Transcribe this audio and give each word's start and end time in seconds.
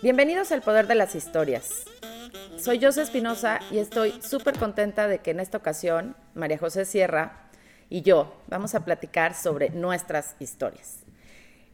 Bienvenidos 0.00 0.52
al 0.52 0.62
Poder 0.62 0.86
de 0.86 0.94
las 0.94 1.16
Historias. 1.16 1.84
Soy 2.56 2.80
José 2.80 3.02
Espinosa 3.02 3.58
y 3.70 3.78
estoy 3.78 4.12
súper 4.22 4.58
contenta 4.58 5.08
de 5.08 5.18
que 5.18 5.32
en 5.32 5.40
esta 5.40 5.58
ocasión 5.58 6.14
María 6.34 6.56
José 6.56 6.84
Sierra 6.84 7.50
y 7.90 8.02
yo 8.02 8.32
vamos 8.46 8.74
a 8.74 8.84
platicar 8.84 9.34
sobre 9.34 9.70
nuestras 9.70 10.36
historias. 10.38 11.00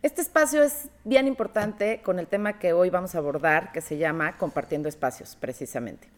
Este 0.02 0.20
espacio 0.20 0.62
es 0.62 0.88
bien 1.04 1.26
importante 1.26 2.02
con 2.02 2.18
el 2.18 2.26
tema 2.26 2.58
que 2.58 2.72
hoy 2.72 2.90
vamos 2.90 3.14
a 3.14 3.18
abordar, 3.18 3.72
que 3.72 3.80
se 3.80 3.98
llama 3.98 4.36
Compartiendo 4.36 4.88
Espacios, 4.88 5.36
precisamente. 5.36 6.08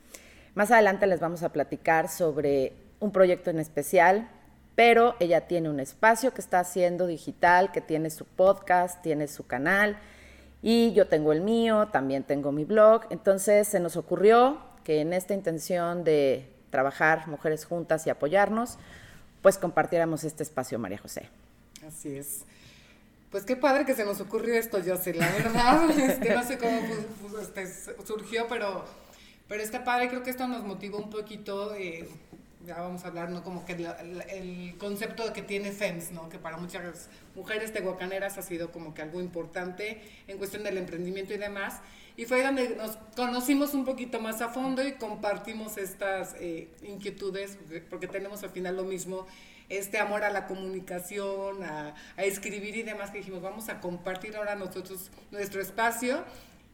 Más 0.54 0.70
adelante 0.70 1.06
les 1.06 1.20
vamos 1.20 1.42
a 1.42 1.52
platicar 1.52 2.08
sobre 2.08 2.72
un 2.98 3.12
proyecto 3.12 3.50
en 3.50 3.58
especial, 3.58 4.28
pero 4.74 5.16
ella 5.20 5.48
tiene 5.48 5.70
un 5.70 5.80
espacio 5.80 6.34
que 6.34 6.40
está 6.40 6.60
haciendo 6.60 7.06
digital, 7.06 7.72
que 7.72 7.80
tiene 7.80 8.10
su 8.10 8.24
podcast, 8.24 9.02
tiene 9.02 9.28
su 9.28 9.46
canal 9.46 9.98
y 10.68 10.92
yo 10.94 11.06
tengo 11.06 11.30
el 11.30 11.42
mío, 11.42 11.90
también 11.92 12.24
tengo 12.24 12.50
mi 12.50 12.64
blog. 12.64 13.02
Entonces 13.10 13.68
se 13.68 13.78
nos 13.78 13.96
ocurrió 13.96 14.58
que 14.82 15.00
en 15.00 15.12
esta 15.12 15.32
intención 15.32 16.02
de 16.02 16.52
trabajar 16.70 17.28
mujeres 17.28 17.64
juntas 17.64 18.04
y 18.08 18.10
apoyarnos, 18.10 18.76
pues 19.42 19.58
compartiéramos 19.58 20.24
este 20.24 20.42
espacio, 20.42 20.80
María 20.80 20.98
José. 20.98 21.30
Así 21.86 22.16
es. 22.16 22.46
Pues 23.30 23.44
qué 23.44 23.54
padre 23.54 23.86
que 23.86 23.94
se 23.94 24.04
nos 24.04 24.20
ocurrió 24.20 24.54
esto, 24.54 24.80
yo 24.80 24.96
sé, 24.96 25.14
la 25.14 25.30
verdad, 25.30 25.88
este, 26.00 26.34
no 26.34 26.42
sé 26.42 26.58
cómo 26.58 26.80
este, 27.40 27.68
surgió, 28.04 28.48
pero, 28.48 28.84
pero 29.46 29.62
está 29.62 29.84
padre, 29.84 30.08
creo 30.08 30.24
que 30.24 30.30
esto 30.30 30.48
nos 30.48 30.64
motivó 30.64 30.98
un 30.98 31.10
poquito, 31.10 31.76
eh, 31.76 32.08
ya 32.66 32.80
vamos 32.80 33.04
a 33.04 33.08
hablar, 33.08 33.30
¿no? 33.30 33.44
Como 33.44 33.64
que 33.64 33.72
el 33.72 34.76
concepto 34.78 35.32
que 35.32 35.42
tiene 35.42 35.70
FEMS, 35.70 36.10
¿no? 36.10 36.28
Que 36.28 36.38
para 36.38 36.56
muchas 36.56 37.08
mujeres 37.34 37.72
tehuacaneras 37.72 38.38
ha 38.38 38.42
sido 38.42 38.72
como 38.72 38.92
que 38.92 39.02
algo 39.02 39.20
importante 39.20 40.02
en 40.26 40.36
cuestión 40.36 40.64
del 40.64 40.76
emprendimiento 40.76 41.32
y 41.32 41.38
demás. 41.38 41.80
Y 42.16 42.24
fue 42.24 42.42
donde 42.42 42.70
nos 42.76 42.96
conocimos 43.14 43.74
un 43.74 43.84
poquito 43.84 44.20
más 44.20 44.40
a 44.40 44.48
fondo 44.48 44.86
y 44.86 44.92
compartimos 44.92 45.76
estas 45.76 46.34
eh, 46.40 46.68
inquietudes, 46.82 47.58
porque 47.88 48.08
tenemos 48.08 48.42
al 48.42 48.50
final 48.50 48.76
lo 48.76 48.84
mismo, 48.84 49.26
este 49.68 49.98
amor 49.98 50.24
a 50.24 50.30
la 50.30 50.46
comunicación, 50.46 51.62
a, 51.62 51.94
a 52.16 52.24
escribir 52.24 52.74
y 52.76 52.82
demás, 52.82 53.10
que 53.10 53.18
dijimos, 53.18 53.42
vamos 53.42 53.68
a 53.68 53.80
compartir 53.80 54.36
ahora 54.36 54.56
nosotros 54.56 55.10
nuestro 55.30 55.60
espacio. 55.60 56.24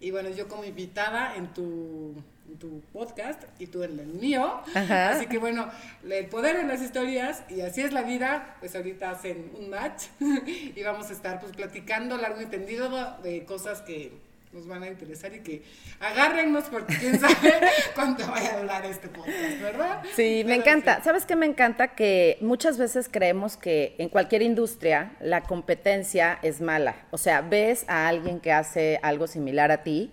Y 0.00 0.11
bueno, 0.11 0.31
yo 0.31 0.48
como 0.48 0.64
invitada 0.64 1.36
en 1.36 1.53
tu 1.53 2.14
tu 2.58 2.80
podcast 2.92 3.42
y 3.58 3.66
tú 3.66 3.82
en 3.82 3.98
el 3.98 4.06
mío. 4.06 4.60
Así 4.74 5.26
que 5.26 5.38
bueno, 5.38 5.70
el 6.08 6.26
poder 6.26 6.56
en 6.56 6.68
las 6.68 6.82
historias 6.82 7.42
y 7.48 7.60
así 7.60 7.80
es 7.80 7.92
la 7.92 8.02
vida, 8.02 8.56
pues 8.60 8.74
ahorita 8.76 9.10
hacen 9.10 9.52
un 9.58 9.70
match 9.70 10.04
y 10.20 10.82
vamos 10.82 11.10
a 11.10 11.12
estar 11.12 11.40
pues 11.40 11.52
platicando 11.52 12.16
largo 12.16 12.40
y 12.40 12.46
tendido 12.46 12.90
de 13.22 13.44
cosas 13.44 13.82
que 13.82 14.12
nos 14.52 14.66
van 14.66 14.82
a 14.82 14.88
interesar 14.88 15.34
y 15.34 15.40
que 15.40 15.62
agárrennos 15.98 16.64
porque 16.64 16.94
quién 16.98 17.18
sabe 17.18 17.54
cuánto 17.94 18.26
vaya 18.26 18.54
a 18.54 18.58
hablar 18.58 18.84
este 18.84 19.08
podcast, 19.08 19.60
¿verdad? 19.60 20.02
Sí, 20.14 20.42
me 20.46 20.56
encanta. 20.56 21.02
¿Sabes 21.02 21.24
qué 21.24 21.36
me 21.36 21.46
encanta? 21.46 21.94
Que 21.94 22.36
muchas 22.40 22.76
veces 22.76 23.08
creemos 23.10 23.56
que 23.56 23.94
en 23.98 24.10
cualquier 24.10 24.42
industria 24.42 25.12
la 25.20 25.42
competencia 25.42 26.38
es 26.42 26.60
mala. 26.60 26.96
O 27.10 27.18
sea, 27.18 27.40
ves 27.40 27.84
a 27.88 28.08
alguien 28.08 28.40
que 28.40 28.52
hace 28.52 29.00
algo 29.02 29.26
similar 29.26 29.72
a 29.72 29.82
ti 29.82 30.12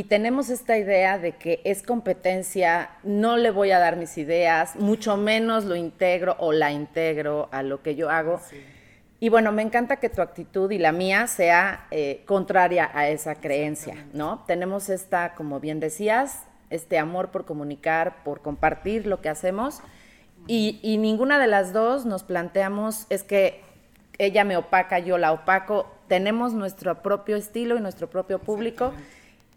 y 0.00 0.04
tenemos 0.04 0.48
esta 0.48 0.78
idea 0.78 1.18
de 1.18 1.32
que 1.32 1.60
es 1.62 1.82
competencia, 1.82 2.88
no 3.02 3.36
le 3.36 3.50
voy 3.50 3.70
a 3.70 3.78
dar 3.78 3.96
mis 3.96 4.16
ideas, 4.16 4.74
mucho 4.76 5.18
menos 5.18 5.66
lo 5.66 5.76
integro 5.76 6.36
o 6.38 6.52
la 6.52 6.72
integro 6.72 7.50
a 7.52 7.62
lo 7.62 7.82
que 7.82 7.96
yo 7.96 8.08
hago. 8.08 8.40
Sí. 8.48 8.56
Y 9.20 9.28
bueno, 9.28 9.52
me 9.52 9.60
encanta 9.60 9.96
que 9.96 10.08
tu 10.08 10.22
actitud 10.22 10.70
y 10.70 10.78
la 10.78 10.92
mía 10.92 11.26
sea 11.26 11.86
eh, 11.90 12.22
contraria 12.24 12.90
a 12.94 13.10
esa 13.10 13.34
creencia, 13.34 14.06
¿no? 14.14 14.42
Tenemos 14.46 14.88
esta, 14.88 15.34
como 15.34 15.60
bien 15.60 15.80
decías, 15.80 16.44
este 16.70 16.98
amor 16.98 17.30
por 17.30 17.44
comunicar, 17.44 18.22
por 18.24 18.40
compartir 18.40 19.06
lo 19.06 19.20
que 19.20 19.28
hacemos 19.28 19.82
y, 20.46 20.80
y 20.82 20.96
ninguna 20.96 21.38
de 21.38 21.46
las 21.46 21.74
dos 21.74 22.06
nos 22.06 22.22
planteamos 22.22 23.04
es 23.10 23.22
que 23.22 23.60
ella 24.16 24.44
me 24.44 24.56
opaca, 24.56 24.98
yo 24.98 25.18
la 25.18 25.32
opaco. 25.32 25.94
Tenemos 26.08 26.54
nuestro 26.54 27.02
propio 27.02 27.36
estilo 27.36 27.76
y 27.76 27.82
nuestro 27.82 28.08
propio 28.08 28.38
público. 28.38 28.94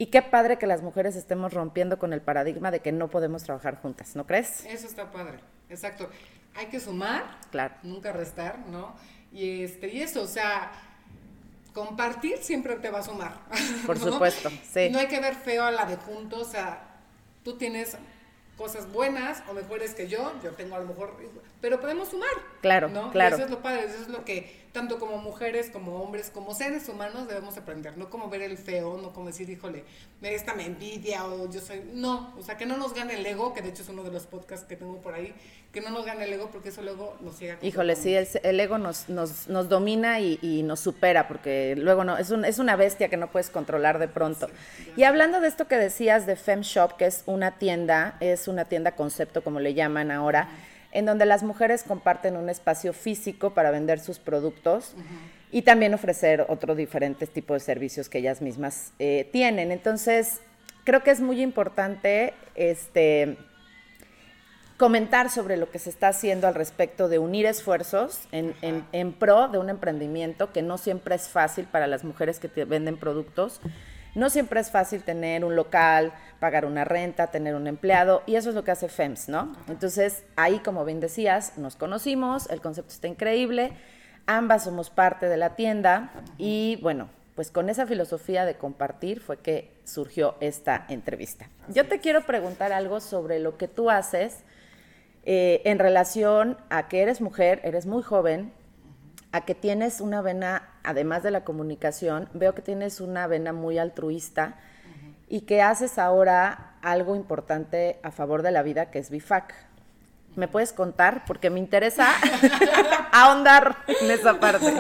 Y 0.04 0.08
qué 0.08 0.22
padre 0.22 0.58
que 0.58 0.68
las 0.68 0.82
mujeres 0.82 1.16
estemos 1.16 1.54
rompiendo 1.54 1.98
con 1.98 2.12
el 2.12 2.20
paradigma 2.20 2.72
de 2.72 2.82
que 2.82 2.92
no 2.92 3.08
podemos 3.08 3.42
trabajar 3.44 3.82
juntas, 3.82 4.18
¿no 4.18 4.28
crees? 4.28 4.66
Eso 4.66 4.86
está 4.86 5.10
padre, 5.10 5.40
exacto. 5.70 6.10
Hay 6.56 6.66
que 6.66 6.82
sumar, 6.82 7.38
claro. 7.52 7.76
nunca 7.84 8.12
restar, 8.12 8.60
¿no? 8.68 8.94
Y, 9.32 9.64
este, 9.64 9.88
y 9.88 10.02
eso, 10.02 10.24
o 10.24 10.28
sea, 10.28 10.74
compartir 11.74 12.40
siempre 12.40 12.76
te 12.76 12.90
va 12.90 13.00
a 13.00 13.04
sumar. 13.04 13.32
Por 13.86 13.98
supuesto, 13.98 14.50
sí. 14.74 14.90
No 14.92 15.00
hay 15.00 15.08
que 15.08 15.22
ver 15.22 15.36
feo 15.36 15.64
a 15.64 15.72
la 15.72 15.86
de 15.86 15.96
juntos, 15.96 16.50
o 16.50 16.52
sea, 16.52 16.84
tú 17.46 17.58
tienes 17.58 17.96
cosas 18.58 18.92
buenas 18.92 19.42
o 19.50 19.54
mejores 19.54 19.94
que 19.94 20.10
yo, 20.10 20.34
yo 20.44 20.52
tengo 20.52 20.76
a 20.76 20.80
lo 20.80 20.88
mejor, 20.88 21.16
pero 21.64 21.80
podemos 21.80 22.10
sumar. 22.10 22.28
Claro, 22.60 22.90
¿no? 22.90 23.10
claro. 23.10 23.38
eso 23.38 23.46
es 23.46 23.50
lo 23.50 23.62
padre, 23.62 23.86
eso 23.86 24.02
es 24.02 24.10
lo 24.10 24.26
que 24.26 24.64
tanto 24.74 25.00
como 25.00 25.18
mujeres, 25.18 25.70
como 25.70 26.02
hombres, 26.02 26.30
como 26.30 26.54
seres 26.54 26.90
humanos 26.90 27.26
debemos 27.30 27.56
aprender, 27.58 27.98
no 27.98 28.10
como 28.10 28.28
ver 28.28 28.42
el 28.42 28.58
feo, 28.58 29.00
no 29.02 29.14
como 29.14 29.28
decir, 29.28 29.50
híjole, 29.50 29.86
esta 30.22 30.56
me 30.56 30.66
envidia 30.66 31.24
o 31.26 31.50
yo 31.50 31.62
soy, 31.62 31.82
no, 31.94 32.34
o 32.38 32.44
sea, 32.44 32.58
que 32.58 32.66
no 32.66 32.76
nos 32.76 32.94
gane 32.94 33.14
el 33.14 33.26
ego, 33.26 33.54
que 33.54 33.62
de 33.62 33.70
hecho 33.70 33.82
es 33.82 33.88
uno 33.88 34.04
de 34.04 34.12
los 34.12 34.26
podcasts 34.26 34.66
que 34.68 34.76
tengo 34.76 35.00
por 35.00 35.14
ahí, 35.14 35.34
que 35.72 35.80
no 35.80 35.90
nos 35.90 36.06
gane 36.06 36.26
el 36.26 36.34
ego 36.34 36.50
porque 36.52 36.68
eso 36.68 36.82
luego 36.82 37.16
nos 37.22 37.40
llega. 37.40 37.58
Híjole, 37.62 37.96
sí, 37.96 38.14
el, 38.14 38.60
ego 38.60 38.78
nos, 38.78 39.08
nos, 39.08 39.48
nos 39.48 39.70
domina 39.70 40.20
y, 40.20 40.64
nos 40.64 40.82
supera 40.82 41.30
porque 41.30 41.76
luego 41.78 42.04
no, 42.04 42.18
es, 42.18 42.30
un, 42.32 42.44
es 42.44 42.60
una 42.60 42.76
bestia 42.76 43.08
que 43.08 43.16
no 43.16 43.32
puedes 43.32 43.50
controlar 43.50 44.00
de 44.00 44.10
pronto. 44.10 44.50
y 44.98 45.04
hablando 45.04 45.40
de 45.40 45.48
esto 45.48 45.70
que 45.70 45.78
decías 45.78 46.26
de 46.26 46.36
Fem 46.36 46.60
Shop, 46.60 46.98
que 46.98 47.06
es 47.06 47.24
una 47.26 47.58
tienda, 47.58 48.18
es 48.20 48.50
una 48.50 48.66
tienda 48.66 48.98
concepto 48.98 49.46
como 49.46 49.62
le 49.62 49.74
llaman 49.74 50.12
ahora 50.12 50.50
en 50.94 51.06
donde 51.06 51.26
las 51.26 51.44
mujeres 51.44 51.84
comparten 51.84 52.38
un 52.38 52.50
espacio 52.50 52.94
físico 52.94 53.54
para 53.54 53.72
vender 53.72 54.00
sus 54.00 54.20
productos 54.20 54.96
y 55.52 55.64
también 55.64 55.94
ofrecer 55.94 56.46
otros 56.48 56.78
diferentes 56.78 57.30
tipos 57.30 57.56
de 57.56 57.60
servicios 57.62 58.10
que 58.10 58.20
ellas 58.20 58.42
mismas 58.42 58.94
eh, 59.00 59.28
tienen. 59.32 59.72
Entonces, 59.72 60.40
creo 60.84 61.04
que 61.04 61.10
es 61.10 61.20
muy 61.20 61.42
importante 61.42 62.36
este, 62.54 63.38
comentar 64.78 65.32
sobre 65.32 65.58
lo 65.58 65.72
que 65.72 65.80
se 65.80 65.90
está 65.90 66.10
haciendo 66.10 66.48
al 66.48 66.54
respecto 66.54 67.10
de 67.10 67.18
unir 67.18 67.48
esfuerzos 67.48 68.28
en, 68.32 68.54
en 68.62 69.14
pro 69.14 69.48
de 69.48 69.58
un 69.58 69.70
emprendimiento 69.70 70.54
que 70.54 70.62
no 70.62 70.78
siempre 70.78 71.16
es 71.16 71.28
fácil 71.28 71.66
para 71.66 71.88
las 71.88 72.04
mujeres 72.04 72.40
que 72.40 72.50
te 72.50 72.66
venden 72.66 72.98
productos 72.98 73.62
no 74.16 74.30
siempre 74.30 74.60
es 74.60 74.72
fácil 74.72 75.04
tener 75.04 75.44
un 75.44 75.56
local, 75.56 76.14
pagar 76.40 76.66
una 76.66 76.86
renta, 76.86 77.28
tener 77.28 77.56
un 77.56 77.68
empleado, 77.68 78.22
y 78.26 78.36
eso 78.36 78.50
es 78.50 78.56
lo 78.56 78.64
que 78.64 78.72
hace 78.72 78.90
FEMS, 78.90 79.30
¿no? 79.30 79.54
Entonces, 79.68 80.24
ahí, 80.36 80.60
como 80.60 80.86
bien 80.86 81.00
decías, 81.00 81.58
nos 81.58 81.76
conocimos, 81.76 82.50
el 82.50 82.62
concepto 82.62 82.92
está 82.94 83.08
increíble, 83.08 83.72
ambas 84.26 84.66
somos 84.66 84.90
parte 84.90 85.28
de 85.28 85.38
la 85.38 85.56
tienda, 85.56 86.12
y 86.38 86.78
bueno, 86.82 87.10
pues 87.36 87.50
con 87.50 87.70
esa 87.70 87.88
filosofía 87.88 88.46
de 88.46 88.56
compartir 88.56 89.20
fue 89.20 89.38
que 89.38 89.72
surgió 89.86 90.36
esta 90.40 90.86
entrevista. 90.88 91.50
Yo 91.70 91.88
te 91.88 92.00
quiero 92.00 92.26
preguntar 92.26 92.72
algo 92.72 93.00
sobre 93.00 93.40
lo 93.40 93.58
que 93.58 93.68
tú 93.68 93.90
haces 93.90 94.44
eh, 95.26 95.62
en 95.66 95.80
relación 95.80 96.58
a 96.70 96.88
que 96.88 97.02
eres 97.02 97.22
mujer, 97.22 97.62
eres 97.64 97.86
muy 97.86 98.04
joven, 98.04 98.52
a 99.34 99.42
que 99.42 99.56
tienes 99.56 100.00
una 100.00 100.22
vena, 100.22 100.70
además 100.84 101.24
de 101.24 101.32
la 101.32 101.44
comunicación, 101.44 102.30
veo 102.36 102.54
que 102.54 102.62
tienes 102.62 103.02
una 103.02 103.26
vena 103.26 103.52
muy 103.52 103.80
altruista 103.80 104.60
y 105.28 105.42
que 105.42 105.64
haces 105.64 105.98
ahora 105.98 106.76
algo 106.84 107.16
importante 107.16 107.98
a 108.04 108.12
favor 108.12 108.44
de 108.44 108.52
la 108.52 108.62
vida, 108.62 108.92
que 108.92 109.00
es 109.00 109.10
BIFAC. 109.10 109.56
¿Me 110.36 110.48
puedes 110.48 110.72
contar? 110.72 111.26
Porque 111.26 111.50
me 111.50 111.60
interesa 111.60 112.14
ahondar 113.12 113.78
en 114.02 114.12
esa 114.12 114.40
parte. 114.40 114.68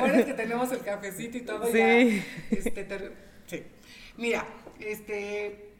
Ahora 0.00 0.18
es 0.18 0.26
que 0.26 0.34
tenemos 0.34 0.70
el 0.72 0.80
cafecito 0.80 1.38
y 1.38 1.42
todo. 1.42 1.66
Sí. 1.66 2.24
este, 2.50 2.86
sí. 3.46 3.64
Mira, 4.16 4.44
este, 4.80 5.70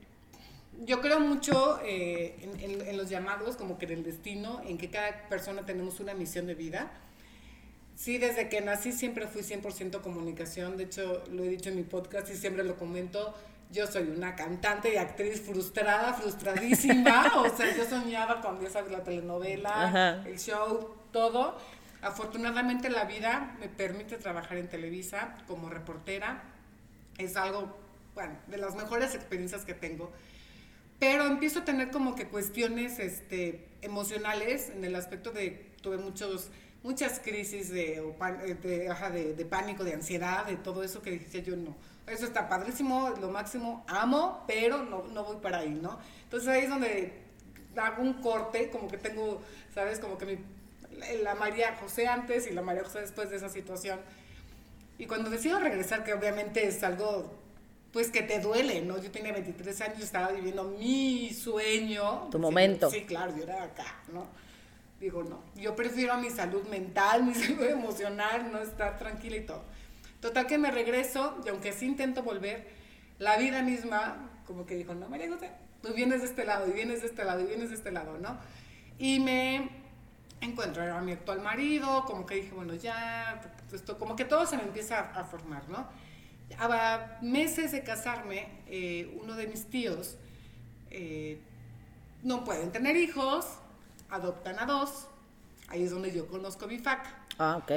yo 0.84 1.00
creo 1.00 1.18
mucho 1.18 1.80
eh, 1.84 2.36
en, 2.60 2.80
en, 2.88 2.96
los 2.96 3.08
llamados, 3.08 3.56
como 3.56 3.78
que 3.78 3.86
en 3.86 3.92
el 3.92 4.04
destino, 4.04 4.60
en 4.64 4.78
que 4.78 4.90
cada 4.90 5.28
persona 5.28 5.66
tenemos 5.66 5.98
una 5.98 6.14
misión 6.14 6.46
de 6.46 6.54
vida 6.54 6.90
Sí, 8.02 8.18
desde 8.18 8.48
que 8.48 8.60
nací 8.60 8.90
siempre 8.90 9.28
fui 9.28 9.42
100% 9.42 10.00
comunicación. 10.00 10.76
De 10.76 10.82
hecho, 10.82 11.22
lo 11.30 11.44
he 11.44 11.48
dicho 11.48 11.68
en 11.68 11.76
mi 11.76 11.84
podcast 11.84 12.28
y 12.30 12.34
siempre 12.34 12.64
lo 12.64 12.74
comento. 12.74 13.32
Yo 13.70 13.86
soy 13.86 14.08
una 14.08 14.34
cantante 14.34 14.92
y 14.92 14.96
actriz 14.96 15.40
frustrada, 15.40 16.12
frustradísima. 16.12 17.32
o 17.36 17.56
sea, 17.56 17.76
yo 17.76 17.84
soñaba 17.84 18.40
con 18.40 18.66
esa 18.66 18.82
la 18.82 19.04
telenovela, 19.04 20.20
el 20.26 20.36
show, 20.36 20.96
todo. 21.12 21.56
Afortunadamente 22.00 22.90
la 22.90 23.04
vida 23.04 23.56
me 23.60 23.68
permite 23.68 24.16
trabajar 24.16 24.58
en 24.58 24.68
Televisa 24.68 25.36
como 25.46 25.70
reportera. 25.70 26.42
Es 27.18 27.36
algo, 27.36 27.78
bueno, 28.16 28.34
de 28.48 28.56
las 28.56 28.74
mejores 28.74 29.14
experiencias 29.14 29.64
que 29.64 29.74
tengo. 29.74 30.10
Pero 30.98 31.26
empiezo 31.26 31.60
a 31.60 31.64
tener 31.64 31.92
como 31.92 32.16
que 32.16 32.26
cuestiones 32.26 32.98
este, 32.98 33.68
emocionales 33.80 34.70
en 34.70 34.84
el 34.84 34.96
aspecto 34.96 35.30
de 35.30 35.70
tuve 35.82 35.98
muchos 35.98 36.50
muchas 36.82 37.20
crisis 37.20 37.70
de, 37.70 38.02
de, 38.62 39.34
de, 39.34 39.44
pánico, 39.44 39.84
de 39.84 39.94
ansiedad, 39.94 40.46
de 40.46 40.56
todo 40.56 40.82
eso 40.82 41.02
que 41.02 41.12
dije 41.12 41.42
yo 41.42 41.56
no. 41.56 41.76
Eso 42.06 42.26
está 42.26 42.48
padrísimo, 42.48 43.10
lo 43.20 43.30
máximo, 43.30 43.84
amo, 43.86 44.44
pero 44.46 44.78
no, 44.78 45.04
no 45.04 45.24
voy 45.24 45.36
para 45.36 45.58
ahí, 45.58 45.70
¿no? 45.70 45.98
Entonces 46.24 46.48
ahí 46.48 46.62
es 46.64 46.68
donde 46.68 47.22
hago 47.76 48.02
un 48.02 48.14
corte, 48.14 48.70
como 48.70 48.88
que 48.88 48.98
tengo, 48.98 49.40
¿sabes? 49.72 50.00
Como 50.00 50.18
que 50.18 50.26
mi, 50.26 50.38
la 51.22 51.34
María 51.34 51.76
José 51.76 52.08
antes 52.08 52.46
y 52.48 52.52
la 52.52 52.62
María 52.62 52.82
José 52.82 53.00
después 53.00 53.30
de 53.30 53.36
esa 53.36 53.48
situación. 53.48 54.00
Y 54.98 55.06
cuando 55.06 55.30
decido 55.30 55.58
regresar, 55.58 56.04
que 56.04 56.12
obviamente 56.12 56.66
es 56.66 56.82
algo, 56.82 57.32
pues 57.92 58.10
que 58.10 58.22
te 58.22 58.40
duele, 58.40 58.82
¿no? 58.82 58.98
Yo 58.98 59.10
tenía 59.10 59.32
23 59.32 59.80
años, 59.82 60.00
estaba 60.00 60.32
viviendo 60.32 60.64
mi 60.64 61.32
sueño. 61.32 62.28
Tu 62.30 62.38
momento. 62.38 62.90
Sí, 62.90 63.02
claro, 63.02 63.34
yo 63.36 63.44
era 63.44 63.62
acá, 63.62 64.02
¿no? 64.12 64.26
Digo, 65.02 65.24
no, 65.24 65.42
yo 65.56 65.74
prefiero 65.74 66.16
mi 66.18 66.30
salud 66.30 66.62
mental, 66.68 67.24
mi 67.24 67.34
salud 67.34 67.64
emocional, 67.64 68.52
no 68.52 68.60
estar 68.60 68.98
tranquila 68.98 69.36
y 69.36 69.44
todo. 69.44 69.64
Total 70.20 70.46
que 70.46 70.58
me 70.58 70.70
regreso 70.70 71.40
y 71.44 71.48
aunque 71.48 71.72
sí 71.72 71.86
intento 71.86 72.22
volver, 72.22 72.68
la 73.18 73.36
vida 73.36 73.62
misma 73.62 74.30
como 74.46 74.64
que 74.64 74.76
dijo, 74.76 74.94
no, 74.94 75.08
María 75.08 75.28
José, 75.28 75.50
tú 75.82 75.92
vienes 75.92 76.20
de 76.20 76.28
este 76.28 76.44
lado 76.44 76.68
y 76.68 76.72
vienes 76.72 77.00
de 77.00 77.08
este 77.08 77.24
lado 77.24 77.40
y 77.40 77.46
vienes 77.46 77.70
de 77.70 77.74
este 77.74 77.90
lado, 77.90 78.16
¿no? 78.18 78.38
Y 78.96 79.18
me 79.18 79.70
encuentro 80.40 80.84
a 80.94 81.00
mi 81.00 81.10
actual 81.10 81.40
marido, 81.40 82.04
como 82.06 82.24
que 82.24 82.36
dije, 82.36 82.52
bueno, 82.52 82.74
ya, 82.74 83.42
esto, 83.72 83.98
como 83.98 84.14
que 84.14 84.24
todo 84.24 84.46
se 84.46 84.56
me 84.56 84.62
empieza 84.62 85.00
a, 85.00 85.24
formar, 85.24 85.68
¿no? 85.68 85.88
A 86.60 87.18
meses 87.22 87.72
de 87.72 87.82
casarme, 87.82 88.46
eh, 88.68 89.18
uno 89.20 89.34
de 89.34 89.48
mis 89.48 89.64
tíos 89.64 90.16
eh, 90.90 91.40
no 92.22 92.44
pueden 92.44 92.70
tener 92.70 92.94
hijos, 92.94 93.58
adoptan 94.12 94.58
a 94.58 94.66
dos, 94.66 95.08
ahí 95.68 95.82
es 95.82 95.90
donde 95.90 96.12
yo 96.12 96.28
conozco 96.28 96.66
a 96.66 96.68
BIFAC. 96.68 97.06
Ah, 97.38 97.56
ok. 97.56 97.72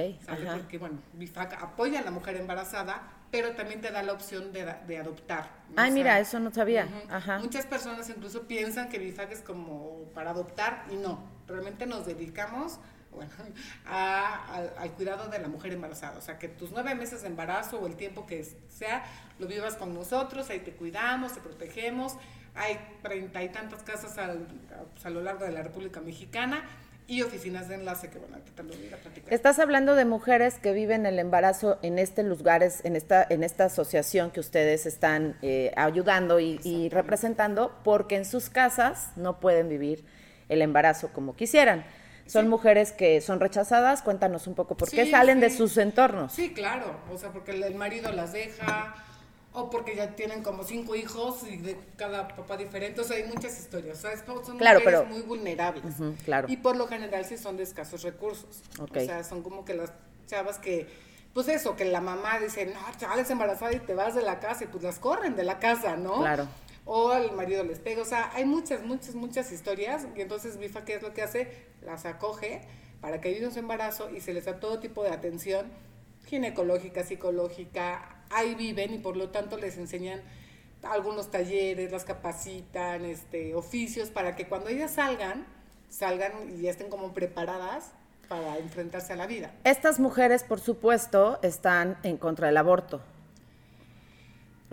Porque, 0.53 0.77
bueno, 0.77 0.99
BIFAC 1.13 1.61
apoya 1.63 1.99
a 1.99 2.03
la 2.03 2.11
mujer 2.11 2.35
embarazada, 2.35 3.01
pero 3.31 3.55
también 3.55 3.81
te 3.81 3.91
da 3.91 4.03
la 4.03 4.13
opción 4.13 4.51
de, 4.51 4.65
de 4.85 4.97
adoptar. 4.97 5.49
Ay, 5.75 5.91
mira, 5.91 6.19
eso 6.19 6.39
no 6.39 6.53
sabía. 6.53 6.87
Muchas 7.39 7.65
personas 7.65 8.09
incluso 8.09 8.43
piensan 8.43 8.89
que 8.89 8.99
BIFAC 8.99 9.31
es 9.31 9.41
como 9.41 10.09
para 10.13 10.31
adoptar 10.31 10.85
y 10.91 10.95
no. 10.95 11.19
Realmente 11.47 11.85
nos 11.85 12.05
dedicamos 12.05 12.79
bueno, 13.15 13.31
al 13.85 14.91
cuidado 14.91 15.29
de 15.29 15.39
la 15.39 15.47
mujer 15.47 15.71
embarazada. 15.71 16.17
O 16.17 16.21
sea, 16.21 16.37
que 16.37 16.49
tus 16.49 16.71
nueve 16.71 16.93
meses 16.95 17.21
de 17.21 17.27
embarazo 17.27 17.79
o 17.79 17.87
el 17.87 17.95
tiempo 17.95 18.25
que 18.25 18.43
sea, 18.43 19.03
lo 19.39 19.47
vivas 19.47 19.75
con 19.75 19.93
nosotros, 19.93 20.49
ahí 20.49 20.59
te 20.59 20.73
cuidamos, 20.73 21.33
te 21.33 21.39
protegemos. 21.39 22.17
Hay 22.55 22.79
treinta 23.01 23.43
y 23.43 23.49
tantas 23.49 23.83
casas 23.83 24.17
al, 24.17 24.47
a 25.03 25.09
lo 25.09 25.21
largo 25.21 25.45
de 25.45 25.51
la 25.51 25.61
República 25.61 25.99
Mexicana 25.99 26.63
y 27.07 27.21
oficinas 27.21 27.67
de 27.67 27.75
enlace 27.75 28.09
que 28.09 28.17
bueno, 28.17 28.37
lo 28.57 28.63
voy 28.63 28.87
a 28.91 28.97
platicar. 28.97 29.33
Estás 29.33 29.59
hablando 29.59 29.95
de 29.95 30.05
mujeres 30.05 30.55
que 30.55 30.73
viven 30.73 31.05
el 31.05 31.19
embarazo 31.19 31.77
en 31.83 31.99
este 31.99 32.23
lugares, 32.23 32.81
en 32.83 32.95
esta, 32.95 33.25
en 33.29 33.43
esta 33.43 33.65
asociación 33.65 34.31
que 34.31 34.39
ustedes 34.39 34.85
están 34.85 35.37
eh, 35.41 35.71
ayudando 35.75 36.39
y, 36.39 36.89
representando, 36.89 37.77
porque 37.83 38.15
en 38.15 38.25
sus 38.25 38.49
casas 38.49 39.11
no 39.15 39.39
pueden 39.39 39.69
vivir 39.69 40.03
el 40.49 40.61
embarazo 40.61 41.11
como 41.13 41.35
quisieran. 41.35 41.85
Son 42.25 42.47
mujeres 42.47 42.91
que 42.91 43.21
son 43.21 43.39
rechazadas, 43.39 44.01
cuéntanos 44.01 44.47
un 44.47 44.55
poco 44.55 44.75
por 44.75 44.89
qué 44.89 45.11
salen 45.11 45.39
de 45.39 45.51
sus 45.51 45.77
entornos. 45.77 46.33
Sí, 46.33 46.53
claro, 46.53 46.99
o 47.11 47.17
sea, 47.19 47.29
porque 47.31 47.51
el 47.51 47.75
marido 47.75 48.11
las 48.11 48.33
deja, 48.33 48.95
o 49.55 49.69
porque 49.69 49.95
ya 49.95 50.15
tienen 50.15 50.43
como 50.43 50.63
cinco 50.63 50.95
hijos 50.95 51.43
y 51.49 51.57
de 51.57 51.77
cada 51.95 52.27
papá 52.27 52.57
diferente, 52.57 53.01
o 53.01 53.03
sea, 53.03 53.17
hay 53.17 53.23
muchas 53.23 53.57
historias, 53.57 53.99
o 53.99 54.01
sea, 54.01 54.25
son 54.25 54.57
mujeres 54.57 55.07
muy 55.07 55.21
vulnerables. 55.21 55.95
claro. 56.25 56.47
Y 56.49 56.57
por 56.57 56.75
lo 56.75 56.87
general 56.87 57.23
sí 57.25 57.37
son 57.37 57.55
de 57.57 57.63
escasos 57.63 58.03
recursos. 58.03 58.61
O 58.79 58.87
sea, 58.93 59.23
son 59.23 59.41
como 59.41 59.63
que 59.63 59.73
las 59.73 59.91
chavas 60.27 60.59
que, 60.59 60.87
pues 61.33 61.47
eso, 61.47 61.75
que 61.75 61.85
la 61.85 62.01
mamá 62.01 62.39
dice, 62.39 62.65
no, 62.65 62.79
chavales 62.97 63.29
embarazada 63.29 63.73
y 63.73 63.79
te 63.79 63.93
vas 63.93 64.13
de 64.13 64.21
la 64.21 64.39
casa 64.39 64.65
y 64.65 64.67
pues 64.67 64.83
las 64.83 64.99
corren 64.99 65.35
de 65.35 65.43
la 65.43 65.59
casa, 65.59 65.95
¿no? 65.95 66.19
Claro. 66.19 66.47
O 66.83 67.13
el 67.13 67.31
marido 67.31 67.63
les 67.63 67.79
pega, 67.79 68.01
o 68.01 68.05
sea, 68.05 68.31
hay 68.33 68.45
muchas, 68.45 68.83
muchas, 68.83 69.15
muchas 69.15 69.51
historias 69.51 70.05
y 70.15 70.21
entonces 70.21 70.57
Bifa, 70.57 70.83
¿qué 70.85 70.95
es 70.95 71.01
lo 71.01 71.13
que 71.13 71.23
hace? 71.23 71.65
Las 71.81 72.05
acoge 72.05 72.61
para 72.99 73.21
que 73.21 73.31
vivan 73.31 73.51
su 73.51 73.59
embarazo 73.59 74.09
y 74.09 74.19
se 74.19 74.33
les 74.33 74.45
da 74.45 74.59
todo 74.59 74.79
tipo 74.79 75.03
de 75.03 75.09
atención 75.09 75.71
ginecológica, 76.25 77.03
psicológica, 77.03 78.14
ahí 78.29 78.55
viven 78.55 78.93
y 78.93 78.97
por 78.97 79.17
lo 79.17 79.29
tanto 79.29 79.57
les 79.57 79.77
enseñan 79.77 80.21
algunos 80.83 81.31
talleres, 81.31 81.91
las 81.91 82.03
capacitan, 82.03 83.05
este, 83.05 83.55
oficios 83.55 84.09
para 84.09 84.35
que 84.35 84.47
cuando 84.47 84.69
ellas 84.69 84.91
salgan, 84.91 85.45
salgan 85.89 86.31
y 86.55 86.61
ya 86.61 86.71
estén 86.71 86.89
como 86.89 87.13
preparadas 87.13 87.91
para 88.27 88.57
enfrentarse 88.57 89.13
a 89.13 89.15
la 89.15 89.27
vida. 89.27 89.51
Estas 89.63 89.99
mujeres, 89.99 90.43
por 90.43 90.59
supuesto, 90.59 91.39
están 91.41 91.97
en 92.03 92.17
contra 92.17 92.47
del 92.47 92.57
aborto. 92.57 93.01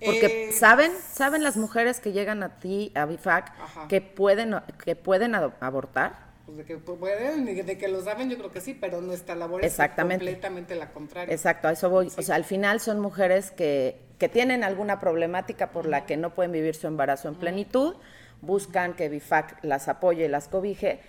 Porque 0.05 0.49
eh, 0.49 0.53
saben, 0.53 0.93
saben 1.13 1.43
las 1.45 1.57
mujeres 1.57 2.01
que 2.01 2.13
llegan 2.13 2.43
a 2.43 2.59
ti, 2.59 2.91
a 2.95 3.07
BIFAC, 3.07 3.89
que 3.89 4.01
pueden, 4.01 4.57
que 4.85 4.97
pueden 4.97 5.35
abortar. 5.35 6.32
Pues 6.55 6.69
de 6.69 6.75
que 6.75 6.81
pueden, 6.81 7.45
de 7.47 7.79
que 7.79 7.89
lo 7.89 8.03
saben, 8.03 8.29
yo 8.29 8.37
creo 8.37 8.51
que 8.51 8.61
sí, 8.61 8.77
pero 8.79 9.01
nuestra 9.01 9.35
labor 9.35 9.65
es 9.65 9.77
completamente 9.77 10.75
la 10.75 10.91
contraria. 10.91 11.33
Exacto, 11.33 11.69
a 11.69 11.73
eso 11.73 11.89
voy. 11.89 12.13
O 12.17 12.23
sea, 12.23 12.37
al 12.37 12.45
final 12.45 12.81
son 12.81 13.01
mujeres 13.01 13.51
que, 13.51 13.99
que 14.19 14.29
tienen 14.29 14.63
alguna 14.63 15.01
problemática 15.01 15.71
por 15.71 15.87
la 15.87 16.05
que 16.05 16.19
no 16.19 16.35
pueden 16.35 16.53
vivir 16.53 16.75
su 16.75 16.87
embarazo 16.87 17.29
en 17.29 17.37
plenitud, 17.37 17.95
buscan 18.43 18.95
que 18.95 19.09
BIFAC 19.09 19.65
las 19.65 19.89
apoye 19.89 20.27
y 20.27 20.29
las 20.29 20.49
cobije, 20.49 21.01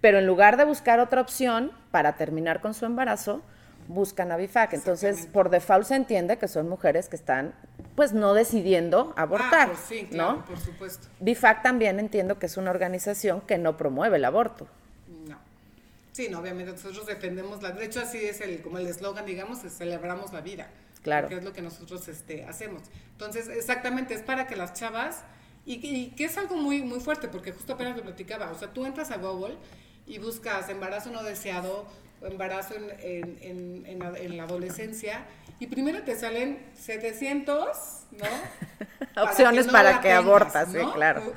pero 0.00 0.18
en 0.18 0.26
lugar 0.26 0.56
de 0.56 0.64
buscar 0.64 0.98
otra 0.98 1.20
opción 1.20 1.70
para 1.92 2.16
terminar 2.16 2.60
con 2.60 2.74
su 2.74 2.84
embarazo, 2.84 3.42
buscan 3.86 4.32
a 4.32 4.36
BIFAC. 4.36 4.72
Entonces, 4.72 5.26
por 5.26 5.50
default 5.50 5.86
se 5.86 5.94
entiende 5.94 6.36
que 6.38 6.48
son 6.48 6.68
mujeres 6.68 7.08
que 7.08 7.16
están, 7.16 7.54
pues, 7.94 8.12
no 8.12 8.34
decidiendo 8.34 9.12
abortar, 9.16 9.68
ah, 9.68 9.72
pues 9.72 9.80
sí, 9.80 10.06
claro, 10.06 10.32
¿no? 10.32 10.44
por 10.46 10.58
supuesto. 10.58 11.06
BIFAC 11.20 11.62
también 11.62 12.00
entiendo 12.00 12.40
que 12.40 12.46
es 12.46 12.56
una 12.56 12.70
organización 12.70 13.40
que 13.40 13.56
no 13.56 13.76
promueve 13.76 14.16
el 14.16 14.24
aborto. 14.24 14.66
No. 16.20 16.26
Sí, 16.26 16.32
no, 16.32 16.38
obviamente 16.40 16.72
nosotros 16.72 17.06
defendemos 17.06 17.62
la... 17.62 17.70
De 17.72 17.84
hecho, 17.84 18.00
así 18.00 18.18
es 18.18 18.40
el, 18.40 18.60
como 18.62 18.78
el 18.78 18.86
eslogan, 18.86 19.26
digamos, 19.26 19.64
es 19.64 19.76
celebramos 19.76 20.32
la 20.32 20.40
vida. 20.40 20.68
Claro. 21.02 21.28
Que 21.28 21.36
es 21.36 21.44
lo 21.44 21.52
que 21.52 21.62
nosotros 21.62 22.06
este, 22.08 22.44
hacemos. 22.44 22.82
Entonces, 23.12 23.48
exactamente, 23.48 24.14
es 24.14 24.22
para 24.22 24.46
que 24.46 24.56
las 24.56 24.74
chavas... 24.74 25.22
Y, 25.66 26.08
que 26.16 26.24
es 26.24 26.36
algo 26.36 26.56
muy, 26.56 26.82
muy 26.82 26.98
fuerte, 26.98 27.28
porque 27.28 27.52
justo 27.52 27.74
apenas 27.74 27.96
lo 27.96 28.02
platicaba. 28.02 28.50
O 28.50 28.58
sea, 28.58 28.72
tú 28.72 28.86
entras 28.86 29.10
a 29.12 29.18
Google 29.18 29.56
y 30.06 30.18
buscas 30.18 30.68
embarazo 30.68 31.10
no 31.10 31.22
deseado 31.22 31.86
embarazo 32.22 32.74
en, 32.74 33.38
en, 33.40 34.16
en, 34.16 34.36
la 34.36 34.44
adolescencia 34.44 35.24
y 35.58 35.66
primero 35.66 36.02
te 36.02 36.16
salen 36.16 36.58
700, 36.74 37.66
¿no? 38.12 39.22
Opciones 39.22 39.68
para 39.68 40.00
que, 40.00 40.12
abortas, 40.12 40.70
sí, 40.72 40.78
claro. 40.94 41.32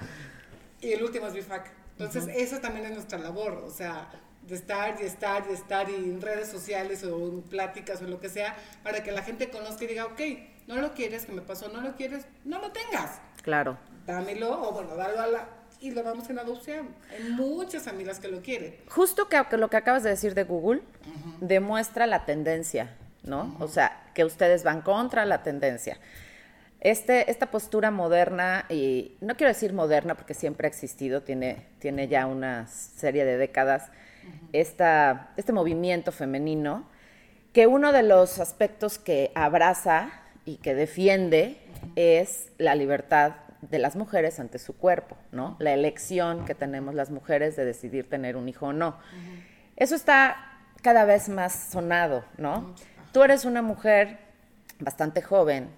Y 0.82 0.92
el 0.92 1.04
último 1.04 1.28
es 1.28 1.34
BIFAC. 1.34 1.72
Entonces, 1.98 2.28
eso 2.36 2.60
también 2.60 2.86
es 2.86 2.94
nuestra 2.94 3.20
labor, 3.20 3.64
o 3.66 3.70
sea, 3.70 4.10
de 4.48 4.56
estar 4.56 4.96
y 5.02 5.06
estar 5.06 5.44
y 5.50 5.54
estar 5.54 5.90
y 5.90 5.96
en 5.96 6.22
redes 6.22 6.50
sociales 6.50 7.04
o 7.04 7.18
en 7.28 7.42
pláticas 7.44 8.02
o 8.02 8.06
lo 8.06 8.20
que 8.20 8.30
sea, 8.30 8.56
para 8.84 9.04
que 9.04 9.12
la 9.12 9.22
gente 9.22 9.50
conozca 9.50 9.84
y 9.84 9.88
diga, 9.88 10.06
ok, 10.06 10.22
no 10.68 10.78
lo 10.78 10.94
quieres, 10.94 11.26
que 11.26 11.32
me 11.32 11.42
pasó, 11.42 11.70
no 11.70 11.82
lo 11.82 11.96
quieres, 11.96 12.26
no 12.46 12.60
lo 12.60 12.72
tengas. 12.72 13.20
Claro. 13.42 13.78
Dámelo, 14.06 14.70
o 14.70 14.74
bueno, 14.74 14.96
dalo 14.96 15.22
a 15.22 15.28
la, 15.28 15.48
y 15.80 15.92
lo 15.92 16.04
vamos 16.04 16.30
en 16.30 16.40
adopción. 16.40 16.96
Hay 17.12 17.32
muchas 17.32 17.88
amigas 17.88 18.20
que 18.20 18.30
lo 18.30 18.42
quieren. 18.42 18.76
Justo 18.90 19.28
que, 19.28 19.58
lo 19.58 19.70
que 19.70 19.78
acabas 19.78 20.04
de 20.04 20.12
decir 20.12 20.34
de 20.34 20.44
Google 20.44 20.82
demuestra 21.42 22.08
la 22.08 22.26
tendencia, 22.26 22.96
¿no? 23.24 23.56
O 23.60 23.68
sea, 23.68 24.10
que 24.14 24.24
ustedes 24.24 24.64
van 24.64 24.82
contra 24.82 25.26
la 25.26 25.44
tendencia. 25.44 25.98
Este, 26.80 27.30
esta 27.32 27.52
postura 27.52 27.92
moderna, 27.92 28.66
y 28.70 29.18
no 29.22 29.36
quiero 29.36 29.50
decir 29.50 29.74
moderna 29.74 30.16
porque 30.16 30.34
siempre 30.34 30.68
ha 30.68 30.70
existido, 30.70 31.22
tiene, 31.22 31.66
tiene 31.80 32.08
ya 32.08 32.28
una 32.28 32.68
serie 32.68 33.26
de 33.26 33.38
décadas, 33.38 33.92
este 34.54 35.52
movimiento 35.52 36.12
femenino, 36.12 36.88
que 37.54 37.68
uno 37.68 37.92
de 37.92 38.04
los 38.04 38.40
aspectos 38.40 38.98
que 38.98 39.32
abraza 39.36 40.10
y 40.46 40.58
que 40.58 40.74
defiende 40.76 41.58
es 41.96 42.52
la 42.58 42.76
libertad 42.76 43.36
de 43.62 43.80
las 43.80 43.96
mujeres 43.96 44.40
ante 44.40 44.60
su 44.60 44.76
cuerpo, 44.76 45.16
¿no? 45.32 45.56
La 45.60 45.74
elección 45.74 46.46
que 46.46 46.56
tenemos 46.56 46.96
las 46.96 47.10
mujeres 47.12 47.56
de 47.56 47.66
decidir 47.66 48.10
tener 48.10 48.36
un 48.36 48.50
hijo 48.50 48.68
o 48.68 48.74
no. 48.74 48.98
Eso 49.78 49.96
está 49.96 50.36
cada 50.82 51.06
vez 51.06 51.30
más 51.30 51.70
sonado, 51.72 52.26
¿no? 52.38 52.76
Tú 53.12 53.24
eres 53.24 53.46
una 53.46 53.62
mujer 53.62 54.18
bastante 54.80 55.22
joven, 55.22 55.70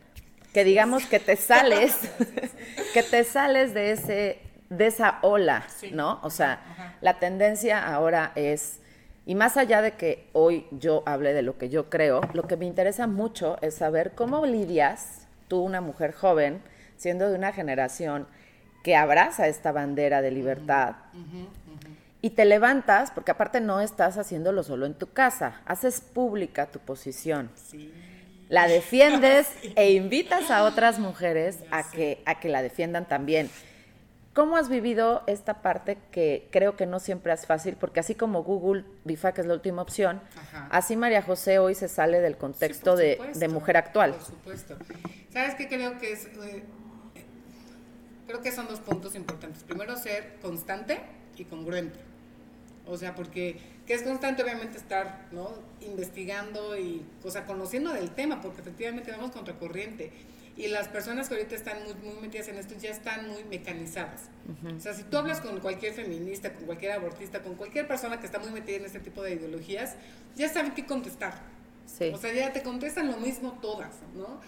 que 0.54 0.64
digamos 0.64 1.06
que 1.06 1.20
te 1.20 1.36
sales, 1.36 1.96
que 2.94 3.04
te 3.04 3.24
sales 3.24 3.74
de 3.74 3.92
ese 3.92 4.40
de 4.78 4.88
esa 4.88 5.20
ola, 5.22 5.66
¿no? 5.92 6.20
O 6.24 6.30
sea, 6.30 6.98
la 7.02 7.20
tendencia 7.20 7.86
ahora 7.86 8.32
es 8.36 8.80
y 9.28 9.34
más 9.34 9.58
allá 9.58 9.82
de 9.82 9.94
que 9.94 10.28
hoy 10.34 10.68
yo 10.72 11.02
hable 11.08 11.34
de 11.34 11.42
lo 11.42 11.58
que 11.58 11.70
yo 11.70 11.90
creo, 11.90 12.22
lo 12.34 12.44
que 12.44 12.58
me 12.58 12.66
interesa 12.66 13.08
mucho 13.08 13.58
es 13.62 13.74
saber 13.74 14.12
cómo 14.14 14.46
lidias 14.46 15.28
tú, 15.48 15.62
una 15.62 15.82
mujer 15.82 16.14
joven, 16.14 16.62
siendo 16.96 17.30
de 17.30 17.36
una 17.36 17.52
generación 17.52 18.28
que 18.84 18.96
abraza 18.96 19.48
esta 19.48 19.72
bandera 19.72 20.22
de 20.22 20.30
libertad. 20.30 20.96
Y 22.22 22.32
te 22.32 22.46
levantas, 22.46 23.10
porque 23.10 23.32
aparte 23.32 23.62
no 23.62 23.82
estás 23.82 24.18
haciéndolo 24.20 24.64
solo 24.64 24.86
en 24.86 24.94
tu 24.94 25.12
casa, 25.12 25.62
haces 25.66 26.02
pública 26.02 26.68
tu 26.68 26.78
posición. 26.78 27.50
La 28.48 28.68
defiendes 28.68 29.50
e 29.76 29.92
invitas 29.94 30.52
a 30.52 30.64
otras 30.66 31.00
mujeres 31.00 31.60
a 31.72 31.90
que, 31.90 32.22
a 32.26 32.40
que 32.40 32.50
la 32.50 32.62
defiendan 32.62 33.06
también. 33.08 33.50
¿Cómo 34.36 34.58
has 34.58 34.68
vivido 34.68 35.24
esta 35.28 35.62
parte 35.62 35.98
que 36.12 36.50
creo 36.52 36.76
que 36.76 36.86
no 36.86 37.00
siempre 37.00 37.32
es 37.32 37.46
fácil? 37.46 37.78
Porque 37.78 38.02
así 38.02 38.16
como 38.16 38.44
Google, 38.44 38.84
BIFAC 39.06 39.40
es 39.40 39.46
la 39.46 39.54
última 39.54 39.82
opción, 39.82 40.20
así 40.70 40.98
María 40.98 41.22
José 41.22 41.58
hoy 41.58 41.74
se 41.74 41.88
sale 41.88 42.20
del 42.20 42.36
contexto 42.36 42.98
de, 42.98 43.18
mujer 43.48 43.78
actual. 43.78 44.12
Por 44.12 44.26
supuesto. 44.26 44.78
¿Sabes 45.32 45.56
qué 45.56 45.70
creo 45.70 45.98
que 46.00 46.12
es? 46.12 46.26
Eh, 46.26 46.64
creo 48.28 48.42
que 48.42 48.52
son 48.52 48.68
dos 48.68 48.82
puntos 48.82 49.16
importantes. 49.16 49.64
Primero, 49.64 49.96
ser 49.96 50.36
constante 50.42 51.00
y 51.38 51.46
congruente. 51.46 51.98
O 52.88 52.98
sea, 52.98 53.16
porque 53.16 53.58
que 53.88 53.94
es 53.94 54.04
constante 54.04 54.44
obviamente 54.44 54.78
estar, 54.78 55.28
¿no? 55.32 55.50
Investigando 55.80 56.78
y, 56.78 57.06
o 57.24 57.32
sea, 57.32 57.46
conociendo 57.46 57.94
del 57.94 58.12
tema, 58.12 58.42
porque 58.42 58.60
efectivamente 58.60 59.12
vamos 59.12 59.32
contracorriente 59.32 60.12
y 60.58 60.68
las 60.68 60.88
personas 60.88 61.28
que 61.28 61.36
ahorita 61.36 61.56
están 61.56 61.84
muy, 61.84 61.94
muy 61.96 62.22
metidas 62.22 62.48
en 62.48 62.58
esto 62.58 62.76
ya 62.80 62.90
están 62.90 63.28
muy 63.30 63.44
mecanizadas. 63.44 64.30
O 64.76 64.80
sea, 64.80 64.94
si 64.94 65.04
tú 65.04 65.18
hablas 65.18 65.42
con 65.42 65.60
cualquier 65.60 65.94
feminista, 65.94 66.54
con 66.54 66.66
cualquier 66.66 66.94
abortista, 66.94 67.42
con 67.42 67.56
cualquier 67.56 67.88
persona 67.88 68.20
que 68.20 68.26
está 68.26 68.40
muy 68.40 68.52
metida 68.52 68.78
en 68.78 68.86
este 68.86 69.00
tipo 69.00 69.22
de 69.22 69.34
ideologías, 69.34 69.96
ya 70.36 70.48
saben 70.48 70.74
qué 70.74 70.86
contestar. 70.86 71.34
O 72.14 72.18
sea, 72.18 72.34
ya 72.34 72.54
te 72.54 72.64
contestan 72.64 73.08
lo 73.12 73.18
mismo 73.18 73.60
todas, 73.62 73.92
¿no? 74.16 74.40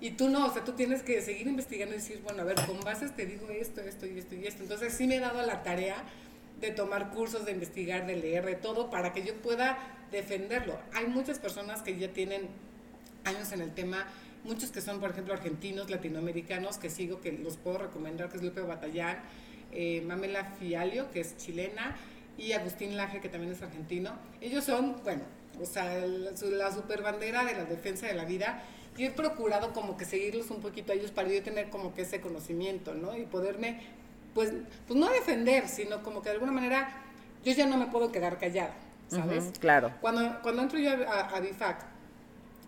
Y 0.00 0.12
tú 0.12 0.28
no, 0.28 0.46
o 0.46 0.52
sea, 0.52 0.64
tú 0.64 0.72
tienes 0.72 1.02
que 1.02 1.22
seguir 1.22 1.46
investigando 1.46 1.94
y 1.94 1.98
decir, 1.98 2.20
bueno, 2.24 2.42
a 2.42 2.44
ver, 2.44 2.56
con 2.66 2.80
bases 2.80 3.14
te 3.14 3.24
digo 3.24 3.48
esto, 3.50 3.80
esto 3.82 4.06
y 4.06 4.18
esto 4.18 4.34
y 4.34 4.46
esto. 4.46 4.64
Entonces 4.64 4.92
sí 4.92 5.06
me 5.06 5.16
he 5.16 5.20
dado 5.20 5.40
la 5.46 5.62
tarea 5.62 6.02
de 6.60 6.72
tomar 6.72 7.10
cursos, 7.10 7.44
de 7.44 7.52
investigar, 7.52 8.04
de 8.06 8.16
leer, 8.16 8.44
de 8.44 8.56
todo, 8.56 8.90
para 8.90 9.12
que 9.12 9.22
yo 9.22 9.34
pueda 9.36 9.78
defenderlo. 10.10 10.76
Hay 10.92 11.06
muchas 11.06 11.38
personas 11.38 11.82
que 11.82 11.96
ya 11.96 12.08
tienen 12.12 12.48
años 13.24 13.52
en 13.52 13.60
el 13.60 13.72
tema 13.72 14.08
muchos 14.44 14.70
que 14.70 14.80
son, 14.80 15.00
por 15.00 15.10
ejemplo, 15.10 15.34
argentinos, 15.34 15.90
latinoamericanos, 15.90 16.78
que 16.78 16.90
sigo, 16.90 17.20
que 17.20 17.32
los 17.32 17.56
puedo 17.56 17.78
recomendar, 17.78 18.28
que 18.28 18.36
es 18.36 18.42
Lupe 18.42 18.60
Batallán, 18.60 19.18
eh, 19.72 20.02
Mamela 20.06 20.44
Fialio, 20.58 21.10
que 21.10 21.20
es 21.20 21.36
chilena, 21.36 21.96
y 22.38 22.52
Agustín 22.52 22.96
Laje, 22.96 23.20
que 23.20 23.28
también 23.28 23.52
es 23.52 23.62
argentino. 23.62 24.12
Ellos 24.40 24.64
son, 24.64 24.96
bueno, 25.04 25.22
o 25.60 25.66
sea, 25.66 26.04
la 26.06 26.72
super 26.72 27.02
bandera 27.02 27.44
de 27.44 27.54
la 27.54 27.64
defensa 27.64 28.06
de 28.06 28.14
la 28.14 28.24
vida. 28.24 28.62
Y 28.96 29.04
he 29.04 29.10
procurado 29.10 29.72
como 29.72 29.96
que 29.96 30.04
seguirlos 30.04 30.50
un 30.50 30.60
poquito 30.60 30.92
a 30.92 30.94
ellos 30.94 31.10
para 31.10 31.28
yo 31.28 31.42
tener 31.42 31.70
como 31.70 31.94
que 31.94 32.02
ese 32.02 32.20
conocimiento, 32.20 32.94
¿no? 32.94 33.16
Y 33.16 33.24
poderme, 33.24 33.80
pues, 34.34 34.52
pues 34.86 34.98
no 34.98 35.08
defender, 35.08 35.66
sino 35.68 36.02
como 36.02 36.20
que 36.20 36.28
de 36.28 36.34
alguna 36.34 36.52
manera 36.52 36.90
yo 37.42 37.52
ya 37.52 37.66
no 37.66 37.78
me 37.78 37.86
puedo 37.86 38.12
quedar 38.12 38.38
callada, 38.38 38.74
¿sabes? 39.08 39.52
claro. 39.58 39.92
Cuando, 40.02 40.40
cuando 40.42 40.62
entro 40.62 40.78
yo 40.78 40.90
a, 41.08 41.20
a 41.20 41.40
BIFAC, 41.40 41.84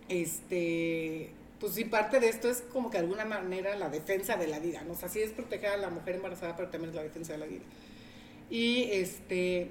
este, 0.09 1.31
pues 1.59 1.73
sí, 1.73 1.85
parte 1.85 2.19
de 2.19 2.29
esto 2.29 2.49
es 2.49 2.61
como 2.61 2.89
que 2.89 2.97
de 2.97 3.03
alguna 3.03 3.25
manera 3.25 3.75
la 3.75 3.89
defensa 3.89 4.35
de 4.35 4.47
la 4.47 4.59
vida, 4.59 4.81
¿no? 4.83 4.93
O 4.93 4.95
sea, 4.95 5.09
sí 5.09 5.21
es 5.21 5.31
proteger 5.31 5.71
a 5.71 5.77
la 5.77 5.89
mujer 5.89 6.15
embarazada, 6.15 6.55
pero 6.55 6.69
también 6.69 6.89
es 6.89 6.95
la 6.95 7.03
defensa 7.03 7.33
de 7.33 7.39
la 7.39 7.45
vida. 7.45 7.63
Y 8.49 8.89
este, 8.91 9.69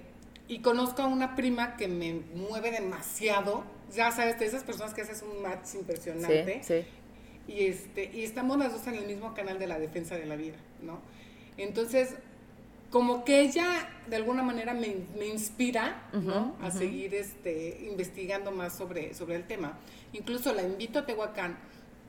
y 0.49 0.59
conozco 0.59 1.03
a 1.03 1.07
una 1.07 1.37
prima 1.37 1.77
que 1.77 1.89
me 1.89 2.15
mueve 2.35 2.71
demasiado, 2.71 3.65
ya 3.95 4.11
sabes, 4.13 4.39
de 4.39 4.47
esas 4.47 4.65
personas 4.65 4.95
que 4.95 5.03
haces 5.03 5.23
un 5.23 5.43
match 5.43 5.75
impresionante. 5.75 6.63
Sí, 6.63 6.83
sí. 6.83 7.53
Y, 7.53 7.67
este, 7.67 8.11
y 8.13 8.25
estamos 8.25 8.59
las 8.59 8.73
dos 8.73 8.87
en 8.87 8.95
el 8.95 9.07
mismo 9.07 9.35
canal 9.35 9.59
de 9.59 9.67
la 9.67 9.79
defensa 9.79 10.17
de 10.17 10.27
la 10.27 10.37
vida, 10.37 10.57
¿no? 10.83 11.01
Entonces, 11.57 12.15
como 12.91 13.25
que 13.25 13.41
ella 13.41 13.89
de 14.07 14.17
alguna 14.17 14.43
manera 14.43 14.73
me, 14.73 14.95
me 15.19 15.27
inspira, 15.27 16.09
¿no? 16.13 16.57
A 16.61 16.71
seguir 16.71 17.15
este, 17.15 17.87
investigando 17.91 18.51
más 18.51 18.77
sobre, 18.77 19.15
sobre 19.15 19.37
el 19.37 19.47
tema. 19.47 19.79
Incluso 20.13 20.55
la 20.55 20.63
invito 20.63 21.01
a 21.01 21.07
Tehuacán 21.07 21.59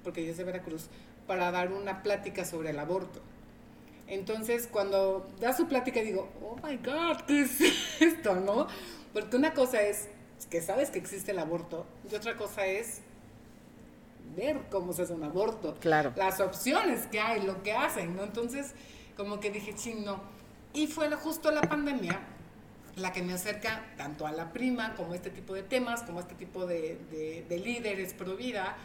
porque 0.06 0.22
ella 0.22 0.32
es 0.32 0.38
de 0.38 0.46
Veracruz, 0.46 0.88
para 1.28 1.52
dar 1.52 1.74
una 1.74 2.02
plática 2.04 2.46
sobre 2.46 2.70
el 2.70 2.80
aborto. 2.80 3.20
Entonces, 4.08 4.70
cuando 4.72 5.28
da 5.42 5.52
su 5.52 5.68
plática, 5.68 6.00
digo, 6.02 6.30
oh 6.42 6.56
my 6.66 6.78
God, 6.78 7.26
¿qué 7.28 7.42
es 7.42 7.60
esto, 8.00 8.36
no? 8.36 8.68
Porque 9.12 9.36
una 9.36 9.54
cosa 9.54 9.82
es 9.82 10.08
que 10.50 10.62
sabes 10.62 10.92
que 10.92 11.00
existe 11.00 11.32
el 11.32 11.40
aborto, 11.40 11.86
y 12.10 12.16
otra 12.16 12.38
cosa 12.38 12.68
es 12.68 13.02
ver 14.36 14.62
cómo 14.70 14.94
se 14.94 15.02
hace 15.02 15.14
un 15.14 15.24
aborto. 15.24 15.76
Claro. 15.82 16.14
Las 16.16 16.40
opciones 16.40 17.08
que 17.08 17.20
hay, 17.20 17.42
lo 17.42 17.64
que 17.64 17.74
hacen, 17.74 18.16
¿no? 18.16 18.24
Entonces, 18.24 18.74
como 19.18 19.40
que 19.40 19.50
dije, 19.50 19.74
ching, 19.74 20.06
no. 20.06 20.22
Y 20.74 20.88
fue 20.88 21.10
justo 21.16 21.52
la 21.52 21.62
pandemia 21.62 22.20
la 22.98 23.12
que 23.12 23.22
me 23.22 23.34
acerca 23.34 23.84
tanto 23.98 24.26
a 24.26 24.32
la 24.32 24.54
prima, 24.54 24.96
como 24.96 25.14
este 25.14 25.30
tipo 25.30 25.54
de 25.54 25.64
temas, 25.64 26.04
como 26.04 26.20
este 26.20 26.36
tipo 26.36 26.66
de, 26.66 26.98
de, 27.12 27.46
de 27.48 27.60
líderes 27.60 28.14
pro 28.14 28.38
vida, 28.38 28.78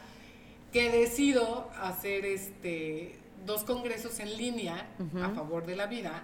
que 0.72 0.90
decido 0.90 1.70
hacer 1.80 2.24
este, 2.24 3.18
dos 3.46 3.64
congresos 3.64 4.20
en 4.20 4.36
línea 4.36 4.86
a 5.22 5.30
favor 5.30 5.66
de 5.66 5.76
la 5.76 5.86
vida, 5.86 6.22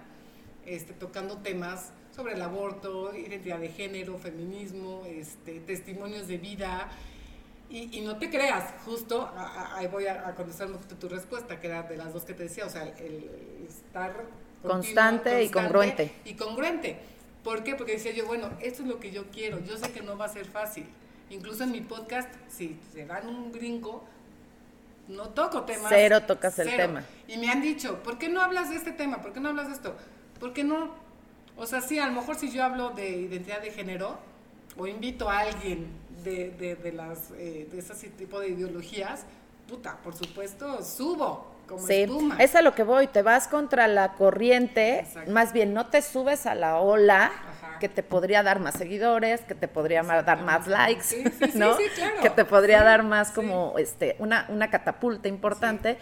este, 0.65 0.93
tocando 0.93 1.37
temas 1.37 1.91
sobre 2.15 2.33
el 2.33 2.41
aborto, 2.41 3.15
identidad 3.15 3.59
de 3.59 3.69
género, 3.69 4.17
feminismo, 4.17 5.03
este, 5.05 5.59
testimonios 5.59 6.27
de 6.27 6.37
vida. 6.37 6.89
Y, 7.69 7.99
no 7.99 8.17
te 8.17 8.29
creas, 8.29 8.73
justo 8.85 9.29
ahí 9.75 9.87
voy 9.87 10.07
a, 10.07 10.33
contestar 10.35 10.69
tu 10.99 11.09
respuesta, 11.09 11.59
que 11.59 11.67
era 11.67 11.83
de 11.83 11.97
las 11.97 12.13
dos 12.13 12.23
que 12.23 12.33
te 12.33 12.43
decía, 12.43 12.65
o 12.65 12.69
sea, 12.69 12.83
el, 12.83 13.29
estar 13.67 14.23
constante, 14.63 15.43
y 15.43 15.49
congruente. 15.49 16.13
Y 16.23 16.35
congruente. 16.35 16.97
¿Por 17.43 17.63
qué? 17.65 17.75
Porque 17.75 17.93
decía 17.93 18.13
yo, 18.13 18.25
bueno, 18.25 18.49
esto 18.61 18.83
es 18.83 18.87
lo 18.87 18.99
que 18.99 19.11
yo 19.11 19.25
quiero, 19.31 19.59
yo 19.59 19.77
sé 19.77 19.91
que 19.91 20.01
no 20.01 20.17
va 20.17 20.25
a 20.25 20.29
ser 20.29 20.45
fácil. 20.45 20.85
Incluso 21.29 21.65
en 21.65 21.71
mi 21.71 21.81
podcast, 21.81 22.29
si 22.49 22.79
se 22.93 23.05
dan 23.05 23.27
un 23.27 23.51
brinco, 23.51 24.05
no 25.07 25.29
toco 25.29 25.63
temas. 25.63 25.87
Cero 25.89 26.21
tocas 26.23 26.57
el 26.59 26.75
tema. 26.75 27.03
Y 27.27 27.37
me 27.37 27.49
han 27.49 27.61
dicho, 27.61 28.01
¿por 28.03 28.17
qué 28.17 28.29
no 28.29 28.41
hablas 28.41 28.69
de 28.69 28.75
este 28.75 28.91
tema? 28.91 29.21
¿Por 29.21 29.33
qué 29.33 29.39
no 29.39 29.49
hablas 29.49 29.67
de 29.67 29.73
esto? 29.73 29.95
¿Por 30.39 30.53
qué 30.53 30.63
no? 30.63 30.91
O 31.55 31.65
sea, 31.65 31.81
sí, 31.81 31.97
a 31.99 32.07
lo 32.07 32.13
mejor 32.13 32.35
si 32.35 32.51
yo 32.51 32.63
hablo 32.63 32.91
de 32.91 33.09
identidad 33.09 33.61
de 33.61 33.71
género 33.71 34.17
o 34.77 34.85
invito 34.85 35.29
a 35.29 35.39
alguien 35.39 35.87
de, 36.23 36.51
de, 36.51 36.75
de 36.75 36.91
las, 36.91 37.31
eh, 37.37 37.67
de 37.71 37.79
ese 37.79 38.09
tipo 38.09 38.39
de 38.39 38.49
ideologías, 38.49 39.25
puta, 39.67 39.97
por 40.03 40.15
supuesto, 40.15 40.83
subo. 40.83 41.55
Como 41.67 41.85
sí, 41.85 42.03
espuma. 42.03 42.37
es 42.37 42.55
a 42.55 42.61
lo 42.61 42.73
que 42.73 42.83
voy, 42.83 43.07
te 43.07 43.21
vas 43.21 43.49
contra 43.49 43.89
la 43.89 44.13
corriente, 44.13 45.05
más 45.27 45.51
bien 45.51 45.73
no 45.73 45.87
te 45.87 46.01
subes 46.01 46.45
a 46.45 46.55
la 46.55 46.77
ola, 46.79 47.29
que 47.79 47.89
te 47.89 48.03
podría 48.03 48.43
dar 48.43 48.59
más 48.59 48.75
seguidores, 48.75 49.41
que 49.41 49.55
te 49.55 49.67
podría 49.67 50.03
dar 50.03 50.41
más 50.43 50.67
likes, 50.67 51.23
¿no? 51.55 51.75
Que 52.21 52.29
te 52.29 52.45
podría 52.45 52.83
dar 52.83 53.03
más 53.03 53.31
como 53.31 53.75
este 53.77 54.15
una, 54.19 54.45
una 54.49 54.69
catapulta 54.69 55.27
importante. 55.27 55.97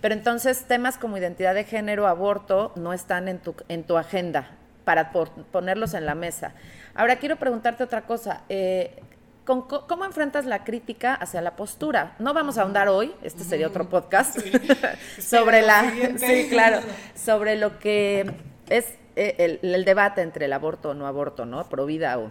Pero 0.00 0.14
entonces 0.14 0.64
temas 0.64 0.96
como 0.96 1.18
identidad 1.18 1.54
de 1.54 1.64
género, 1.64 2.06
aborto, 2.06 2.72
no 2.76 2.92
están 2.92 3.28
en 3.28 3.38
tu, 3.38 3.54
en 3.68 3.84
tu 3.84 3.98
agenda 3.98 4.50
para 4.84 5.12
ponerlos 5.12 5.94
en 5.94 6.06
la 6.06 6.14
mesa. 6.14 6.52
Ahora 6.94 7.16
quiero 7.16 7.36
preguntarte 7.36 7.84
otra 7.84 8.02
cosa. 8.02 8.42
Eh, 8.48 8.98
¿Cómo 9.44 10.04
enfrentas 10.04 10.46
la 10.46 10.62
crítica 10.62 11.14
hacia 11.14 11.40
la 11.40 11.56
postura? 11.56 12.14
No 12.20 12.32
vamos 12.32 12.56
a 12.56 12.62
ahondar 12.62 12.88
hoy, 12.88 13.12
este 13.22 13.42
sería 13.42 13.66
otro 13.66 13.88
podcast, 13.88 14.38
sobre 15.18 15.62
la, 15.62 15.90
sí, 16.18 16.46
claro, 16.48 16.80
sobre 17.16 17.56
lo 17.56 17.80
que 17.80 18.30
es 18.68 18.86
eh, 19.16 19.58
el, 19.62 19.84
debate 19.84 20.22
entre 20.22 20.44
el 20.46 20.52
aborto 20.52 20.90
o 20.90 20.94
no 20.94 21.06
aborto, 21.06 21.44
¿no? 21.44 21.64
Pro 21.68 21.86
vida 21.86 22.18
o, 22.18 22.30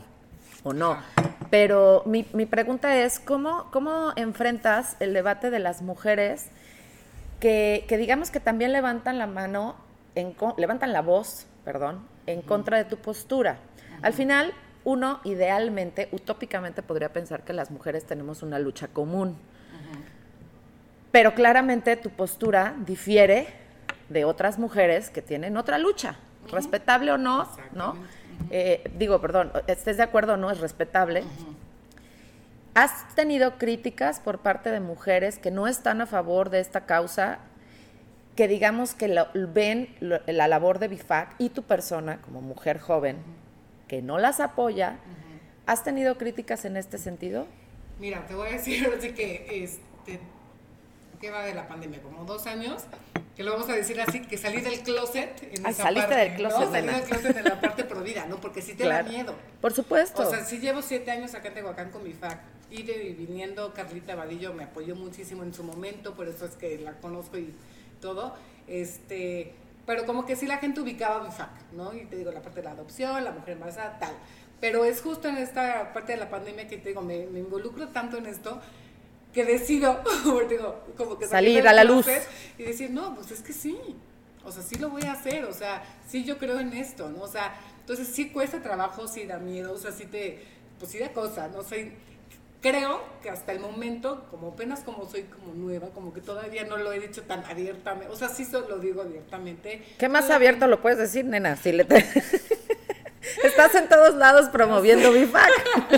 o 0.64 0.74
no. 0.74 0.98
Pero 1.50 2.04
mi, 2.06 2.26
mi 2.34 2.46
pregunta 2.46 2.98
es, 2.98 3.20
¿cómo, 3.20 3.70
¿cómo 3.72 4.14
enfrentas 4.16 4.96
el 5.00 5.14
debate 5.14 5.50
de 5.50 5.60
las 5.60 5.82
mujeres 5.82 6.50
que, 7.40 7.86
que 7.88 7.98
digamos 7.98 8.32
que 8.32 8.40
también 8.40 8.72
levantan 8.72 9.18
la 9.18 9.28
mano, 9.28 9.76
en, 10.16 10.36
levantan 10.58 10.94
la 10.94 11.02
voz, 11.02 11.48
perdón, 11.66 12.06
en 12.28 12.42
contra 12.42 12.78
de 12.78 12.86
tu 12.86 12.98
postura? 12.98 13.58
Al 14.02 14.14
final, 14.14 14.54
uno 14.86 15.20
idealmente, 15.26 16.08
utópicamente 16.12 16.82
podría 16.82 17.12
pensar 17.12 17.44
que 17.44 17.52
las 17.52 17.72
mujeres 17.72 18.06
tenemos 18.06 18.42
una 18.42 18.58
lucha 18.60 18.88
común. 18.88 19.38
Pero 21.12 21.34
claramente 21.34 21.98
tu 21.98 22.12
postura 22.12 22.76
difiere 22.86 23.48
de 24.10 24.26
otras 24.26 24.60
mujeres 24.60 25.10
que 25.10 25.22
tienen 25.22 25.58
otra 25.58 25.78
lucha 25.80 26.16
respetable 26.51 27.12
o 27.12 27.17
no, 27.17 27.48
¿no? 27.74 27.96
Eh, 28.51 28.89
digo, 28.98 29.19
perdón, 29.22 29.51
estés 29.67 29.98
de 29.98 30.03
acuerdo 30.03 30.34
o 30.34 30.38
no, 30.38 30.51
es 30.51 30.60
respetable. 30.60 31.24
¿Has 32.74 33.13
tenido 33.15 33.58
críticas 33.58 34.19
por 34.19 34.39
parte 34.39 34.72
de 34.72 34.79
mujeres 34.79 35.38
que 35.38 35.51
no 35.51 35.67
están 35.67 36.01
a 36.01 36.05
favor 36.05 36.50
de 36.50 36.60
esta 36.60 36.86
causa, 36.86 37.39
que 38.36 38.48
digamos 38.48 38.93
que 38.93 39.25
ven 39.53 39.89
la 40.00 40.48
labor 40.48 40.79
de 40.79 40.88
BIFAC 40.88 41.36
y 41.39 41.50
tu 41.50 41.63
persona 41.63 42.22
como 42.22 42.41
mujer 42.41 42.79
joven, 42.79 43.17
que 43.88 44.01
no 44.01 44.17
las 44.17 44.39
apoya? 44.39 44.98
¿Has 45.65 45.84
tenido 45.84 46.17
críticas 46.17 46.65
en 46.65 46.77
este 46.77 46.98
sentido? 46.98 47.46
Mira, 48.00 48.25
te 48.25 48.34
voy 48.34 48.48
a 48.50 48.53
decir 48.53 48.89
que, 49.13 49.63
este, 49.63 50.19
que 51.20 51.32
va 51.32 51.44
de 51.44 51.54
la 51.54 51.68
pandemia, 51.68 52.02
como 52.02 52.24
dos 52.26 52.48
años, 52.48 52.84
que 53.36 53.44
lo 53.44 53.52
vamos 53.54 53.70
a 53.70 53.74
decir 53.74 54.00
así, 54.02 54.22
que 54.22 54.38
salí 54.38 54.62
del 54.62 54.80
closet 54.82 55.42
en 55.44 55.66
Ay, 55.66 55.72
esa 55.72 55.84
saliste 55.84 56.08
parte, 56.16 56.24
del 56.30 56.36
closet, 56.36 56.60
¿no? 56.60 56.72
Salí 56.72 56.88
del 56.88 57.04
closet 57.04 57.38
en 57.38 57.44
la 57.46 57.62
parte 57.62 57.84
provida, 57.86 58.26
¿no? 58.26 58.38
Porque 58.38 58.62
sí 58.62 58.74
te 58.74 58.84
Claro. 58.84 59.06
da 59.06 59.12
miedo. 59.12 59.36
Por 59.62 59.74
supuesto. 59.74 60.22
O 60.22 60.30
sea, 60.30 60.44
sí 60.46 60.60
llevo 60.60 60.82
siete 60.82 61.12
años 61.12 61.34
acá 61.36 61.50
en 61.50 61.54
Tehuacán 61.56 61.92
con 61.92 62.04
mi 62.04 62.14
FAC. 62.14 62.40
Ir 62.72 62.90
y 62.90 63.14
viniendo, 63.14 63.74
Carlita 63.74 64.16
Vadillo 64.16 64.54
me 64.54 64.64
apoyó 64.66 64.96
muchísimo 64.96 65.44
en 65.44 65.54
su 65.54 65.64
momento, 65.64 66.14
por 66.16 66.28
eso 66.28 66.46
es 66.46 66.52
que 66.52 66.78
la 66.78 66.94
conozco 66.94 67.38
y 67.38 67.54
todo. 68.00 68.36
Este, 68.68 69.54
pero 69.86 70.06
como 70.06 70.26
que 70.26 70.36
sí 70.36 70.46
la 70.46 70.58
gente 70.58 70.80
ubicaba 70.82 71.24
mi 71.24 71.32
FAC, 71.32 71.50
¿no? 71.74 71.94
Y 71.94 72.06
te 72.06 72.16
digo, 72.16 72.32
la 72.32 72.42
parte 72.42 72.60
de 72.60 72.66
la 72.66 72.72
adopción, 72.72 73.24
la 73.24 73.32
mujer 73.32 73.54
embarazada, 73.54 73.98
tal. 74.00 74.14
Pero 74.62 74.84
es 74.86 75.02
justo 75.02 75.28
en 75.30 75.38
esta 75.38 75.94
parte 75.94 76.12
de 76.12 76.18
la 76.20 76.30
pandemia 76.30 76.68
que 76.68 76.78
te 76.78 76.90
digo, 76.90 77.02
me, 77.02 77.26
me 77.28 77.40
involucro 77.40 77.88
tanto 77.88 78.18
en 78.18 78.26
esto 78.28 78.62
que 79.34 79.46
decido, 79.46 80.02
digo, 80.50 80.84
como 80.98 81.18
que 81.18 81.28
Salir 81.28 81.68
a 81.68 81.74
la 81.74 81.84
luz. 81.84 82.06
Y 82.58 82.64
decir, 82.64 82.90
no, 82.92 83.16
pues 83.16 83.32
es 83.32 83.42
que 83.42 83.54
sí. 83.54 83.78
O 84.44 84.52
sea, 84.52 84.64
sí 84.64 84.76
lo 84.76 84.90
voy 84.90 85.04
a 85.04 85.12
hacer, 85.14 85.46
o 85.46 85.54
sea, 85.54 85.84
sí 86.08 86.24
yo 86.24 86.38
creo 86.38 86.60
en 86.60 86.74
esto, 86.74 87.10
¿no? 87.10 87.22
O 87.24 87.28
sea, 87.28 87.54
entonces 87.82 88.08
sí 88.08 88.30
cuesta 88.30 88.62
trabajo, 88.62 89.08
sí 89.08 89.26
da 89.26 89.38
miedo, 89.38 89.74
o 89.74 89.78
sea, 89.78 89.92
sí 89.92 90.06
te, 90.06 90.44
pues 90.80 90.92
sí 90.92 90.98
da 90.98 91.12
cosa, 91.14 91.48
no 91.50 91.62
sé. 91.62 91.92
Creo 92.62 93.02
que 93.22 93.30
hasta 93.30 93.52
el 93.54 93.60
momento, 93.60 94.26
como 94.32 94.50
apenas 94.50 94.82
como 94.82 95.10
soy 95.10 95.24
como 95.24 95.54
nueva, 95.54 95.90
como 95.92 96.14
que 96.14 96.20
todavía 96.20 96.66
no 96.66 96.78
lo 96.78 96.92
he 96.92 97.00
dicho 97.00 97.22
tan 97.24 97.44
abiertamente, 97.46 98.12
o 98.12 98.16
sea, 98.18 98.28
sí 98.28 98.46
lo 98.52 98.80
digo 98.80 99.02
abiertamente. 99.02 99.84
¿Qué 99.98 100.10
más 100.10 100.30
abierto 100.30 100.68
lo 100.68 100.82
puedes 100.82 100.98
decir, 101.00 101.26
nena? 101.26 101.56
Si 101.56 101.72
le 101.72 101.86
te- 101.86 102.06
Estás 103.44 103.76
en 103.76 103.88
todos 103.90 104.16
lados 104.16 104.50
promoviendo 104.50 105.12
BIFAC. 105.12 105.50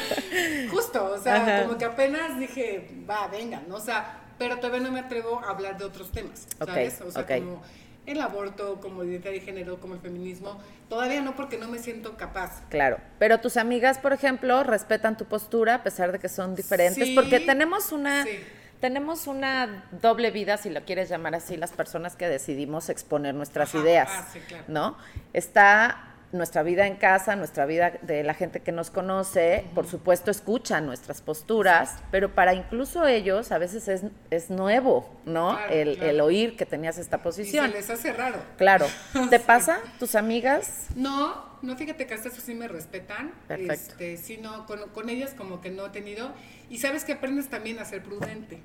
Justo, 0.72 1.06
o 1.06 1.18
sea, 1.20 1.36
Ajá. 1.42 1.64
como 1.66 1.78
que 1.78 1.86
apenas 1.86 2.40
dije, 2.40 2.90
va, 3.10 3.28
venga, 3.28 3.62
¿no? 3.68 3.76
O 3.76 3.80
sea, 3.80 4.20
pero 4.38 4.58
todavía 4.58 4.82
no 4.82 4.92
me 4.92 5.00
atrevo 5.02 5.40
a 5.46 5.50
hablar 5.52 5.78
de 5.78 5.86
otros 5.86 6.12
temas, 6.12 6.48
¿sabes? 6.58 7.02
O 7.02 7.12
sea, 7.12 7.26
como 7.26 7.62
el 8.08 8.20
aborto, 8.20 8.80
como 8.82 9.04
identidad 9.04 9.32
de 9.34 9.40
género, 9.42 9.80
como 9.80 9.94
el 9.94 10.00
feminismo, 10.00 10.60
todavía 10.90 11.22
no 11.22 11.36
porque 11.36 11.58
no 11.58 11.68
me 11.68 11.78
siento 11.78 12.18
capaz. 12.18 12.64
Claro, 12.70 12.98
pero 13.20 13.40
tus 13.40 13.58
amigas, 13.58 14.00
por 14.00 14.14
ejemplo, 14.14 14.64
respetan 14.64 15.18
tu 15.18 15.26
postura 15.26 15.76
a 15.76 15.84
pesar 15.84 16.12
de 16.12 16.20
que 16.20 16.28
son 16.30 16.56
diferentes, 16.56 17.10
Sí, 17.10 17.14
porque 17.16 17.40
tenemos 17.40 17.92
una 17.92 18.24
sí. 18.24 18.40
tenemos 18.80 19.28
una 19.28 19.86
doble 20.02 20.32
vida, 20.32 20.58
si 20.58 20.72
lo 20.72 20.82
quieres 20.84 21.10
llamar 21.10 21.36
así, 21.36 21.56
las 21.58 21.72
personas 21.72 22.16
que 22.16 22.28
decidimos 22.28 22.90
exponer 22.90 23.36
nuestras 23.36 23.70
Ajá, 23.76 23.84
ideas, 23.84 24.10
ah, 24.12 24.26
sí, 24.34 24.40
claro. 24.48 24.64
¿no? 24.68 24.98
Está 25.34 26.11
nuestra 26.32 26.64
vida 26.64 26.88
en 26.88 26.96
casa, 26.96 27.36
nuestra 27.36 27.66
vida 27.66 27.92
de 28.02 28.24
la 28.24 28.34
gente 28.34 28.62
que 28.62 28.72
nos 28.72 28.90
conoce, 28.92 29.66
por 29.76 29.86
supuesto 29.88 30.32
escucha 30.32 30.80
nuestras 30.82 31.22
posturas, 31.22 31.98
pero 32.12 32.34
para 32.34 32.54
incluso 32.54 33.06
ellos 33.06 33.52
a 33.52 33.58
veces 33.58 33.88
es, 33.88 34.04
es 34.30 34.50
nuevo, 34.50 35.10
¿no? 35.26 35.56
Claro, 35.58 35.74
el, 35.74 35.96
claro. 35.98 36.10
el 36.12 36.22
oír 36.22 36.56
que 36.58 36.66
tenías 36.66 36.98
esta 36.98 37.18
Y 37.18 37.20
se 37.20 37.24
posición. 37.24 37.72
les 37.72 37.90
hace 37.90 38.14
raro. 38.14 38.38
Claro. 38.58 38.86
¿Te 39.30 39.38
Sí. 39.40 39.44
pasa? 39.46 39.80
¿Tus 40.00 40.16
amigas? 40.16 40.88
No, 40.96 41.52
no, 41.62 41.76
fíjate 41.76 42.08
que 42.08 42.14
hasta 42.14 42.30
eso 42.30 42.42
sí 42.42 42.56
me 42.56 42.68
respetan. 42.68 43.32
Perfecto. 43.48 43.74
Este, 43.74 44.18
sí, 44.18 44.38
no, 44.38 44.66
con, 44.66 44.90
con 44.90 45.10
ellas 45.10 45.34
como 45.38 45.62
que 45.62 45.70
no 45.70 45.88
he 45.88 45.90
tenido. 45.90 46.32
Y 46.70 46.78
sabes 46.80 47.04
que 47.04 47.14
aprendes 47.14 47.50
también 47.50 47.80
a 47.80 47.86
ser 47.86 48.02
prudente. 48.04 48.62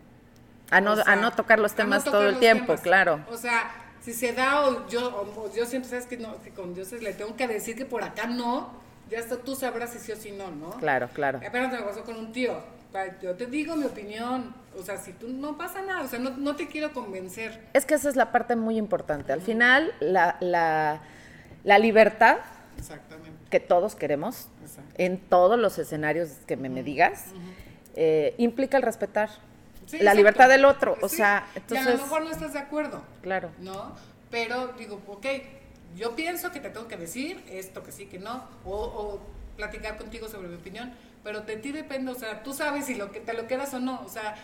A 0.71 0.81
no, 0.81 0.93
O 0.93 0.97
sea, 0.97 1.05
a 1.13 1.17
no 1.17 1.33
tocar 1.33 1.59
los 1.59 1.73
no 1.73 1.77
temas 1.77 2.05
tocar 2.05 2.21
todo 2.21 2.29
el 2.29 2.39
tiempo, 2.39 2.67
temas. 2.67 2.81
claro. 2.81 3.25
O 3.31 3.37
sea, 3.37 3.71
si 4.07 4.13
se 4.13 4.33
da 4.33 4.69
o 4.69 4.87
yo, 4.89 5.33
o 5.37 5.53
yo 5.53 5.67
siempre 5.67 5.91
sabes 5.91 6.07
que 6.07 6.17
no, 6.17 6.41
que 6.41 6.51
con 6.51 6.73
Dios 6.77 6.93
le 6.93 7.13
tengo 7.13 7.35
que 7.35 7.49
decir 7.49 7.75
que 7.75 7.85
por 7.85 8.05
acá 8.05 8.29
no, 8.29 8.71
ya 9.11 9.19
hasta 9.19 9.37
tú 9.39 9.57
sabrás 9.57 9.91
si 9.91 9.99
sí 9.99 10.13
o 10.13 10.17
si 10.17 10.31
no, 10.31 10.49
¿no? 10.53 10.71
Claro, 10.79 11.09
claro. 11.13 11.41
Apenas 11.45 11.73
me 11.73 11.83
pasó 11.83 12.05
con 12.05 12.17
un 12.17 12.31
tío. 12.31 12.57
Yo 13.21 13.35
te 13.35 13.47
digo 13.47 13.75
mi 13.75 13.85
opinión. 13.85 14.55
O 14.79 14.83
sea, 14.85 14.97
si 14.97 15.13
tú 15.13 15.27
no 15.29 15.59
pasa 15.59 15.83
nada, 15.83 16.03
o 16.03 16.07
sea, 16.07 16.21
no, 16.21 16.31
no 16.31 16.55
te 16.55 16.69
quiero 16.69 16.93
convencer. 16.93 17.61
Es 17.73 17.85
que 17.85 17.95
esa 17.95 18.09
es 18.09 18.15
la 18.15 18.31
parte 18.31 18.55
muy 18.55 18.79
importante. 18.79 19.33
Al 19.33 19.41
final, 19.41 19.93
la, 19.99 20.37
la, 20.39 21.01
la 21.65 21.79
libertad 21.81 22.37
que 23.51 23.59
todos 23.59 23.97
queremos, 23.97 24.47
en 24.99 25.19
todos 25.19 25.59
los 25.59 25.81
escenarios 25.81 26.31
que 26.47 26.57
me, 26.57 26.69
me 26.69 26.85
digas, 26.85 27.25
eh, 27.97 28.37
implica 28.39 28.77
el 28.77 28.85
respetar 28.85 29.31
Sí, 29.87 29.97
la 29.99 30.02
exacto. 30.02 30.16
libertad 30.19 30.49
del 30.49 30.64
otro. 30.64 30.97
O 31.00 31.09
Sí, 31.09 31.16
sea, 31.16 31.47
y 31.55 31.59
a 31.59 31.61
entonces, 31.61 31.87
lo 31.87 32.02
mejor 32.02 32.25
no 32.25 32.30
estás 32.30 32.52
de 32.52 32.58
acuerdo. 32.58 33.02
claro. 33.23 33.50
¿no? 33.61 33.95
Pero 34.30 34.69
digo, 34.78 35.00
ok, 35.06 35.26
yo 35.97 36.17
pienso 36.17 36.50
que 36.52 36.61
te 36.61 36.71
tengo 36.71 36.89
que 36.89 36.97
decir 36.97 37.43
esto, 37.49 37.82
que 37.82 37.93
sí, 37.93 38.06
que 38.06 38.19
no, 38.19 38.45
o, 38.65 38.75
o 38.75 39.21
platicar 39.56 39.97
contigo 39.97 40.28
sobre 40.28 40.49
mi 40.49 40.56
opinión, 40.56 40.93
pero 41.23 41.41
de 41.41 41.56
ti 41.56 41.73
depende, 41.73 42.11
o 42.11 42.15
sea, 42.15 42.43
tú 42.43 42.52
sabes 42.52 42.87
si 42.87 42.95
lo 42.97 43.11
que 43.13 43.21
te 43.21 43.32
lo 43.32 43.47
quedas 43.47 43.73
o 43.75 43.78
no, 43.80 44.02
o 44.04 44.08
sea, 44.08 44.34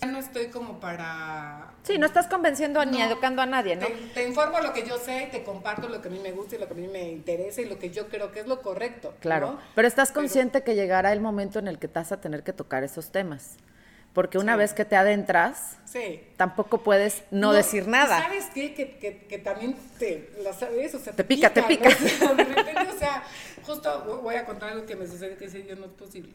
ya 0.00 0.06
no 0.08 0.18
estoy 0.18 0.46
como 0.48 0.80
para... 0.80 1.72
Sí, 1.84 1.98
no 1.98 2.06
estás 2.06 2.26
convenciendo 2.26 2.84
ni 2.84 3.00
educando 3.00 3.42
a 3.42 3.46
nadie, 3.46 3.76
¿no? 3.76 3.86
Te, 3.86 3.92
te 4.14 4.26
informo 4.28 4.58
lo 4.60 4.72
que 4.72 4.86
yo 4.86 4.98
sé, 4.98 5.28
te 5.30 5.44
comparto 5.44 5.88
lo 5.88 6.00
que 6.02 6.08
a 6.08 6.10
mí 6.10 6.18
me 6.18 6.32
gusta 6.32 6.56
y 6.56 6.58
lo 6.58 6.66
que 6.66 6.74
a 6.74 6.76
mí 6.76 6.88
me 6.88 7.10
interesa 7.10 7.60
y 7.60 7.66
lo 7.66 7.78
que 7.78 7.90
yo 7.90 8.08
creo 8.08 8.32
que 8.32 8.40
es 8.40 8.46
lo 8.46 8.60
correcto. 8.62 9.14
Claro. 9.20 9.52
¿no? 9.52 9.58
Pero 9.74 9.86
estás 9.86 10.08
Pero- 10.10 10.20
consciente 10.22 10.62
que 10.62 10.74
llegará 10.74 11.12
el 11.12 11.20
momento 11.20 11.58
en 11.58 11.68
el 11.68 11.78
que 11.78 11.86
te 11.88 11.98
vas 11.98 12.12
a 12.12 12.20
tener 12.20 12.42
que 12.42 12.52
tocar 12.52 12.82
esos 12.82 13.10
temas. 13.10 13.56
Porque 14.12 14.38
una 14.38 14.54
Sí. 14.54 14.58
vez 14.58 14.72
que 14.74 14.84
te 14.84 14.96
adentras, 14.96 15.76
Sí. 15.84 16.20
tampoco 16.36 16.78
puedes 16.82 17.22
no, 17.30 17.52
decir 17.52 17.86
nada. 17.86 18.22
¿Sabes 18.22 18.46
qué? 18.52 18.74
Que, 18.74 18.98
que, 18.98 19.18
que 19.26 19.38
también 19.38 19.76
te, 19.98 20.30
la 20.42 20.52
sabes, 20.52 20.94
o 20.94 20.98
sea, 20.98 21.12
Te 21.12 21.22
pica, 21.24 21.52
te 21.52 21.62
pica. 21.62 21.88
De 22.34 22.44
repente, 22.44 22.88
o 22.94 22.98
sea, 22.98 23.22
justo 23.64 24.20
voy 24.22 24.34
a 24.34 24.44
contar 24.44 24.70
algo 24.70 24.84
que 24.86 24.96
me 24.96 25.06
sucede 25.06 25.36
que 25.36 25.44
ese 25.44 25.64
yo 25.64 25.76
no 25.76 25.86
es 25.86 25.92
posible. 25.92 26.32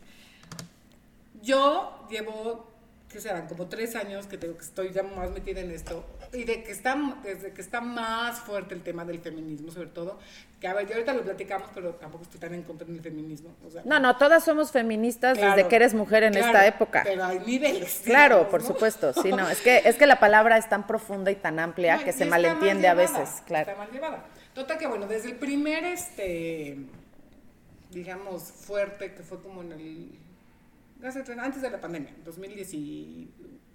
Yo 1.42 2.08
llevo, 2.10 2.72
¿qué 3.10 3.20
serán? 3.22 3.48
Como 3.48 3.68
tres 3.68 3.96
años 3.96 4.26
que 4.28 4.38
tengo 4.38 4.58
que 4.58 4.64
estoy 4.64 4.92
ya 4.92 5.04
más 5.04 5.32
metida 5.32 5.62
en 5.62 5.72
esto. 5.72 6.06
Y 6.34 6.44
de 6.44 6.64
que 6.64 6.72
está, 6.72 6.96
desde 7.24 7.54
que 7.54 7.62
está 7.62 7.80
más 7.82 8.40
fuerte 8.40 8.74
el 8.74 8.82
tema 8.82 9.06
del 9.06 9.20
feminismo, 9.20 9.72
sobre 9.72 9.88
todo, 9.88 10.20
que 10.60 10.68
a 10.68 10.74
ver, 10.74 10.88
yo 10.88 10.94
ahorita 10.94 11.14
lo 11.14 11.24
platicamos, 11.24 11.70
pero 11.74 11.94
tampoco 11.96 12.24
estoy 12.24 12.40
tan 12.40 12.54
en 12.54 12.64
contra 12.64 12.88
del 12.88 13.02
feminismo. 13.02 13.56
O 13.66 13.70
sea, 13.70 13.84
No, 13.86 14.00
no, 14.00 14.18
todas 14.18 14.44
somos 14.44 14.72
feministas 14.72 15.38
claro, 15.38 15.56
desde 15.56 15.70
que 15.70 15.76
eres 15.76 15.94
mujer 15.94 16.24
en 16.24 16.34
claro, 16.34 16.48
esta 16.48 16.68
época. 16.68 17.04
Pero 17.06 17.24
hay 17.24 17.40
niveles. 17.40 18.02
Claro, 18.04 18.36
digamos, 18.36 18.52
por 18.52 18.62
¿no? 18.62 18.68
supuesto, 18.68 19.14
sí, 19.14 19.32
no, 19.32 19.50
es 19.50 19.62
que 19.62 19.82
es 19.86 19.96
que 19.96 20.08
la 20.08 20.20
palabra 20.20 20.58
es 20.58 20.68
tan 20.68 20.86
profunda 20.88 21.32
y 21.32 21.36
tan 21.36 21.60
amplia 21.60 21.98
No, 21.98 22.04
que 22.04 22.12
se 22.14 22.26
malentiende 22.26 22.88
a 22.88 22.94
veces, 22.94 23.42
claro. 23.46 23.72
Está 23.72 23.82
mal 23.82 23.92
llevada. 23.92 24.26
Total 24.54 24.78
que 24.78 24.88
bueno, 24.88 25.08
desde 25.08 25.30
el 25.30 25.36
primer 25.36 25.84
este 25.86 26.78
digamos 27.92 28.44
fuerte 28.44 29.14
que 29.14 29.24
fue 29.24 29.42
como 29.42 29.62
en 29.62 29.72
el 29.72 30.20
hace 31.10 31.24
tres- 31.24 31.38
antes 31.40 31.62
de 31.62 31.70
la 31.70 31.80
pandemia, 31.82 32.14
2010 32.24 32.74
y 32.74 33.30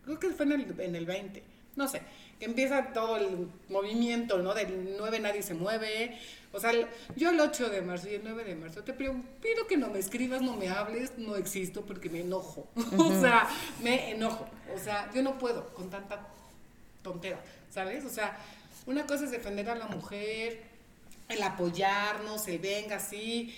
creo 0.04 0.18
que 0.18 0.30
fue 0.30 0.46
en 0.46 0.52
el, 0.52 0.80
en 0.80 0.96
el 0.96 1.06
20, 1.06 1.42
no 1.76 1.86
sé, 1.88 2.02
que 2.38 2.46
empieza 2.46 2.92
todo 2.92 3.16
el 3.16 3.48
movimiento, 3.68 4.38
¿no? 4.38 4.54
Del 4.54 4.96
9 4.98 5.20
nadie 5.20 5.42
se 5.42 5.54
mueve. 5.54 6.18
O 6.52 6.58
sea, 6.58 6.72
yo 7.14 7.30
el 7.30 7.38
8 7.38 7.68
de 7.70 7.82
marzo 7.82 8.08
y 8.08 8.14
el 8.14 8.22
9 8.24 8.44
de 8.44 8.56
marzo 8.56 8.82
te 8.82 8.92
pido, 8.92 9.14
pido 9.40 9.66
que 9.68 9.76
no 9.76 9.88
me 9.88 9.98
escribas, 10.00 10.42
no 10.42 10.56
me 10.56 10.68
hables, 10.68 11.12
no 11.16 11.36
existo 11.36 11.82
porque 11.86 12.10
me 12.10 12.20
enojo. 12.20 12.66
o 12.98 13.20
sea, 13.20 13.48
me 13.82 14.10
enojo. 14.10 14.48
O 14.74 14.78
sea, 14.78 15.10
yo 15.14 15.22
no 15.22 15.38
puedo 15.38 15.72
con 15.74 15.90
tanta 15.90 16.26
tontera, 17.02 17.40
¿sabes? 17.70 18.04
O 18.04 18.10
sea, 18.10 18.36
una 18.86 19.06
cosa 19.06 19.24
es 19.24 19.30
defender 19.30 19.68
a 19.70 19.74
la 19.76 19.86
mujer, 19.86 20.62
el 21.28 21.42
apoyarnos, 21.42 22.48
el 22.48 22.58
venga 22.58 22.96
así, 22.96 23.54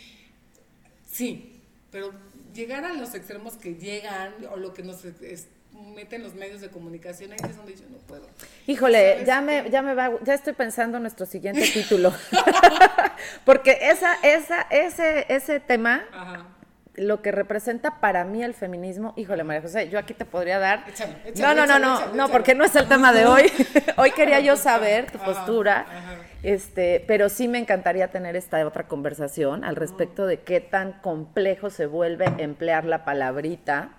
sí, 1.11 1.61
pero 1.91 2.13
llegar 2.53 2.85
a 2.85 2.93
los 2.93 3.15
extremos 3.15 3.55
que 3.55 3.75
llegan 3.77 4.33
o 4.51 4.57
lo 4.57 4.73
que 4.75 4.83
nos 4.83 5.05
es- 5.05 5.49
meten 5.95 6.23
los 6.23 6.35
medios 6.35 6.61
de 6.61 6.69
comunicación, 6.69 7.33
ahí 7.33 7.39
es 7.49 7.57
donde 7.57 7.75
yo 7.75 7.85
no 7.91 7.97
puedo. 7.99 8.27
Híjole, 8.67 9.13
¿Sabes 9.13 9.27
ya 9.27 9.41
me, 9.41 9.71
ya 9.71 9.83
me 9.83 9.95
va, 9.95 10.11
ya 10.23 10.35
estoy 10.35 10.53
pensando 10.53 10.99
en 10.99 11.03
nuestro 11.03 11.25
siguiente 11.27 11.63
título. 11.73 12.13
Porque 13.45 13.79
esa, 13.81 14.15
esa, 14.23 14.63
ese, 14.71 15.25
ese 15.29 15.61
tema, 15.61 16.05
Ajá. 16.13 16.47
Lo 16.95 17.23
que 17.23 17.33
representa 17.33 18.01
para 18.01 18.25
mí 18.25 18.43
el 18.43 18.55
feminismo, 18.55 19.15
híjole, 19.17 19.45
María 19.45 19.63
José, 19.63 19.89
yo 19.89 19.99
aquí 19.99 20.13
te 20.15 20.25
podría 20.25 20.59
dar. 20.59 20.85
Échale, 20.89 21.13
no, 21.25 21.29
échale, 21.31 21.61
no, 21.61 21.67
no, 21.67 21.79
no, 21.79 21.99
no, 22.01 22.15
échale. 22.15 22.33
porque 22.33 22.55
no 22.55 22.65
es 22.65 22.77
el 22.77 22.87
tema 22.87 23.13
de 23.13 23.27
hoy. 23.27 23.51
hoy 23.97 24.11
quería 24.13 24.41
yo 24.41 24.57
saber 24.57 25.11
tu 25.11 25.19
postura. 25.19 25.87
ajá. 25.89 26.33
Este, 26.43 27.05
pero 27.07 27.29
sí 27.29 27.47
me 27.47 27.59
encantaría 27.59 28.09
tener 28.09 28.35
esta 28.35 28.67
otra 28.67 28.89
conversación 28.89 29.65
al 29.65 29.77
respecto 29.77 30.27
de 30.27 30.41
qué 30.41 30.61
tan 30.61 30.93
complejo 30.95 31.71
se 31.71 31.87
vuelve 31.87 32.25
emplear 32.39 32.85
la 32.85 33.05
palabrita 33.05 33.91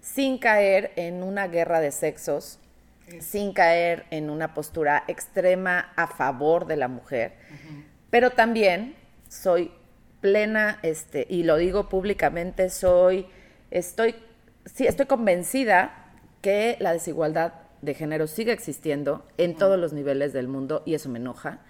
sin 0.00 0.38
caer 0.38 0.92
en 0.96 1.22
una 1.22 1.46
guerra 1.46 1.80
de 1.80 1.92
sexos, 1.92 2.58
sin 3.20 3.52
caer 3.52 4.06
en 4.10 4.28
una 4.28 4.54
postura 4.54 5.04
extrema 5.06 5.92
a 5.94 6.08
favor 6.08 6.66
de 6.66 6.76
la 6.76 6.88
mujer, 6.88 7.32
pero 8.10 8.30
también 8.30 8.96
soy 9.28 9.70
plena, 10.20 10.78
este, 10.82 11.26
y 11.28 11.42
lo 11.44 11.56
digo 11.56 11.88
públicamente, 11.88 12.70
soy, 12.70 13.26
estoy, 13.70 14.14
sí, 14.66 14.86
estoy 14.86 15.06
convencida 15.06 16.06
que 16.42 16.76
la 16.80 16.92
desigualdad 16.92 17.52
de 17.82 17.94
género 17.94 18.26
sigue 18.26 18.52
existiendo 18.52 19.24
en 19.38 19.56
todos 19.56 19.78
los 19.78 19.92
niveles 19.92 20.32
del 20.32 20.48
mundo 20.48 20.82
y 20.84 20.94
eso 20.94 21.08
me 21.08 21.18
enoja. 21.18 21.60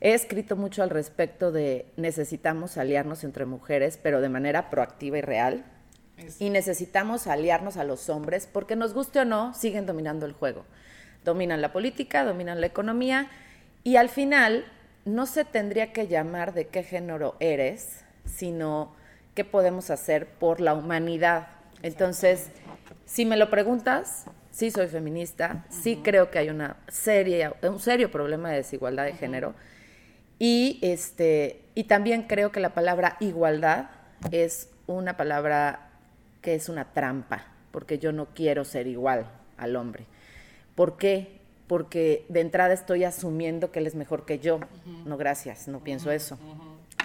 He 0.00 0.14
escrito 0.14 0.54
mucho 0.54 0.82
al 0.84 0.90
respecto 0.90 1.50
de 1.50 1.86
necesitamos 1.96 2.76
aliarnos 2.76 3.24
entre 3.24 3.46
mujeres, 3.46 3.98
pero 4.00 4.20
de 4.20 4.28
manera 4.28 4.70
proactiva 4.70 5.18
y 5.18 5.22
real. 5.22 5.64
Es- 6.16 6.40
Y 6.40 6.50
necesitamos 6.50 7.26
aliarnos 7.26 7.76
a 7.76 7.84
los 7.84 8.08
hombres 8.08 8.46
porque 8.46 8.76
nos 8.76 8.94
guste 8.94 9.20
o 9.20 9.24
no, 9.24 9.54
siguen 9.54 9.86
dominando 9.86 10.24
el 10.26 10.32
juego. 10.32 10.64
Dominan 11.24 11.60
la 11.62 11.72
política, 11.72 12.24
dominan 12.24 12.60
la 12.60 12.66
economía 12.68 13.28
y 13.82 13.96
al 13.96 14.08
final 14.08 14.64
no 15.08 15.26
se 15.26 15.44
tendría 15.44 15.92
que 15.92 16.06
llamar 16.06 16.52
de 16.52 16.68
qué 16.68 16.82
género 16.82 17.34
eres, 17.40 18.04
sino 18.26 18.94
qué 19.34 19.44
podemos 19.44 19.90
hacer 19.90 20.26
por 20.26 20.60
la 20.60 20.74
humanidad. 20.74 21.48
Entonces, 21.82 22.50
si 23.06 23.24
me 23.24 23.36
lo 23.36 23.48
preguntas, 23.50 24.26
sí 24.50 24.70
soy 24.70 24.88
feminista, 24.88 25.64
sí 25.70 26.00
creo 26.04 26.30
que 26.30 26.38
hay 26.38 26.50
una 26.50 26.76
un 27.62 27.80
serio 27.80 28.10
problema 28.10 28.50
de 28.50 28.56
desigualdad 28.56 29.04
de 29.04 29.14
género. 29.14 29.54
Y, 30.38 30.78
este, 30.82 31.62
y 31.74 31.84
también 31.84 32.24
creo 32.24 32.52
que 32.52 32.60
la 32.60 32.74
palabra 32.74 33.16
igualdad 33.20 33.90
es 34.30 34.68
una 34.86 35.16
palabra 35.16 35.90
que 36.42 36.54
es 36.54 36.68
una 36.68 36.92
trampa, 36.92 37.46
porque 37.72 37.98
yo 37.98 38.12
no 38.12 38.26
quiero 38.34 38.64
ser 38.64 38.86
igual 38.86 39.26
al 39.56 39.74
hombre. 39.74 40.04
¿Por 40.74 40.96
qué? 40.96 41.37
Porque 41.68 42.24
de 42.28 42.40
entrada 42.40 42.74
estoy 42.74 43.04
asumiendo 43.04 43.70
que 43.70 43.78
él 43.78 43.86
es 43.86 43.94
mejor 43.94 44.24
que 44.24 44.38
yo. 44.38 44.60
No, 45.04 45.16
gracias, 45.16 45.68
no 45.68 45.80
pienso 45.80 46.10
eso. 46.10 46.38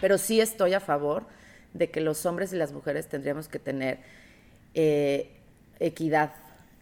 Pero 0.02 0.17
sí 0.17 0.41
estoy 0.41 0.73
a 0.73 0.80
favor 0.80 1.23
de 1.73 1.91
que 1.91 2.02
los 2.02 2.26
hombres 2.26 2.54
y 2.54 2.56
las 2.56 2.71
mujeres 2.71 3.08
tendríamos 3.08 3.47
que 3.47 3.60
tener 3.60 3.99
eh, 4.73 5.30
equidad. 5.80 6.34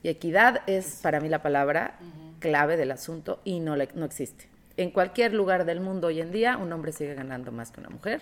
Y 0.03 0.09
equidad 0.09 0.61
es 0.67 0.99
para 1.01 1.19
mí 1.19 1.27
la 1.27 1.41
palabra 1.41 1.97
clave 2.39 2.77
del 2.77 2.91
asunto 2.91 3.39
y 3.43 3.59
no, 3.59 3.75
no 3.75 4.05
existe 4.05 4.51
en 4.77 4.91
cualquier 4.91 5.33
lugar 5.33 5.65
del 5.65 5.79
mundo 5.79 6.07
hoy 6.07 6.21
en 6.21 6.31
día 6.31 6.57
un 6.57 6.71
hombre 6.71 6.91
sigue 6.91 7.13
ganando 7.13 7.51
más 7.51 7.71
que 7.71 7.79
una 7.79 7.89
mujer. 7.89 8.21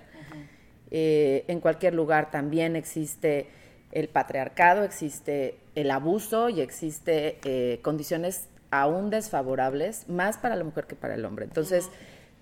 Eh, 0.91 1.45
en 1.47 1.59
cualquier 1.59 1.93
lugar 1.93 2.31
también 2.31 2.75
existe 2.75 3.47
el 3.91 4.07
patriarcado, 4.07 4.83
existe 4.83 5.57
el 5.75 5.91
abuso 5.91 6.49
y 6.49 6.61
existe 6.61 7.37
eh, 7.43 7.79
condiciones 7.81 8.47
aún 8.71 9.09
desfavorables, 9.09 10.07
más 10.09 10.37
para 10.37 10.55
la 10.55 10.63
mujer 10.63 10.85
que 10.85 10.95
para 10.95 11.15
el 11.15 11.25
hombre. 11.25 11.45
Entonces, 11.45 11.89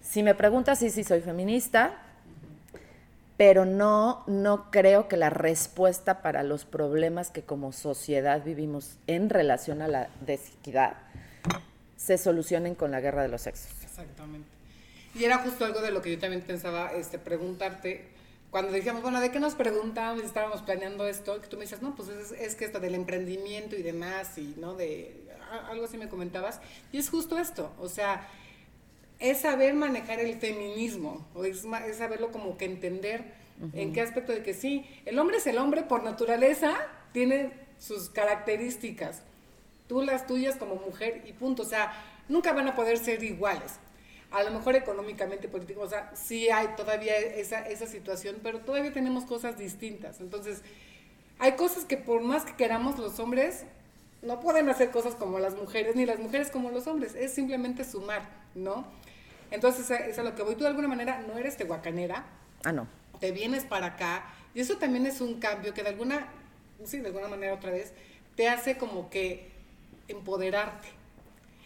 si 0.01 0.23
me 0.23 0.35
preguntas, 0.35 0.79
sí, 0.79 0.89
sí, 0.89 1.03
soy 1.03 1.21
feminista, 1.21 1.95
pero 3.37 3.65
no, 3.65 4.23
no 4.27 4.71
creo 4.71 5.07
que 5.07 5.17
la 5.17 5.29
respuesta 5.29 6.21
para 6.21 6.43
los 6.43 6.65
problemas 6.65 7.29
que 7.29 7.43
como 7.43 7.71
sociedad 7.71 8.43
vivimos 8.43 8.97
en 9.07 9.29
relación 9.29 9.81
a 9.81 9.87
la 9.87 10.09
desigualdad 10.25 10.97
se 11.97 12.17
solucionen 12.17 12.75
con 12.75 12.91
la 12.91 13.01
guerra 13.01 13.23
de 13.23 13.27
los 13.27 13.41
sexos. 13.41 13.71
Exactamente. 13.83 14.47
Y 15.15 15.25
era 15.25 15.39
justo 15.39 15.65
algo 15.65 15.81
de 15.81 15.91
lo 15.91 16.01
que 16.01 16.11
yo 16.11 16.19
también 16.19 16.43
pensaba 16.43 16.93
este, 16.93 17.17
preguntarte. 17.17 18.07
Cuando 18.49 18.71
decíamos, 18.71 19.01
bueno, 19.01 19.19
¿de 19.19 19.29
qué 19.29 19.39
nos 19.39 19.55
preguntábamos? 19.55 20.23
Estábamos 20.23 20.61
planeando 20.61 21.05
esto, 21.05 21.41
que 21.41 21.47
tú 21.47 21.57
me 21.57 21.63
dices, 21.63 21.81
no, 21.81 21.95
pues 21.95 22.07
es, 22.09 22.31
es, 22.31 22.55
que 22.55 22.65
esto 22.65 22.79
del 22.79 22.95
emprendimiento 22.95 23.75
y 23.75 23.81
demás, 23.81 24.37
y 24.37 24.55
no 24.57 24.73
de 24.73 25.25
algo 25.69 25.85
así 25.85 25.97
me 25.97 26.07
comentabas. 26.07 26.61
Y 26.91 26.97
es 26.97 27.09
justo 27.09 27.37
esto, 27.37 27.73
o 27.79 27.89
sea, 27.89 28.27
es 29.19 29.41
saber 29.41 29.73
manejar 29.73 30.19
el 30.19 30.35
feminismo, 30.35 31.25
o 31.35 31.43
es, 31.43 31.65
es 31.87 31.97
saberlo 31.97 32.31
como 32.31 32.57
que 32.57 32.65
entender 32.65 33.33
en 33.73 33.91
qué 33.91 34.01
aspecto 34.01 34.31
de 34.31 34.43
que 34.43 34.53
sí, 34.53 34.85
el 35.05 35.17
hombre 35.19 35.37
es 35.37 35.47
el 35.47 35.57
hombre 35.57 35.83
por 35.83 36.03
naturaleza, 36.03 36.75
tiene 37.11 37.51
sus 37.79 38.09
características, 38.09 39.23
tú 39.87 40.01
las 40.03 40.25
tuyas 40.25 40.55
como 40.55 40.75
mujer 40.75 41.23
y 41.27 41.33
punto, 41.33 41.63
o 41.63 41.65
sea, 41.65 41.91
nunca 42.29 42.53
van 42.53 42.67
a 42.67 42.75
poder 42.75 42.97
ser 42.97 43.23
iguales 43.23 43.79
a 44.31 44.43
lo 44.43 44.51
mejor 44.51 44.75
económicamente, 44.75 45.47
político, 45.47 45.81
o 45.81 45.89
sea, 45.89 46.11
sí 46.15 46.49
hay 46.49 46.67
todavía 46.75 47.15
esa, 47.17 47.61
esa 47.67 47.87
situación, 47.87 48.37
pero 48.43 48.59
todavía 48.59 48.91
tenemos 48.91 49.25
cosas 49.25 49.57
distintas. 49.57 50.19
Entonces, 50.19 50.61
hay 51.39 51.53
cosas 51.53 51.85
que 51.85 51.97
por 51.97 52.21
más 52.21 52.43
que 52.43 52.55
queramos 52.55 52.99
los 52.99 53.19
hombres, 53.19 53.63
no 54.21 54.39
pueden 54.39 54.67
hacer 54.69 54.91
cosas 54.91 55.15
como 55.15 55.39
las 55.39 55.55
mujeres, 55.55 55.95
ni 55.95 56.05
las 56.05 56.19
mujeres 56.19 56.51
como 56.51 56.71
los 56.71 56.87
hombres, 56.87 57.15
es 57.15 57.33
simplemente 57.33 57.83
sumar, 57.83 58.23
¿no? 58.55 58.85
Entonces, 59.51 59.89
es 59.89 60.19
a 60.19 60.23
lo 60.23 60.35
que 60.35 60.43
voy. 60.43 60.55
Tú 60.55 60.63
de 60.63 60.69
alguna 60.69 60.89
manera 60.89 61.23
no 61.25 61.37
eres 61.37 61.55
tehuacanera. 61.55 62.25
Ah, 62.65 62.73
no. 62.73 62.87
Te 63.19 63.31
vienes 63.31 63.63
para 63.63 63.87
acá, 63.87 64.25
y 64.53 64.59
eso 64.59 64.77
también 64.77 65.05
es 65.05 65.21
un 65.21 65.39
cambio 65.39 65.73
que 65.73 65.83
de 65.83 65.89
alguna, 65.89 66.27
sí, 66.83 66.99
de 66.99 67.07
alguna 67.07 67.27
manera 67.27 67.53
otra 67.53 67.71
vez, 67.71 67.93
te 68.35 68.49
hace 68.49 68.77
como 68.77 69.09
que 69.09 69.51
empoderarte. 70.07 70.89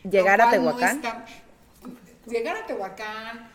Llegar 0.04 0.42
a 0.42 0.50
Tehuacán 0.50 1.02
llegar 2.26 2.58
a 2.58 2.66
Tehuacán, 2.66 3.50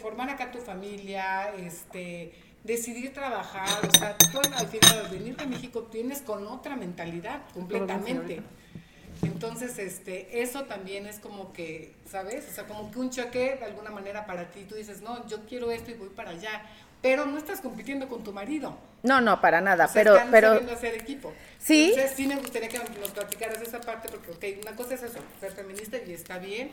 formar 0.00 0.30
acá 0.30 0.50
tu 0.50 0.58
familia, 0.58 1.52
este, 1.58 2.32
decidir 2.64 3.12
trabajar, 3.12 3.68
o 3.86 3.98
sea, 3.98 4.16
tú 4.18 4.38
al 4.38 4.66
final 4.66 5.10
de 5.10 5.18
venir 5.18 5.36
a 5.38 5.46
México 5.46 5.84
tienes 5.84 6.20
con 6.22 6.46
otra 6.46 6.76
mentalidad 6.76 7.42
completamente. 7.54 8.42
Entonces, 9.22 9.78
este, 9.78 10.42
eso 10.42 10.64
también 10.64 11.06
es 11.06 11.18
como 11.18 11.52
que, 11.52 11.94
¿sabes? 12.10 12.46
O 12.50 12.54
sea, 12.54 12.66
como 12.66 12.90
que 12.90 12.98
un 12.98 13.10
choque 13.10 13.56
de 13.56 13.64
alguna 13.64 13.90
manera 13.90 14.24
para 14.24 14.50
ti. 14.50 14.64
Tú 14.64 14.76
dices, 14.76 15.02
no, 15.02 15.26
yo 15.26 15.44
quiero 15.46 15.70
esto 15.70 15.90
y 15.90 15.94
voy 15.94 16.08
para 16.08 16.30
allá. 16.30 16.62
Pero 17.02 17.26
no 17.26 17.36
estás 17.36 17.60
compitiendo 17.60 18.08
con 18.08 18.24
tu 18.24 18.32
marido. 18.32 18.78
No, 19.02 19.20
no, 19.20 19.40
para 19.40 19.60
nada. 19.60 19.90
pero, 19.92 20.16
pero. 20.30 20.52
hacer 20.72 20.94
equipo. 20.94 21.34
Sí. 21.58 21.90
Entonces, 21.90 22.16
sí 22.16 22.26
me 22.26 22.36
gustaría 22.36 22.68
que 22.68 22.78
nos 22.78 23.10
platicaras 23.10 23.60
esa 23.60 23.80
parte, 23.80 24.08
porque, 24.08 24.30
ok, 24.30 24.62
una 24.62 24.76
cosa 24.76 24.94
es 24.94 25.02
eso, 25.02 25.18
ser 25.38 25.52
feminista 25.52 25.98
y 25.98 26.12
está 26.12 26.38
bien 26.38 26.70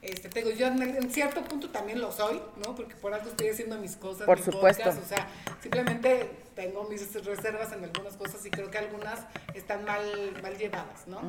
este, 0.00 0.28
te 0.28 0.42
digo, 0.42 0.56
yo 0.56 0.66
en, 0.68 1.10
cierto 1.10 1.42
punto 1.42 1.70
también 1.70 2.00
lo 2.00 2.12
soy, 2.12 2.40
¿no? 2.64 2.74
Porque 2.74 2.94
por 2.94 3.12
algo 3.12 3.28
estoy 3.28 3.48
haciendo 3.48 3.78
mis 3.78 3.96
cosas. 3.96 4.26
Por 4.26 4.40
supuesto. 4.40 4.88
o 4.88 5.08
sea, 5.08 5.28
simplemente 5.60 6.30
tengo 6.54 6.84
mis 6.84 7.12
reservas 7.24 7.72
en 7.72 7.84
algunas 7.84 8.16
cosas 8.16 8.44
y 8.46 8.50
creo 8.50 8.70
que 8.70 8.78
algunas 8.78 9.20
están 9.54 9.84
mal, 9.84 10.02
mal 10.40 10.56
llevadas, 10.56 11.06
¿no? 11.08 11.20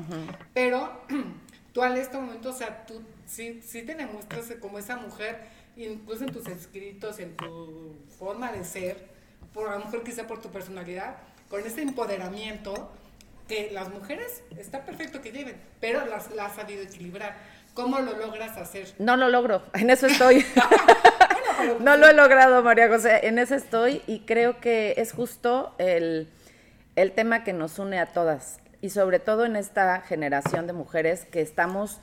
Pero 0.53 1.01
tú 1.73 1.81
al 1.81 1.97
este 1.97 2.17
momento, 2.17 2.49
o 2.49 2.53
sea, 2.53 2.85
tú 2.85 3.01
sí, 3.25 3.61
sí 3.65 3.81
te 3.81 3.95
demuestras 3.95 4.45
como 4.59 4.77
esa 4.77 4.97
mujer, 4.97 5.39
incluso 5.75 6.23
en 6.25 6.31
tus 6.31 6.47
escritos, 6.47 7.19
en 7.19 7.35
tu 7.37 7.95
forma 8.19 8.51
de 8.51 8.63
ser, 8.63 9.07
por 9.53 9.69
a 9.69 9.79
lo 9.79 9.85
mejor 9.85 10.03
quizá 10.03 10.27
por 10.27 10.41
tu 10.41 10.51
personalidad, 10.51 11.17
con 11.49 11.65
ese 11.65 11.81
empoderamiento 11.81 12.91
que 13.47 13.71
las 13.71 13.89
mujeres 13.89 14.43
está 14.57 14.85
perfecto 14.85 15.21
que 15.21 15.31
lleven, 15.31 15.59
pero 15.81 16.05
las, 16.05 16.29
las 16.31 16.51
has 16.51 16.55
sabido 16.55 16.83
equilibrar. 16.83 17.35
¿Cómo 17.79 17.99
lo 17.99 18.13
logras 18.17 18.57
hacer? 18.57 18.93
No 18.99 19.15
lo 19.15 19.29
logro, 19.29 19.61
en 19.73 19.89
eso 19.89 20.07
estoy. 20.07 20.45
no 21.79 21.95
lo 21.95 22.07
he 22.07 22.13
logrado, 22.13 22.61
María 22.61 22.89
José, 22.89 23.25
en 23.25 23.39
eso 23.39 23.55
estoy 23.55 24.01
y 24.05 24.25
creo 24.25 24.59
que 24.59 24.95
es 24.97 25.13
justo 25.13 25.75
el, 25.77 26.27
el 26.97 27.13
tema 27.13 27.45
que 27.45 27.53
nos 27.53 27.79
une 27.79 27.97
a 27.97 28.07
todas 28.07 28.59
y 28.81 28.89
sobre 28.89 29.19
todo 29.19 29.45
en 29.45 29.55
esta 29.55 30.01
generación 30.01 30.67
de 30.67 30.73
mujeres 30.73 31.23
que 31.23 31.39
estamos 31.39 32.01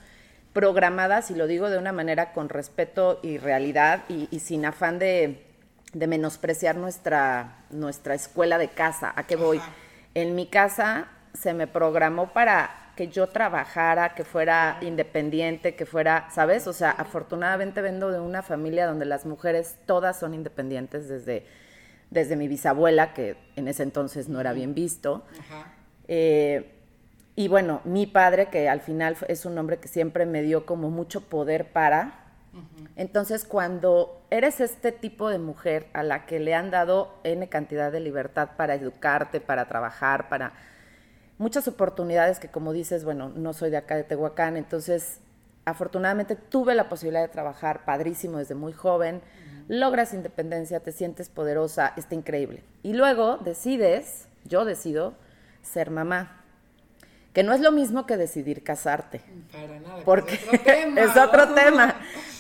programadas, 0.55 1.31
y 1.31 1.35
lo 1.35 1.47
digo 1.47 1.69
de 1.69 1.77
una 1.77 1.93
manera 1.93 2.33
con 2.33 2.49
respeto 2.49 3.21
y 3.23 3.37
realidad 3.37 4.05
y, 4.09 4.41
sin 4.41 4.65
afán 4.65 4.99
de, 4.99 5.45
de, 5.93 6.07
menospreciar 6.07 6.77
nuestra, 6.77 7.67
nuestra 7.69 8.15
escuela 8.15 8.57
de 8.57 8.69
casa. 8.69 9.13
¿A 9.15 9.25
qué 9.25 9.37
voy? 9.37 9.61
En 10.15 10.35
mi 10.35 10.47
casa 10.47 11.09
se 11.35 11.53
me 11.53 11.67
programó 11.67 12.33
para 12.33 12.86
que 12.97 13.09
yo 13.09 13.29
trabajara, 13.29 14.15
que 14.15 14.25
fuera 14.25 14.79
independiente, 14.81 15.77
que 15.77 15.85
fuera, 15.85 16.29
¿sabes? 16.31 16.67
O 16.67 16.73
sea, 16.73 16.91
afortunadamente 16.91 17.83
vengo 17.83 18.11
de 18.11 18.19
una 18.19 18.43
familia 18.43 18.87
donde 18.87 19.05
las 19.05 19.27
mujeres 19.27 19.77
todas 19.85 20.19
son 20.19 20.33
independientes 20.35 21.07
desde, 21.07 21.47
desde 22.11 22.37
mi 22.37 22.49
bisabuela, 22.49 23.13
que 23.13 23.37
en 23.55 23.69
ese 23.69 23.83
entonces 23.83 24.29
no 24.29 24.41
era 24.41 24.55
bien 24.55 24.75
visto. 24.75 25.25
Eh, 26.09 26.73
y 27.37 27.49
bueno, 27.49 27.83
mi 27.85 28.07
padre, 28.07 28.47
que 28.47 28.69
al 28.71 28.81
final 28.81 29.17
es 29.29 29.45
un 29.45 29.59
hombre 29.59 29.77
que 29.77 29.89
siempre 29.89 30.25
me 30.25 30.41
dio 30.43 30.65
como 30.65 30.91
mucho 30.91 31.21
poder 31.21 31.71
para. 31.73 32.23
Entonces, 32.97 33.45
cuando 33.45 34.23
eres 34.31 34.61
este 34.61 34.91
tipo 34.91 35.29
de 35.29 35.39
mujer 35.39 35.89
a 35.93 36.03
la 36.03 36.25
que 36.25 36.41
le 36.41 36.55
han 36.55 36.71
dado 36.71 37.13
N 37.23 37.47
cantidad 37.51 37.93
de 37.93 38.01
libertad 38.01 38.53
para 38.57 38.75
educarte, 38.75 39.43
para 39.43 39.67
trabajar, 39.67 40.31
para 40.31 40.55
muchas 41.39 41.69
oportunidades 41.69 42.39
que 42.39 42.49
como 42.49 42.73
dices, 42.73 43.05
bueno, 43.05 43.31
no 43.35 43.53
soy 43.53 43.71
de 43.71 43.77
acá 43.77 43.97
de 43.97 44.05
Tehuacán, 44.05 44.57
entonces 44.57 45.21
afortunadamente 45.65 46.37
tuve 46.37 46.75
la 46.75 46.89
posibilidad 46.89 47.23
de 47.23 47.29
trabajar 47.29 47.85
padrísimo 47.85 48.39
desde 48.39 48.55
muy 48.55 48.73
joven, 48.73 49.21
logras 49.69 50.15
independencia, 50.15 50.81
te 50.81 50.93
sientes 50.93 51.29
poderosa, 51.29 51.93
está 51.97 52.15
increíble. 52.15 52.63
Y 52.83 52.93
luego 52.93 53.39
decides, 53.39 54.29
yo 54.45 54.65
decido, 54.65 55.15
ser 55.63 55.91
mamá. 55.91 56.43
Que 57.33 57.43
no 57.43 57.53
es 57.53 57.61
lo 57.61 57.71
mismo 57.71 58.07
que 58.07 58.17
decidir 58.17 58.63
casarte. 58.63 59.21
Para 59.53 59.79
nada. 59.81 60.03
Porque 60.05 60.37
es 60.37 60.47
otro 60.47 60.59
tema. 60.65 61.01
es 61.01 61.17
otro 61.17 61.55
tema. 61.55 61.97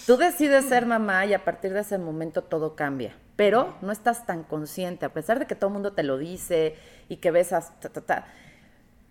Tú 0.06 0.16
decides 0.16 0.64
ser 0.66 0.86
mamá 0.86 1.26
y 1.26 1.34
a 1.34 1.44
partir 1.44 1.74
de 1.74 1.80
ese 1.80 1.98
momento 1.98 2.42
todo 2.42 2.76
cambia. 2.76 3.14
Pero 3.34 3.74
no 3.82 3.92
estás 3.92 4.24
tan 4.24 4.44
consciente, 4.44 5.04
a 5.04 5.12
pesar 5.12 5.38
de 5.38 5.46
que 5.46 5.54
todo 5.54 5.68
el 5.68 5.74
mundo 5.74 5.92
te 5.92 6.02
lo 6.02 6.16
dice 6.16 6.76
y 7.08 7.16
que 7.16 7.30
ves 7.30 7.52
hasta... 7.52 8.24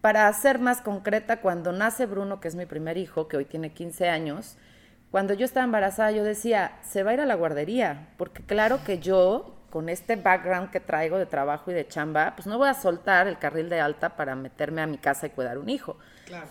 Para 0.06 0.32
ser 0.34 0.60
más 0.60 0.82
concreta, 0.82 1.42
cuando 1.42 1.72
nace 1.72 2.06
Bruno, 2.06 2.40
que 2.40 2.48
es 2.48 2.54
mi 2.54 2.68
primer 2.68 2.96
hijo, 2.96 3.28
que 3.28 3.38
hoy 3.38 3.46
tiene 3.46 3.74
15 3.74 4.08
años, 4.08 4.56
cuando 5.10 5.34
yo 5.34 5.46
estaba 5.46 5.64
embarazada 5.64 6.12
yo 6.12 6.24
decía, 6.24 6.78
se 6.84 7.02
va 7.02 7.10
a 7.10 7.14
ir 7.16 7.22
a 7.22 7.26
la 7.26 7.34
guardería, 7.34 8.10
porque 8.16 8.44
claro 8.44 8.84
que 8.84 9.00
yo, 9.00 9.56
con 9.72 9.90
este 9.90 10.16
background 10.16 10.70
que 10.70 10.80
traigo 10.80 11.18
de 11.18 11.26
trabajo 11.26 11.72
y 11.72 11.74
de 11.74 11.88
chamba, 11.88 12.34
pues 12.36 12.46
no 12.46 12.60
voy 12.60 12.70
a 12.70 12.76
soltar 12.76 13.26
el 13.26 13.40
carril 13.40 13.68
de 13.68 13.80
alta 13.80 14.16
para 14.16 14.36
meterme 14.36 14.84
a 14.84 14.86
mi 14.86 15.00
casa 15.00 15.26
y 15.26 15.32
cuidar 15.32 15.58
un 15.58 15.70
hijo. 15.70 15.98
Claro. 16.28 16.50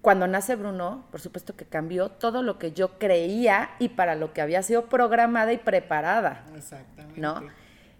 cuando 0.00 0.28
nace 0.28 0.54
Bruno, 0.54 1.04
por 1.10 1.20
supuesto 1.20 1.56
que 1.56 1.64
cambió 1.64 2.10
todo 2.10 2.44
lo 2.44 2.60
que 2.60 2.70
yo 2.70 2.96
creía 2.96 3.70
y 3.80 3.88
para 3.88 4.14
lo 4.14 4.32
que 4.32 4.40
había 4.40 4.62
sido 4.62 4.86
programada 4.86 5.52
y 5.52 5.58
preparada. 5.58 6.44
Exactamente. 6.54 7.20
¿No? 7.20 7.42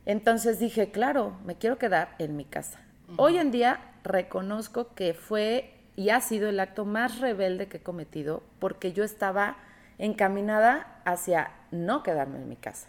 Entonces 0.07 0.61
dije, 0.61 0.92
claro, 0.92 1.37
me 1.44 1.57
quiero 1.57 1.79
quedar 1.79 2.14
en 2.20 2.37
mi 2.37 2.44
casa. 2.44 2.79
Hoy 3.16 3.38
en 3.38 3.51
día 3.51 3.91
reconozco 4.05 4.95
que 4.95 5.15
fue 5.15 5.75
y 5.97 6.11
ha 6.11 6.21
sido 6.21 6.49
el 6.49 6.61
acto 6.61 6.85
más 6.85 7.19
rebelde 7.19 7.69
que 7.69 7.79
he 7.79 7.83
cometido 7.83 8.43
porque 8.59 8.93
yo 8.93 9.05
estaba 9.05 9.57
encaminada 9.99 11.01
hacia 11.05 11.51
no 11.71 12.03
quedarme 12.03 12.38
en 12.38 12.49
mi 12.49 12.57
casa. 12.57 12.88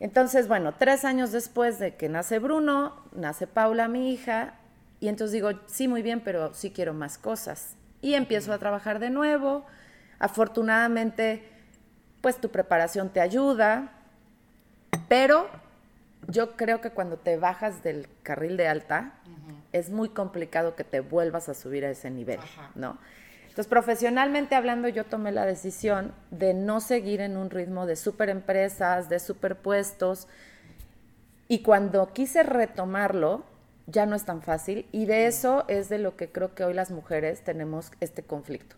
Entonces, 0.00 0.48
bueno, 0.48 0.74
tres 0.74 1.04
años 1.04 1.30
después 1.30 1.78
de 1.78 1.94
que 1.94 2.08
nace 2.08 2.40
Bruno, 2.40 2.96
nace 3.12 3.46
Paula, 3.46 3.86
mi 3.86 4.12
hija, 4.12 4.54
y 4.98 5.08
entonces 5.08 5.32
digo, 5.32 5.50
sí, 5.66 5.86
muy 5.86 6.02
bien, 6.02 6.20
pero 6.20 6.54
sí 6.54 6.70
quiero 6.70 6.92
más 6.92 7.18
cosas. 7.18 7.76
Y 8.00 8.14
empiezo 8.14 8.52
a 8.52 8.58
trabajar 8.58 8.98
de 8.98 9.10
nuevo. 9.10 9.64
Afortunadamente, 10.18 11.48
pues 12.20 12.40
tu 12.40 12.50
preparación 12.50 13.10
te 13.10 13.20
ayuda, 13.20 13.92
pero 15.08 15.48
yo 16.28 16.56
creo 16.56 16.80
que 16.80 16.90
cuando 16.90 17.16
te 17.16 17.36
bajas 17.36 17.82
del 17.82 18.08
carril 18.22 18.56
de 18.56 18.68
alta, 18.68 19.12
es 19.72 19.90
muy 19.90 20.10
complicado 20.10 20.76
que 20.76 20.84
te 20.84 21.00
vuelvas 21.00 21.48
a 21.48 21.54
subir 21.54 21.84
a 21.84 21.90
ese 21.90 22.10
nivel, 22.10 22.40
¿no? 22.74 22.98
Entonces, 23.52 23.68
profesionalmente 23.68 24.54
hablando, 24.54 24.88
yo 24.88 25.04
tomé 25.04 25.30
la 25.30 25.44
decisión 25.44 26.14
de 26.30 26.54
no 26.54 26.80
seguir 26.80 27.20
en 27.20 27.36
un 27.36 27.50
ritmo 27.50 27.84
de 27.84 27.96
super 27.96 28.30
empresas, 28.30 29.10
de 29.10 29.20
superpuestos. 29.20 30.26
Y 31.48 31.60
cuando 31.60 32.14
quise 32.14 32.44
retomarlo, 32.44 33.44
ya 33.86 34.06
no 34.06 34.16
es 34.16 34.24
tan 34.24 34.40
fácil. 34.40 34.86
Y 34.90 35.04
de 35.04 35.26
eso 35.26 35.66
es 35.68 35.90
de 35.90 35.98
lo 35.98 36.16
que 36.16 36.32
creo 36.32 36.54
que 36.54 36.64
hoy 36.64 36.72
las 36.72 36.90
mujeres 36.90 37.42
tenemos 37.42 37.92
este 38.00 38.22
conflicto. 38.22 38.76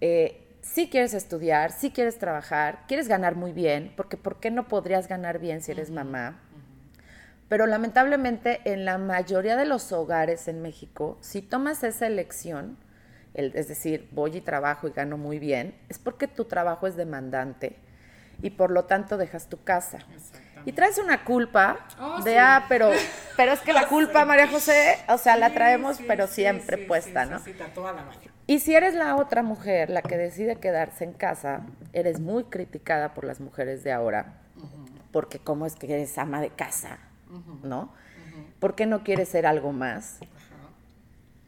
Eh, 0.00 0.46
si 0.62 0.88
quieres 0.88 1.12
estudiar, 1.12 1.72
si 1.72 1.90
quieres 1.90 2.18
trabajar, 2.18 2.84
quieres 2.86 3.08
ganar 3.08 3.34
muy 3.34 3.52
bien, 3.52 3.92
porque 3.96 4.16
¿por 4.16 4.38
qué 4.38 4.52
no 4.52 4.68
podrías 4.68 5.08
ganar 5.08 5.40
bien 5.40 5.62
si 5.62 5.72
eres 5.72 5.90
mamá? 5.90 6.38
Pero 7.50 7.66
lamentablemente 7.66 8.60
en 8.64 8.84
la 8.84 8.96
mayoría 8.96 9.56
de 9.56 9.64
los 9.64 9.90
hogares 9.90 10.46
en 10.46 10.62
México, 10.62 11.18
si 11.20 11.42
tomas 11.42 11.82
esa 11.82 12.06
elección, 12.06 12.78
es 13.34 13.66
decir, 13.66 14.08
voy 14.12 14.36
y 14.36 14.40
trabajo 14.40 14.86
y 14.86 14.92
gano 14.92 15.18
muy 15.18 15.40
bien, 15.40 15.74
es 15.88 15.98
porque 15.98 16.28
tu 16.28 16.44
trabajo 16.44 16.86
es 16.86 16.94
demandante 16.94 17.74
y 18.40 18.50
por 18.50 18.70
lo 18.70 18.84
tanto 18.84 19.16
dejas 19.16 19.48
tu 19.48 19.64
casa. 19.64 19.98
Y 20.64 20.70
traes 20.70 20.98
una 20.98 21.24
culpa 21.24 21.88
oh, 21.98 22.22
de, 22.22 22.38
ah, 22.38 22.66
pero, 22.68 22.88
pero 23.36 23.50
es 23.50 23.58
que 23.62 23.72
la 23.72 23.88
culpa, 23.88 24.24
María 24.24 24.46
José, 24.46 24.98
o 25.08 25.18
sea, 25.18 25.36
la 25.36 25.50
traemos, 25.50 25.98
pero 26.06 26.28
siempre 26.28 26.78
puesta, 26.78 27.26
¿no? 27.26 27.40
y 28.46 28.60
si 28.60 28.76
eres 28.76 28.94
la 28.94 29.16
otra 29.16 29.42
mujer, 29.42 29.90
la 29.90 30.02
que 30.02 30.16
decide 30.16 30.54
quedarse 30.54 31.02
en 31.02 31.14
casa, 31.14 31.62
eres 31.92 32.20
muy 32.20 32.44
criticada 32.44 33.12
por 33.12 33.24
las 33.24 33.40
mujeres 33.40 33.82
de 33.82 33.90
ahora, 33.90 34.34
porque 35.10 35.40
cómo 35.40 35.66
es 35.66 35.74
que 35.74 35.92
eres 35.92 36.16
ama 36.16 36.40
de 36.40 36.50
casa, 36.50 37.09
¿no? 37.62 37.92
¿Por 38.58 38.74
qué 38.74 38.86
no 38.86 39.02
quieres 39.02 39.28
ser 39.28 39.46
algo 39.46 39.72
más? 39.72 40.18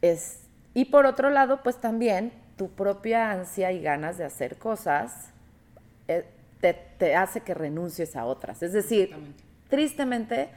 Es 0.01 0.43
y 0.73 0.85
por 0.85 1.05
otro 1.05 1.29
lado, 1.29 1.61
pues 1.63 1.77
también 1.77 2.31
tu 2.57 2.69
propia 2.71 3.31
ansia 3.31 3.71
y 3.71 3.81
ganas 3.81 4.17
de 4.17 4.25
hacer 4.25 4.57
cosas 4.57 5.29
eh, 6.07 6.25
te, 6.97 7.15
hace 7.15 7.41
que 7.41 7.53
renuncies 7.53 8.15
a 8.15 8.25
otras. 8.25 8.63
Es 8.63 8.73
decir, 8.73 9.15
tristemente, 9.69 10.49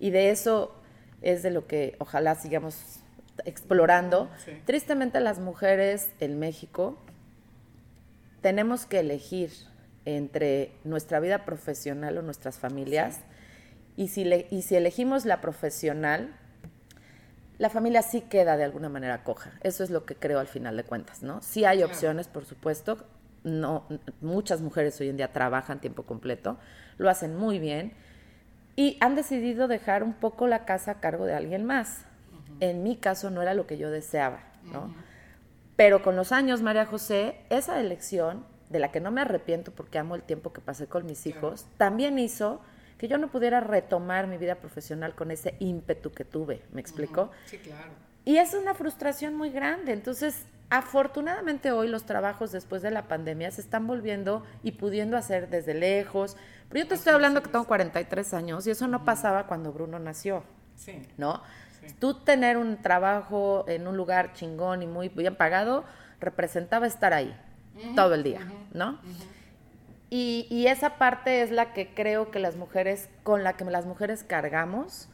y 0.00 0.10
de 0.10 0.30
eso 0.30 0.74
es 1.20 1.42
de 1.42 1.50
lo 1.50 1.66
que 1.66 1.94
ojalá 1.98 2.34
sigamos 2.34 3.00
explorando, 3.44 4.30
tristemente 4.64 5.20
las 5.20 5.38
mujeres 5.38 6.10
en 6.20 6.38
México 6.38 6.98
tenemos 8.40 8.86
que 8.86 9.00
elegir 9.00 9.52
entre 10.04 10.72
nuestra 10.84 11.20
vida 11.20 11.44
profesional 11.44 12.18
o 12.18 12.22
nuestras 12.22 12.58
familias, 12.58 13.20
y, 13.96 14.08
si 14.08 14.22
y 14.50 14.62
si 14.62 14.76
elegimos 14.76 15.24
la 15.24 15.40
profesional, 15.40 16.34
la 17.58 17.70
familia 17.70 18.02
sí 18.02 18.22
queda 18.22 18.56
de 18.56 18.64
alguna 18.64 18.88
manera 18.88 19.22
coja. 19.24 19.52
Eso 19.62 19.84
es 19.84 19.90
lo 19.90 20.04
que 20.04 20.16
creo 20.16 20.40
al 20.40 20.48
final 20.48 20.76
de 20.76 20.84
cuentas, 20.84 21.22
¿no? 21.22 21.40
Sí 21.42 21.64
hay 21.64 21.82
opciones, 21.82 22.28
por 22.28 22.44
supuesto. 22.44 22.98
No, 23.44 23.86
muchas 24.20 24.60
mujeres 24.60 25.00
hoy 25.00 25.08
en 25.08 25.16
día 25.16 25.32
trabajan 25.32 25.80
tiempo 25.80 26.04
completo, 26.04 26.58
lo 26.96 27.10
hacen 27.10 27.36
muy 27.36 27.58
bien 27.58 27.92
y 28.76 28.96
han 29.00 29.16
decidido 29.16 29.68
dejar 29.68 30.02
un 30.02 30.14
poco 30.14 30.46
la 30.46 30.64
casa 30.64 30.92
a 30.92 31.00
cargo 31.00 31.24
de 31.24 31.34
alguien 31.34 31.64
más. 31.64 32.04
En 32.60 32.82
mi 32.82 32.96
caso 32.96 33.30
no 33.30 33.42
era 33.42 33.54
lo 33.54 33.66
que 33.66 33.78
yo 33.78 33.90
deseaba, 33.90 34.40
¿no? 34.72 34.94
Pero 35.76 36.02
con 36.02 36.14
los 36.14 36.30
años, 36.32 36.62
María 36.62 36.86
José, 36.86 37.36
esa 37.50 37.80
elección, 37.80 38.44
de 38.70 38.78
la 38.78 38.90
que 38.90 39.00
no 39.00 39.10
me 39.10 39.20
arrepiento 39.20 39.70
porque 39.70 39.98
amo 39.98 40.14
el 40.14 40.22
tiempo 40.22 40.52
que 40.52 40.60
pasé 40.60 40.86
con 40.86 41.06
mis 41.06 41.26
hijos, 41.26 41.66
también 41.76 42.18
hizo 42.18 42.60
que 43.02 43.08
yo 43.08 43.18
no 43.18 43.26
pudiera 43.26 43.58
retomar 43.58 44.28
mi 44.28 44.38
vida 44.38 44.54
profesional 44.54 45.16
con 45.16 45.32
ese 45.32 45.56
ímpetu 45.58 46.12
que 46.12 46.24
tuve, 46.24 46.62
¿me 46.70 46.80
explico? 46.80 47.32
Sí, 47.46 47.58
claro. 47.58 47.90
Y 48.24 48.36
es 48.36 48.54
una 48.54 48.74
frustración 48.74 49.34
muy 49.34 49.50
grande. 49.50 49.92
Entonces, 49.92 50.44
afortunadamente 50.70 51.72
hoy 51.72 51.88
los 51.88 52.04
trabajos 52.04 52.52
después 52.52 52.80
de 52.80 52.92
la 52.92 53.08
pandemia 53.08 53.50
se 53.50 53.60
están 53.60 53.88
volviendo 53.88 54.44
y 54.62 54.70
pudiendo 54.70 55.16
hacer 55.16 55.50
desde 55.50 55.74
lejos. 55.74 56.36
Pero 56.68 56.84
yo 56.84 56.88
te 56.90 56.94
estoy 56.94 57.12
hablando 57.12 57.42
que 57.42 57.48
tengo 57.48 57.64
43 57.64 58.34
años 58.34 58.68
y 58.68 58.70
eso 58.70 58.86
no 58.86 59.04
pasaba 59.04 59.48
cuando 59.48 59.72
Bruno 59.72 59.98
nació. 59.98 60.44
Sí. 60.76 61.04
¿No? 61.18 61.42
Tú 61.98 62.14
tener 62.14 62.56
un 62.56 62.76
trabajo 62.82 63.64
en 63.66 63.88
un 63.88 63.96
lugar 63.96 64.32
chingón 64.34 64.84
y 64.84 64.86
muy 64.86 65.08
bien 65.08 65.34
pagado 65.34 65.82
representaba 66.20 66.86
estar 66.86 67.12
ahí 67.12 67.36
todo 67.96 68.14
el 68.14 68.22
día, 68.22 68.48
¿no? 68.72 69.00
Y, 70.14 70.66
esa 70.66 70.98
parte 70.98 71.40
es 71.40 71.50
la 71.50 71.72
que 71.72 71.94
creo 71.94 72.30
que 72.30 72.38
las 72.38 72.56
mujeres, 72.56 73.08
con 73.22 73.44
la 73.44 73.54
que 73.54 73.64
las 73.64 73.86
mujeres 73.86 74.22
cargamos 74.22 75.08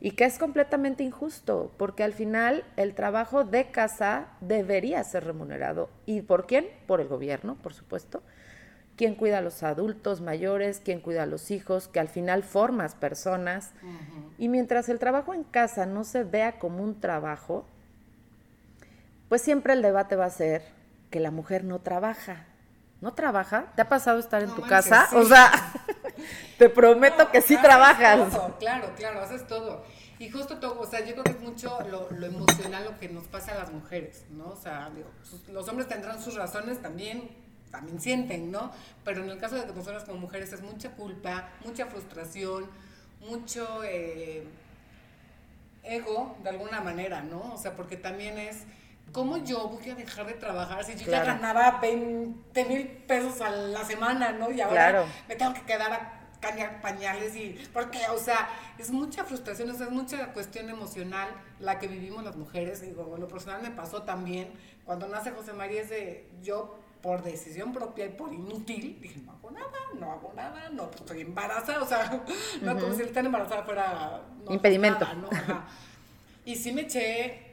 y 0.00 0.12
que 0.12 0.24
es 0.24 0.38
completamente 0.38 1.04
injusto, 1.04 1.70
porque 1.76 2.02
al 2.02 2.14
final 2.14 2.64
el 2.76 2.94
trabajo 2.94 3.44
de 3.44 3.70
casa 3.70 4.28
debería 4.40 5.04
ser 5.04 5.24
remunerado. 5.24 5.90
¿Y 6.06 6.22
por 6.22 6.46
quién? 6.46 6.66
Por 6.86 7.02
el 7.02 7.08
gobierno, 7.08 7.56
por 7.56 7.74
supuesto. 7.74 8.22
¿Quién 8.96 9.16
cuida 9.16 9.36
a 9.38 9.42
los 9.42 9.62
adultos 9.62 10.22
mayores? 10.22 10.80
¿Quién 10.82 11.00
cuida 11.00 11.24
a 11.24 11.26
los 11.26 11.50
hijos? 11.50 11.86
Que 11.86 12.00
al 12.00 12.08
final 12.08 12.42
formas 12.42 12.94
personas. 12.94 13.72
Y 14.38 14.48
mientras 14.48 14.88
el 14.88 14.98
trabajo 14.98 15.34
en 15.34 15.44
casa 15.44 15.84
no 15.84 16.04
se 16.04 16.24
vea 16.24 16.58
como 16.58 16.82
un 16.82 17.02
trabajo, 17.02 17.66
pues 19.28 19.42
siempre 19.42 19.74
el 19.74 19.82
debate 19.82 20.16
va 20.16 20.24
a 20.24 20.30
ser 20.30 20.62
que 21.10 21.20
la 21.20 21.30
mujer 21.30 21.64
no 21.64 21.80
trabaja 21.80 22.47
¿No 23.00 23.14
trabaja? 23.14 23.66
¿Te 23.76 23.82
ha 23.82 23.88
pasado 23.88 24.18
estar 24.18 24.42
en 24.42 24.54
tu 24.54 24.62
casa? 24.62 25.08
O 25.14 25.24
sea, 25.24 25.52
te 26.58 26.68
prometo 26.68 27.30
que 27.30 27.40
sí 27.40 27.56
trabajas. 27.56 28.36
claro, 28.58 28.92
claro, 28.96 29.20
haces 29.20 29.46
todo. 29.46 29.84
Y 30.18 30.30
justo 30.30 30.58
todo, 30.58 30.80
o 30.80 30.86
sea, 30.86 31.04
yo 31.04 31.12
creo 31.12 31.22
que 31.22 31.30
es 31.30 31.40
mucho 31.40 31.78
lo, 31.88 32.08
emocional 32.26 32.84
lo 32.84 32.98
que 32.98 33.08
nos 33.08 33.28
pasa 33.28 33.52
a 33.52 33.54
las 33.54 33.70
mujeres, 33.70 34.24
¿no? 34.30 34.48
O 34.48 34.56
sea, 34.56 34.90
los 35.52 35.68
hombres 35.68 35.86
tendrán 35.86 36.20
sus 36.20 36.34
razones 36.34 36.82
también, 36.82 37.30
también 37.70 38.00
sienten, 38.00 38.50
¿no? 38.50 38.72
Pero 39.04 39.22
en 39.22 39.30
el 39.30 39.38
caso 39.38 39.54
de 39.54 39.64
que 39.64 39.72
nosotras 39.72 40.02
como 40.02 40.18
mujeres 40.18 40.52
es 40.52 40.60
mucha 40.60 40.90
culpa, 40.90 41.50
mucha 41.64 41.86
frustración, 41.86 42.66
mucho 43.20 43.84
eh, 43.84 44.42
ego, 45.84 46.36
de 46.42 46.48
alguna 46.48 46.80
manera, 46.80 47.22
¿no? 47.22 47.54
O 47.54 47.56
sea, 47.56 47.76
porque 47.76 47.96
también 47.96 48.38
es 48.38 48.64
¿cómo 49.12 49.38
yo 49.38 49.68
voy 49.68 49.90
a 49.90 49.94
dejar 49.94 50.26
de 50.26 50.34
trabajar 50.34 50.84
si 50.84 50.96
yo 50.96 51.10
ya 51.10 51.24
ganaba 51.24 51.78
20 51.80 52.64
mil 52.64 52.86
pesos 53.06 53.40
a 53.40 53.50
la 53.50 53.84
semana, 53.84 54.32
¿no? 54.32 54.50
Y 54.50 54.60
ahora 54.60 55.04
me 55.28 55.36
tengo 55.36 55.54
que 55.54 55.62
quedar 55.62 55.92
a 55.92 56.18
cambiar 56.40 56.80
pañales 56.80 57.34
y 57.34 57.58
porque, 57.72 57.98
o 58.14 58.18
sea, 58.18 58.48
es 58.78 58.90
mucha 58.90 59.24
frustración, 59.24 59.70
o 59.70 59.74
sea, 59.74 59.86
es 59.86 59.92
mucha 59.92 60.32
cuestión 60.32 60.70
emocional 60.70 61.28
la 61.58 61.78
que 61.78 61.88
vivimos 61.88 62.22
las 62.22 62.36
mujeres. 62.36 62.80
Digo, 62.80 63.04
bueno, 63.04 63.26
personal 63.26 63.62
me 63.62 63.70
pasó 63.70 64.02
también 64.02 64.52
cuando 64.84 65.08
nace 65.08 65.30
José 65.32 65.52
María 65.52 65.82
es 65.82 65.90
de 65.90 66.28
yo 66.42 66.78
por 67.02 67.22
decisión 67.22 67.72
propia 67.72 68.06
y 68.06 68.10
por 68.10 68.32
inútil, 68.32 68.98
dije, 69.00 69.20
no 69.20 69.32
hago 69.32 69.50
nada, 69.50 69.78
no 69.98 70.12
hago 70.12 70.32
nada, 70.34 70.68
no, 70.70 70.88
pues 70.88 71.00
estoy 71.00 71.20
embarazada, 71.20 71.82
o 71.82 71.86
sea, 71.86 72.24
no 72.62 72.78
como 72.78 72.94
si 72.94 73.02
estar 73.02 73.24
embarazada 73.24 73.62
fuera... 73.62 74.22
Impedimento. 74.48 75.06
¿no? 75.14 75.28
Y 76.44 76.56
sí 76.56 76.72
me 76.72 76.82
eché 76.82 77.47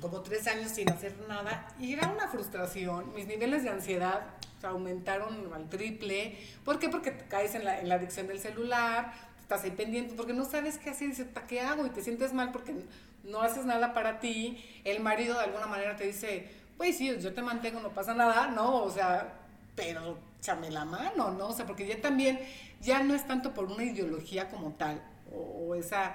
como 0.00 0.20
tres 0.20 0.46
años 0.46 0.70
sin 0.72 0.90
hacer 0.90 1.14
nada 1.28 1.68
y 1.78 1.94
era 1.94 2.08
una 2.08 2.28
frustración. 2.28 3.14
Mis 3.14 3.26
niveles 3.26 3.62
de 3.62 3.70
ansiedad 3.70 4.22
aumentaron 4.62 5.52
al 5.52 5.68
triple. 5.68 6.38
¿Por 6.64 6.78
qué? 6.78 6.88
Porque 6.88 7.16
caes 7.28 7.54
en 7.54 7.64
la, 7.64 7.94
adicción 7.94 8.26
del 8.26 8.38
celular, 8.38 9.12
estás 9.40 9.64
ahí 9.64 9.70
pendiente, 9.70 10.14
porque 10.14 10.32
no 10.32 10.44
sabes 10.44 10.78
qué 10.78 10.90
hacer 10.90 11.08
dices, 11.08 11.26
¿qué 11.48 11.60
hago? 11.60 11.86
Y 11.86 11.90
te 11.90 12.02
sientes 12.02 12.32
mal 12.32 12.52
porque 12.52 12.74
no 13.24 13.40
haces 13.40 13.64
nada 13.64 13.94
para 13.94 14.20
ti. 14.20 14.62
El 14.84 15.00
marido 15.00 15.34
de 15.34 15.44
alguna 15.44 15.66
manera 15.66 15.96
te 15.96 16.04
dice, 16.04 16.48
pues 16.76 16.96
sí, 16.98 17.16
yo 17.18 17.32
te 17.32 17.42
mantengo, 17.42 17.80
no 17.80 17.90
pasa 17.90 18.14
nada, 18.14 18.48
¿no? 18.48 18.82
O 18.82 18.90
sea, 18.90 19.34
pero 19.74 20.18
chame 20.40 20.70
la 20.70 20.84
mano, 20.84 21.32
¿no? 21.32 21.48
O 21.48 21.52
sea, 21.52 21.66
porque 21.66 21.86
ya 21.86 22.00
también, 22.00 22.38
ya 22.80 23.02
no 23.02 23.14
es 23.14 23.26
tanto 23.26 23.54
por 23.54 23.64
una 23.66 23.84
ideología 23.84 24.48
como 24.48 24.72
tal, 24.72 25.02
o 25.32 25.74
esa 25.74 26.14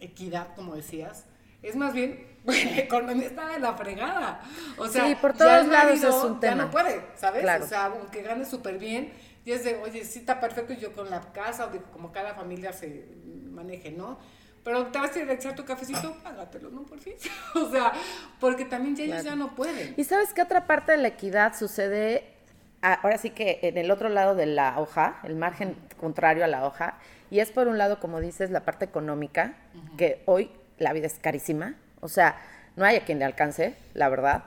equidad, 0.00 0.54
como 0.54 0.74
decías, 0.74 1.24
es 1.62 1.76
más 1.76 1.94
bien, 1.94 2.35
la 2.74 2.78
economía 2.78 3.26
está 3.26 3.48
de 3.48 3.58
la 3.58 3.74
fregada. 3.74 4.40
O 4.78 4.86
sea, 4.86 5.06
sí, 5.06 5.14
por 5.16 5.36
todos 5.36 5.66
lados 5.66 6.02
es 6.02 6.14
un 6.14 6.38
tema. 6.38 6.56
Ya 6.56 6.62
no 6.62 6.70
puede, 6.70 7.00
¿sabes? 7.16 7.44
O 7.62 7.66
sea, 7.66 7.86
aunque 7.86 8.22
gane 8.22 8.44
súper 8.44 8.78
bien, 8.78 9.12
y 9.44 9.52
es 9.52 9.64
de, 9.64 9.76
oye, 9.76 10.04
sí 10.04 10.20
está 10.20 10.40
perfecto, 10.40 10.72
y 10.72 10.76
yo 10.76 10.92
con 10.92 11.10
la 11.10 11.20
casa, 11.32 11.66
o 11.66 11.92
como 11.92 12.12
cada 12.12 12.34
familia 12.34 12.72
se 12.72 13.06
maneje, 13.50 13.90
¿no? 13.90 14.18
Pero 14.62 14.86
te 14.88 14.98
vas 14.98 15.14
a 15.14 15.18
ir 15.20 15.30
a 15.30 15.32
echar 15.32 15.54
tu 15.54 15.64
cafecito, 15.64 16.16
págatelo, 16.24 16.70
¿no? 16.70 16.82
Por 16.82 17.00
fin. 17.00 17.14
o 17.54 17.70
sea, 17.70 17.92
porque 18.40 18.64
también 18.64 18.96
ya 18.96 19.04
ellos 19.04 19.24
ya 19.24 19.36
no 19.36 19.54
pueden. 19.54 19.94
Y 19.96 20.04
sabes 20.04 20.32
qué 20.32 20.42
otra 20.42 20.66
parte 20.66 20.92
de 20.92 20.98
la 20.98 21.08
equidad 21.08 21.56
sucede, 21.56 22.32
ahora 22.80 23.18
sí 23.18 23.30
que 23.30 23.58
en 23.62 23.78
el 23.78 23.90
otro 23.90 24.08
lado 24.08 24.34
de 24.34 24.46
la 24.46 24.78
hoja, 24.78 25.20
el 25.24 25.34
margen 25.34 25.76
contrario 25.96 26.44
a 26.44 26.48
la 26.48 26.64
hoja, 26.66 26.98
y 27.30 27.40
es 27.40 27.50
por 27.50 27.66
un 27.66 27.78
lado, 27.78 27.98
como 27.98 28.20
dices, 28.20 28.50
la 28.50 28.64
parte 28.64 28.84
económica, 28.84 29.56
que 29.96 30.22
hoy 30.26 30.50
la 30.78 30.92
vida 30.92 31.06
es 31.06 31.18
carísima, 31.18 31.76
o 32.06 32.08
sea, 32.08 32.36
no 32.76 32.84
hay 32.84 32.96
a 32.96 33.04
quien 33.04 33.18
le 33.18 33.24
alcance, 33.24 33.74
la 33.94 34.08
verdad. 34.08 34.44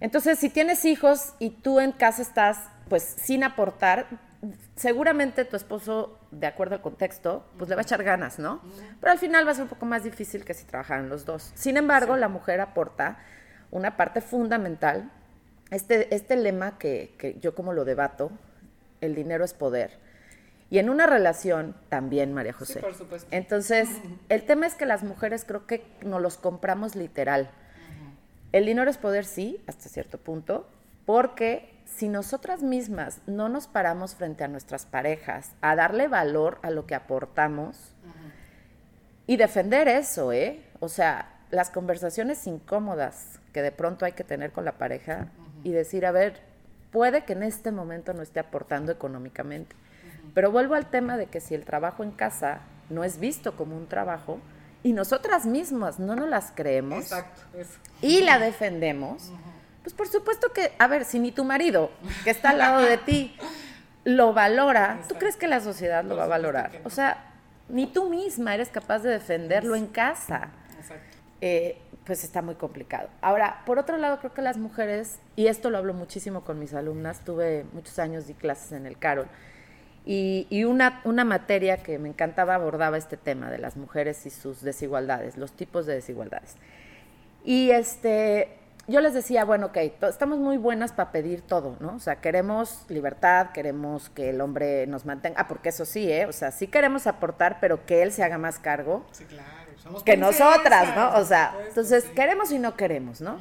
Entonces, 0.00 0.38
si 0.38 0.48
tienes 0.48 0.86
hijos 0.86 1.34
y 1.38 1.50
tú 1.50 1.78
en 1.78 1.92
casa 1.92 2.22
estás, 2.22 2.58
pues, 2.88 3.02
sin 3.02 3.44
aportar, 3.44 4.06
seguramente 4.76 5.44
tu 5.44 5.56
esposo, 5.56 6.18
de 6.30 6.46
acuerdo 6.46 6.74
al 6.74 6.80
contexto, 6.80 7.44
pues 7.58 7.68
le 7.68 7.76
va 7.76 7.82
a 7.82 7.84
echar 7.84 8.02
ganas, 8.02 8.38
¿no? 8.38 8.62
Pero 8.98 9.12
al 9.12 9.18
final 9.18 9.46
va 9.46 9.50
a 9.50 9.54
ser 9.54 9.64
un 9.64 9.68
poco 9.68 9.84
más 9.84 10.02
difícil 10.02 10.44
que 10.44 10.54
si 10.54 10.64
trabajaran 10.64 11.10
los 11.10 11.26
dos. 11.26 11.52
Sin 11.54 11.76
embargo, 11.76 12.16
la 12.16 12.28
mujer 12.28 12.62
aporta 12.62 13.18
una 13.70 13.98
parte 13.98 14.22
fundamental. 14.22 15.10
Este, 15.70 16.14
este 16.14 16.36
lema 16.36 16.78
que, 16.78 17.14
que 17.18 17.38
yo 17.40 17.54
como 17.54 17.74
lo 17.74 17.84
debato, 17.84 18.30
el 19.02 19.14
dinero 19.14 19.44
es 19.44 19.52
poder 19.52 19.98
y 20.70 20.78
en 20.78 20.88
una 20.88 21.06
relación 21.06 21.74
también, 21.88 22.32
María 22.32 22.52
José. 22.52 22.74
Sí, 22.74 22.80
por 22.80 22.94
supuesto. 22.94 23.28
Entonces, 23.32 23.88
el 24.28 24.44
tema 24.44 24.66
es 24.66 24.74
que 24.74 24.86
las 24.86 25.02
mujeres 25.02 25.44
creo 25.44 25.66
que 25.66 25.84
nos 26.02 26.22
los 26.22 26.36
compramos 26.36 26.94
literal. 26.94 27.50
El 28.52 28.66
dinero 28.66 28.90
es 28.90 28.96
poder, 28.96 29.24
sí, 29.24 29.62
hasta 29.66 29.88
cierto 29.88 30.18
punto, 30.18 30.68
porque 31.06 31.72
si 31.84 32.08
nosotras 32.08 32.62
mismas 32.62 33.20
no 33.26 33.48
nos 33.48 33.66
paramos 33.66 34.14
frente 34.14 34.44
a 34.44 34.48
nuestras 34.48 34.86
parejas 34.86 35.52
a 35.60 35.76
darle 35.76 36.08
valor 36.08 36.58
a 36.62 36.70
lo 36.70 36.86
que 36.86 36.94
aportamos 36.94 37.94
y 39.26 39.36
defender 39.36 39.86
eso, 39.88 40.32
¿eh? 40.32 40.64
O 40.80 40.88
sea, 40.88 41.40
las 41.50 41.70
conversaciones 41.70 42.46
incómodas 42.46 43.40
que 43.52 43.62
de 43.62 43.72
pronto 43.72 44.04
hay 44.04 44.12
que 44.12 44.24
tener 44.24 44.52
con 44.52 44.64
la 44.64 44.78
pareja 44.78 45.28
y 45.62 45.72
decir, 45.72 46.06
a 46.06 46.12
ver, 46.12 46.40
puede 46.90 47.24
que 47.24 47.34
en 47.34 47.42
este 47.44 47.70
momento 47.70 48.14
no 48.14 48.22
esté 48.22 48.40
aportando 48.40 48.90
económicamente 48.90 49.76
pero 50.34 50.50
vuelvo 50.50 50.74
al 50.74 50.86
tema 50.86 51.16
de 51.16 51.26
que 51.26 51.40
si 51.40 51.54
el 51.54 51.64
trabajo 51.64 52.02
en 52.02 52.10
casa 52.10 52.60
no 52.88 53.04
es 53.04 53.18
visto 53.18 53.56
como 53.56 53.76
un 53.76 53.86
trabajo 53.86 54.40
y 54.82 54.92
nosotras 54.92 55.46
mismas 55.46 55.98
no 55.98 56.16
nos 56.16 56.28
las 56.28 56.52
creemos 56.54 57.10
y 58.00 58.22
la 58.22 58.38
defendemos, 58.38 59.32
pues 59.82 59.94
por 59.94 60.08
supuesto 60.08 60.52
que, 60.52 60.72
a 60.78 60.86
ver, 60.86 61.04
si 61.04 61.18
ni 61.18 61.32
tu 61.32 61.44
marido, 61.44 61.90
que 62.24 62.30
está 62.30 62.50
al 62.50 62.58
lado 62.58 62.82
de 62.82 62.98
ti, 62.98 63.36
lo 64.04 64.32
valora, 64.32 65.00
¿tú 65.08 65.14
crees 65.16 65.36
que 65.36 65.46
la 65.46 65.60
sociedad 65.60 66.04
lo 66.04 66.16
va 66.16 66.24
a 66.24 66.28
valorar? 66.28 66.80
O 66.84 66.90
sea, 66.90 67.30
ni 67.68 67.86
tú 67.86 68.08
misma 68.08 68.54
eres 68.54 68.68
capaz 68.68 69.00
de 69.00 69.10
defenderlo 69.10 69.76
en 69.76 69.86
casa. 69.86 70.48
Eh, 71.40 71.80
pues 72.04 72.24
está 72.24 72.42
muy 72.42 72.56
complicado. 72.56 73.08
Ahora, 73.20 73.62
por 73.66 73.78
otro 73.78 73.96
lado, 73.96 74.18
creo 74.18 74.34
que 74.34 74.42
las 74.42 74.56
mujeres, 74.56 75.18
y 75.36 75.46
esto 75.46 75.70
lo 75.70 75.78
hablo 75.78 75.94
muchísimo 75.94 76.42
con 76.42 76.58
mis 76.58 76.74
alumnas, 76.74 77.20
tuve 77.24 77.64
muchos 77.72 77.98
años 77.98 78.26
de 78.26 78.34
clases 78.34 78.72
en 78.72 78.84
el 78.84 78.98
Carol, 78.98 79.28
y, 80.06 80.64
una, 80.64 81.00
una, 81.04 81.24
materia 81.24 81.78
que 81.78 81.98
me 81.98 82.08
encantaba 82.08 82.54
abordaba 82.54 82.96
este 82.96 83.16
tema 83.16 83.50
de 83.50 83.58
las 83.58 83.76
mujeres 83.76 84.24
y 84.26 84.30
sus 84.30 84.62
desigualdades, 84.62 85.36
los 85.36 85.52
tipos 85.52 85.86
de 85.86 85.94
desigualdades. 85.94 86.56
Y 87.44 87.70
este, 87.70 88.48
yo 88.88 89.00
les 89.00 89.14
decía, 89.14 89.44
bueno, 89.44 89.66
ok, 89.66 89.76
estamos 90.08 90.38
muy 90.38 90.56
buenas 90.56 90.92
para 90.92 91.12
pedir 91.12 91.42
todo, 91.42 91.76
¿no? 91.80 91.94
O 91.94 92.00
sea, 92.00 92.16
queremos 92.16 92.84
libertad, 92.88 93.50
queremos 93.52 94.08
que 94.10 94.30
el 94.30 94.40
hombre 94.40 94.86
nos 94.86 95.04
mantenga, 95.04 95.40
ah, 95.40 95.48
porque 95.48 95.68
eso 95.68 95.84
sí, 95.84 96.10
¿eh? 96.10 96.26
O 96.26 96.32
sea, 96.32 96.50
sí 96.50 96.66
queremos 96.66 97.06
aportar, 97.06 97.58
pero 97.60 97.84
que 97.86 98.02
él 98.02 98.12
se 98.12 98.24
haga 98.24 98.38
más 98.38 98.58
cargo. 98.58 99.06
Sí, 99.12 99.24
claro. 99.24 99.46
Somos 99.82 100.02
que 100.02 100.16
nosotras, 100.16 100.94
¿no? 100.96 101.18
O 101.18 101.24
sea, 101.24 101.54
entonces 101.66 102.04
queremos 102.14 102.52
y 102.52 102.58
no 102.58 102.76
queremos, 102.76 103.20
¿no? 103.20 103.38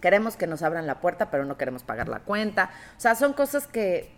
Queremos 0.00 0.36
que 0.36 0.46
nos 0.46 0.62
abran 0.62 0.86
la 0.86 1.00
puerta, 1.00 1.30
pero 1.30 1.44
no 1.44 1.56
queremos 1.56 1.82
pagar 1.82 2.08
la 2.08 2.20
cuenta. 2.20 2.70
O 2.96 3.00
sea, 3.00 3.14
son 3.14 3.32
cosas 3.32 3.66
que 3.66 4.10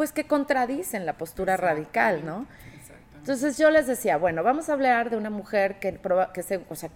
pues 0.00 0.12
que 0.12 0.24
contradicen 0.24 1.04
la 1.04 1.18
postura 1.18 1.58
radical, 1.58 2.24
¿no? 2.24 2.46
Entonces 3.18 3.58
yo 3.58 3.70
les 3.70 3.86
decía, 3.86 4.16
bueno, 4.16 4.42
vamos 4.42 4.70
a 4.70 4.72
hablar 4.72 5.10
de 5.10 5.18
una 5.18 5.28
mujer 5.28 5.78
que, 5.78 6.00
que 6.32 6.42
se, 6.42 6.64
o 6.70 6.74
sea, 6.74 6.88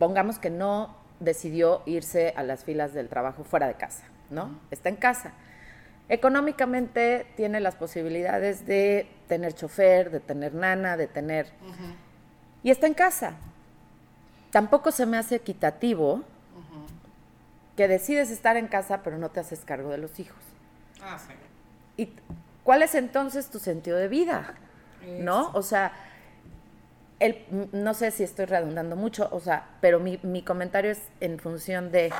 pongamos 0.00 0.40
que 0.40 0.50
no 0.50 0.96
decidió 1.20 1.84
irse 1.86 2.34
a 2.36 2.42
las 2.42 2.64
filas 2.64 2.94
del 2.94 3.08
trabajo 3.08 3.44
fuera 3.44 3.68
de 3.68 3.74
casa, 3.74 4.02
¿no? 4.28 4.58
Está 4.72 4.88
en 4.88 4.96
casa. 4.96 5.34
Económicamente 6.08 7.28
tiene 7.36 7.60
las 7.60 7.76
posibilidades 7.76 8.66
de 8.66 9.06
tener 9.28 9.54
chofer, 9.54 10.10
de 10.10 10.18
tener 10.18 10.52
nana, 10.52 10.96
de 10.96 11.06
tener... 11.06 11.46
Y 12.64 12.72
está 12.72 12.88
en 12.88 12.94
casa. 12.94 13.34
Tampoco 14.50 14.90
se 14.90 15.06
me 15.06 15.16
hace 15.16 15.36
equitativo 15.36 16.24
que 17.76 17.86
decides 17.86 18.32
estar 18.32 18.56
en 18.56 18.66
casa 18.66 19.04
pero 19.04 19.16
no 19.16 19.30
te 19.30 19.38
haces 19.38 19.64
cargo 19.64 19.90
de 19.90 19.98
los 19.98 20.18
hijos. 20.18 20.42
Ah, 21.00 21.16
sí. 21.16 21.34
¿Y 21.96 22.10
cuál 22.64 22.82
es 22.82 22.94
entonces 22.94 23.50
tu 23.50 23.58
sentido 23.58 23.96
de 23.96 24.08
vida? 24.08 24.54
¿No? 25.18 25.50
O 25.54 25.62
sea, 25.62 25.92
el, 27.18 27.44
no 27.72 27.94
sé 27.94 28.10
si 28.10 28.22
estoy 28.22 28.46
redundando 28.46 28.96
mucho, 28.96 29.28
o 29.32 29.40
sea, 29.40 29.68
pero 29.80 30.00
mi, 30.00 30.18
mi 30.22 30.42
comentario 30.42 30.90
es 30.90 31.02
en 31.20 31.38
función 31.38 31.90
de, 31.90 32.12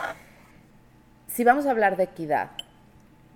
si 1.29 1.45
vamos 1.45 1.67
a 1.67 1.71
hablar 1.71 1.97
de 1.97 2.05
equidad 2.05 2.51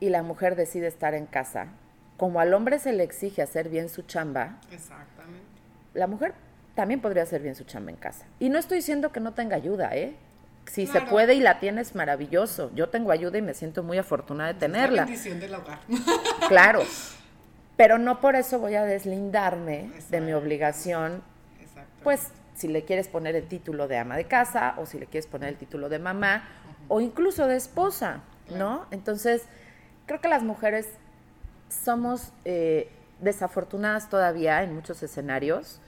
y 0.01 0.11
la 0.11 0.23
mujer 0.23 0.57
decide 0.57 0.87
estar 0.87 1.15
en 1.15 1.27
casa, 1.27 1.69
como 2.17 2.41
al 2.41 2.55
hombre 2.55 2.79
se 2.79 2.93
le 2.93 3.03
exige 3.03 3.43
hacer 3.43 3.69
bien 3.69 3.89
su 3.89 4.03
chamba, 4.03 4.59
Exactamente. 4.71 5.45
la 5.95 6.07
mujer 6.07 6.35
también 6.75 7.01
podría 7.01 7.23
hacer 7.23 7.43
bien 7.43 7.55
su 7.55 7.65
chamba 7.65 7.91
en 7.91 7.97
casa. 7.97 8.27
Y 8.39 8.49
no 8.49 8.59
estoy 8.59 8.79
diciendo 8.79 9.13
que 9.13 9.21
no 9.21 9.33
tenga 9.33 9.57
ayuda, 9.57 9.97
¿eh? 9.97 10.17
Si 10.67 10.87
se 10.87 11.01
puede 11.01 11.35
y 11.35 11.41
la 11.41 11.61
tienes, 11.61 11.95
maravilloso. 11.95 12.71
Yo 12.75 12.89
tengo 12.89 13.13
ayuda 13.13 13.39
y 13.39 13.43
me 13.43 13.55
siento 13.55 13.83
muy 13.83 13.99
afortunada 13.99 14.53
de 14.53 14.59
tenerla. 14.59 15.03
La 15.03 15.05
bendición 15.05 15.41
del 15.41 15.55
hogar. 15.55 15.79
claro. 16.49 16.83
Pero 17.77 17.99
no 17.99 18.21
por 18.21 18.37
eso 18.37 18.59
voy 18.59 18.75
a 18.75 18.85
deslindarme 18.85 19.91
de 20.11 20.21
mi 20.21 20.33
obligación. 20.33 21.23
Pues 22.03 22.29
si 22.55 22.69
le 22.69 22.85
quieres 22.85 23.09
poner 23.09 23.37
el 23.37 23.47
título 23.47 23.87
de 23.87 23.99
ama 23.99 24.17
de 24.17 24.25
casa 24.25 24.75
o 24.79 24.87
si 24.87 24.99
le 24.99 25.07
quieres 25.07 25.27
poner 25.27 25.51
el 25.51 25.57
título 25.57 25.89
de 25.89 25.99
mamá 25.99 26.45
o 26.89 27.01
incluso 27.01 27.47
de 27.47 27.57
esposa, 27.57 28.21
¿no? 28.51 28.87
Entonces, 28.91 29.43
creo 30.07 30.21
que 30.21 30.29
las 30.29 30.43
mujeres 30.43 30.89
somos 31.69 32.33
eh, 32.45 32.91
desafortunadas 33.21 34.09
todavía 34.09 34.63
en 34.63 34.75
muchos 34.75 35.03
escenarios. 35.03 35.81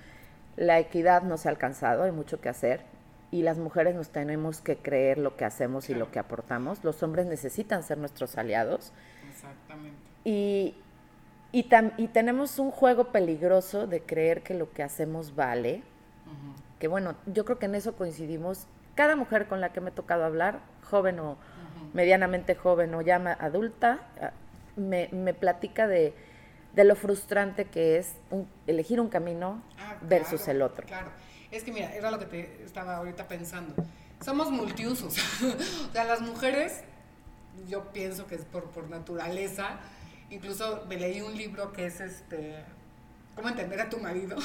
La 0.57 0.79
equidad 0.79 1.23
no 1.23 1.37
se 1.37 1.49
ha 1.49 1.51
alcanzado, 1.53 2.03
hay 2.03 2.13
mucho 2.13 2.41
que 2.41 2.49
hacer 2.49 2.98
y 3.31 3.43
las 3.43 3.59
mujeres 3.59 3.95
nos 3.95 4.09
tenemos 4.09 4.61
que 4.61 4.77
creer 4.77 5.19
lo 5.19 5.37
que 5.37 5.45
hacemos 5.45 5.91
y 5.91 5.95
lo 5.95 6.11
que 6.11 6.19
aportamos. 6.19 6.83
Los 6.83 7.03
hombres 7.03 7.27
necesitan 7.27 7.83
ser 7.83 7.99
nuestros 7.99 8.39
aliados. 8.39 8.93
Exactamente. 9.31 9.99
Y, 10.25 10.75
y, 11.53 11.69
y 11.99 12.09
tenemos 12.09 12.59
un 12.59 12.71
juego 12.71 13.13
peligroso 13.13 13.87
de 13.87 14.01
creer 14.01 14.43
que 14.43 14.55
lo 14.55 14.73
que 14.73 14.83
hacemos 14.83 15.35
vale. 15.35 15.83
Que 16.79 16.89
bueno, 16.89 17.17
yo 17.27 17.45
creo 17.45 17.59
que 17.59 17.67
en 17.67 17.75
eso 17.75 17.97
coincidimos. 17.97 18.67
Cada 18.95 19.17
mujer 19.17 19.47
con 19.47 19.61
la 19.61 19.73
que 19.73 19.81
me 19.81 19.91
he 19.91 19.93
tocado 19.93 20.25
hablar, 20.25 20.61
joven 20.89 21.19
o 21.21 21.37
medianamente 21.93 22.55
joven 22.55 22.95
o 22.95 23.03
ya 23.03 23.17
adulta, 23.41 24.01
ah, 24.21 24.33
me, 24.77 25.09
me 25.13 25.35
platica 25.35 25.87
de, 25.87 26.15
de, 26.75 26.85
lo 26.85 26.95
frustrante 26.97 27.67
que 27.67 27.99
es 27.99 28.17
elegir 28.67 29.01
un 29.01 29.09
camino 29.09 29.63
ah, 29.79 29.97
versus 30.03 30.49
el 30.49 30.63
otro. 30.63 30.87
Claro. 30.87 31.11
Es 31.51 31.65
que 31.65 31.73
mira, 31.73 31.95
era 31.95 32.11
lo 32.11 32.19
que 32.19 32.27
te 32.27 32.65
estaba 32.65 32.97
ahorita 32.97 33.27
pensando. 33.27 33.75
Somos 34.25 34.51
multiusos. 34.51 35.15
o 35.89 35.93
sea, 35.93 36.05
las 36.05 36.21
mujeres, 36.21 36.83
yo 37.69 37.93
pienso 37.93 38.27
que 38.27 38.35
es 38.35 38.45
por, 38.45 38.71
por 38.71 38.89
naturaleza. 38.91 39.79
Incluso 40.31 40.85
me 40.89 40.97
leí 40.97 41.21
un 41.21 41.37
libro 41.37 41.73
que 41.73 41.87
es 41.87 42.01
este 42.01 42.65
cómo 43.39 43.49
entender 43.49 43.81
a 43.81 43.89
tu 43.89 43.99
marido. 43.99 44.37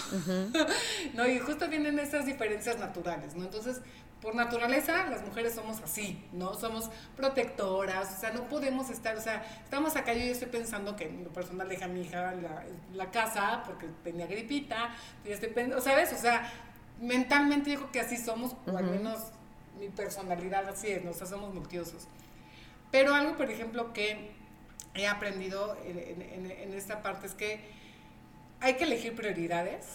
no, 1.16 1.28
y 1.28 1.39
justo 1.39 1.68
vienen 1.68 1.97
esas 1.97 2.28
diferencias 2.28 2.78
naturales, 2.78 3.34
¿no? 3.34 3.43
Entonces, 3.43 3.82
por 4.22 4.36
naturaleza, 4.36 5.08
las 5.10 5.26
mujeres 5.26 5.56
somos 5.56 5.82
así, 5.82 6.24
¿no? 6.32 6.54
Somos 6.54 6.91
protectoras, 7.18 8.16
o 8.16 8.20
sea, 8.22 8.32
no 8.32 8.43
podemos 8.43 8.91
estar, 8.91 9.18
o 9.18 9.22
sea, 9.22 9.43
estamos 9.64 9.95
acá, 9.95 10.14
yo 10.14 10.22
estoy 10.22 10.47
pensando 10.47 10.95
que 10.95 11.10
en 11.10 11.24
lo 11.24 11.34
personal 11.34 11.68
deja 11.68 11.86
a 11.86 11.88
mi 11.88 12.01
hija 12.01 12.34
la, 12.36 12.64
la 12.93 13.12
casa 13.12 13.64
porque 13.66 13.88
tenía 14.04 14.28
gripita, 14.28 14.95
yo 15.26 15.34
estoy 15.34 15.49
pensando, 15.49 15.84
¿sabes? 15.84 16.14
O 16.14 16.18
sea, 16.18 16.49
mentalmente 17.00 17.70
digo 17.70 17.91
que 17.91 18.00
así 18.00 18.18
somos, 18.18 18.56
o 18.66 18.78
al 18.78 18.86
menos 18.86 19.20
mi 19.80 19.89
personalidad 19.89 20.68
así 20.70 20.88
es, 20.88 21.04
nos 21.04 21.22
hacemos 21.22 21.54
multiosos. 21.54 22.08
Pero 22.91 23.14
algo, 23.14 23.36
por 23.36 23.50
ejemplo, 23.50 23.91
que 23.94 24.32
he 24.94 25.08
aprendido 25.08 25.76
en, 25.84 26.74
esta 26.74 27.02
parte 27.02 27.28
es 27.28 27.34
que 27.34 27.60
hay 28.60 28.76
que 28.76 28.86
elegir 28.86 29.16
prioridades, 29.16 29.86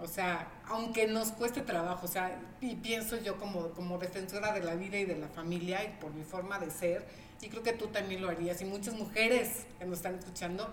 o 0.00 0.06
sea, 0.06 0.48
aunque 0.68 1.06
nos 1.06 1.32
cueste 1.32 1.60
trabajo, 1.60 2.06
o 2.06 2.08
sea, 2.08 2.38
y 2.60 2.76
pienso 2.76 3.20
yo 3.20 3.36
como, 3.36 3.70
como 3.70 3.98
defensora 3.98 4.52
de 4.52 4.60
la 4.60 4.76
vida 4.76 4.98
y 4.98 5.04
de 5.04 5.16
la 5.16 5.28
familia 5.28 5.84
y 5.84 5.88
por 6.00 6.14
mi 6.14 6.24
forma 6.24 6.58
de 6.58 6.70
ser, 6.70 7.04
y 7.42 7.48
creo 7.48 7.62
que 7.62 7.74
tú 7.74 7.88
también 7.88 8.22
lo 8.22 8.30
harías, 8.30 8.62
y 8.62 8.64
muchas 8.64 8.94
mujeres 8.94 9.66
que 9.78 9.84
nos 9.84 9.98
están 9.98 10.14
escuchando, 10.14 10.70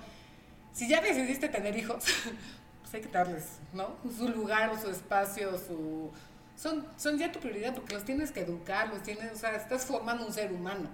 si 0.71 0.87
ya 0.87 1.01
decidiste 1.01 1.49
tener 1.49 1.75
hijos, 1.75 2.05
pues 2.91 3.03
hay 3.05 3.09
que 3.09 3.17
darles, 3.17 3.59
¿no? 3.73 3.95
Su 4.15 4.27
lugar 4.27 4.69
o 4.69 4.77
su 4.77 4.89
espacio, 4.89 5.57
su... 5.57 6.11
Son, 6.55 6.85
son 6.97 7.17
ya 7.17 7.31
tu 7.31 7.39
prioridad 7.39 7.73
porque 7.73 7.95
los 7.95 8.03
tienes 8.03 8.31
que 8.31 8.41
educar, 8.41 8.89
los 8.89 9.01
tienes, 9.01 9.31
o 9.31 9.35
sea, 9.35 9.55
estás 9.55 9.85
formando 9.85 10.27
un 10.27 10.33
ser 10.33 10.51
humano. 10.51 10.89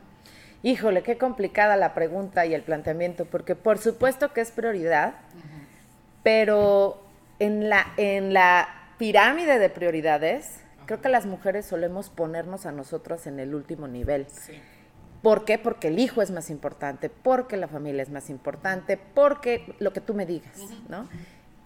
Híjole, 0.64 1.04
qué 1.04 1.18
complicada 1.18 1.76
la 1.76 1.94
pregunta 1.94 2.46
y 2.46 2.54
el 2.54 2.62
planteamiento, 2.62 3.26
porque 3.26 3.56
por 3.56 3.80
supuesto 3.80 4.32
que 4.32 4.42
es 4.42 4.52
prioridad 4.52 5.16
pero 6.28 7.02
en 7.40 7.70
la, 7.70 7.88
en 7.96 8.34
la 8.34 8.68
pirámide 8.98 9.60
de 9.60 9.70
prioridades, 9.70 10.60
creo 10.86 11.00
que 11.00 11.08
las 11.08 11.26
mujeres 11.26 11.66
solemos 11.66 12.10
ponernos 12.10 12.66
a 12.66 12.74
nosotros 12.74 13.28
en 13.28 13.40
el 13.40 13.56
último 13.56 13.88
nivel. 13.88 14.28
¿Por 15.22 15.46
qué? 15.46 15.58
Porque 15.58 15.88
el 15.88 16.00
hijo 16.00 16.22
es 16.22 16.32
más 16.32 16.50
importante, 16.50 17.10
porque 17.10 17.56
la 17.56 17.70
familia 17.70 18.04
es 18.04 18.10
más 18.10 18.30
importante, 18.30 18.98
porque 18.98 19.74
lo 19.80 19.94
que 19.94 20.02
tú 20.02 20.14
me 20.16 20.26
digas, 20.26 20.60
¿no? 20.90 21.08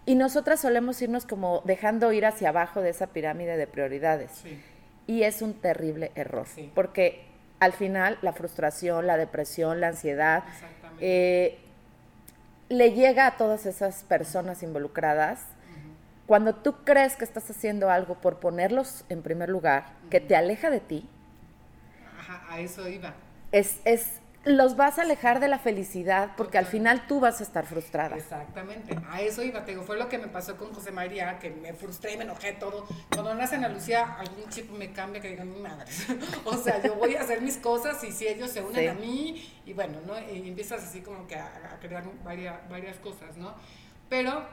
Y 0.06 0.16
nosotras 0.16 0.60
solemos 0.60 1.02
irnos 1.02 1.26
como 1.26 1.62
dejando 1.66 2.12
ir 2.12 2.26
hacia 2.26 2.50
abajo 2.50 2.82
de 2.82 2.90
esa 2.90 3.08
pirámide 3.08 3.58
de 3.58 3.68
prioridades. 3.68 4.44
Y 5.08 5.24
es 5.24 5.42
un 5.42 5.54
terrible 5.54 6.12
error, 6.16 6.48
porque 6.74 7.26
al 7.60 7.74
final 7.74 8.18
la 8.22 8.34
frustración, 8.34 9.06
la 9.08 9.18
depresión, 9.18 9.82
la 9.82 9.90
ansiedad, 9.90 10.44
eh, 11.00 11.60
le 12.70 12.94
llega 12.94 13.28
a 13.28 13.38
todas 13.38 13.66
esas 13.66 14.04
personas 14.04 14.64
involucradas 14.64 15.42
cuando 16.32 16.56
tú 16.56 16.86
crees 16.86 17.18
que 17.18 17.26
estás 17.26 17.50
haciendo 17.50 17.90
algo 17.90 18.16
por 18.16 18.40
ponerlos 18.40 19.04
en 19.10 19.22
primer 19.22 19.50
lugar, 19.50 19.88
que 20.10 20.22
te 20.22 20.34
aleja 20.34 20.70
de 20.70 20.80
ti. 20.80 21.10
Ajá, 22.18 22.46
a 22.50 22.62
eso 22.62 22.88
iba. 22.88 23.14
Es, 23.52 23.82
es 23.84 24.21
los 24.44 24.76
vas 24.76 24.98
a 24.98 25.04
alejar 25.04 25.40
de 25.40 25.48
la 25.48 25.60
felicidad 25.60 26.32
porque 26.36 26.58
al 26.58 26.66
final 26.66 27.06
tú 27.08 27.20
vas 27.20 27.42
a 27.42 27.44
estar 27.44 27.66
frustrada. 27.66 28.16
Exactamente, 28.16 28.98
a 29.08 29.22
eso 29.22 29.44
iba, 29.44 29.64
te 29.66 29.72
digo, 29.72 29.84
fue 29.84 29.98
lo 29.98 30.10
que 30.10 30.18
me 30.18 30.28
pasó 30.28 30.58
con 30.58 30.74
José 30.74 30.92
María, 30.92 31.38
que 31.38 31.52
me 31.52 31.74
frustré 31.74 32.14
y 32.14 32.18
me 32.18 32.24
enojé 32.24 32.54
todo. 32.54 32.88
Cuando 33.14 33.36
nace 33.36 33.56
Ana 33.56 33.70
Lucía, 33.70 34.16
algún 34.18 34.50
chip 34.50 34.72
me 34.72 34.92
cambia 34.92 35.22
que 35.22 35.30
digan, 35.30 35.54
mi 35.54 35.60
madre. 35.60 35.92
o 36.46 36.58
sea, 36.58 36.82
yo 36.82 36.96
voy 36.96 37.16
a 37.16 37.22
hacer 37.22 37.42
mis 37.42 37.58
cosas 37.58 38.04
y 38.04 38.12
si 38.12 38.28
ellos 38.28 38.50
se 38.50 38.64
unen 38.64 38.90
a 38.90 38.94
mí, 38.94 39.48
y 39.66 39.74
bueno, 39.74 40.00
¿no? 40.08 40.14
Y 40.20 40.48
empiezas 40.48 40.84
así 40.84 41.02
como 41.02 41.28
que 41.28 41.36
a, 41.36 41.78
crear 41.80 42.04
varias, 42.24 42.68
varias 42.68 42.98
cosas, 42.98 43.38
¿no? 43.38 43.54
Pero 44.10 44.44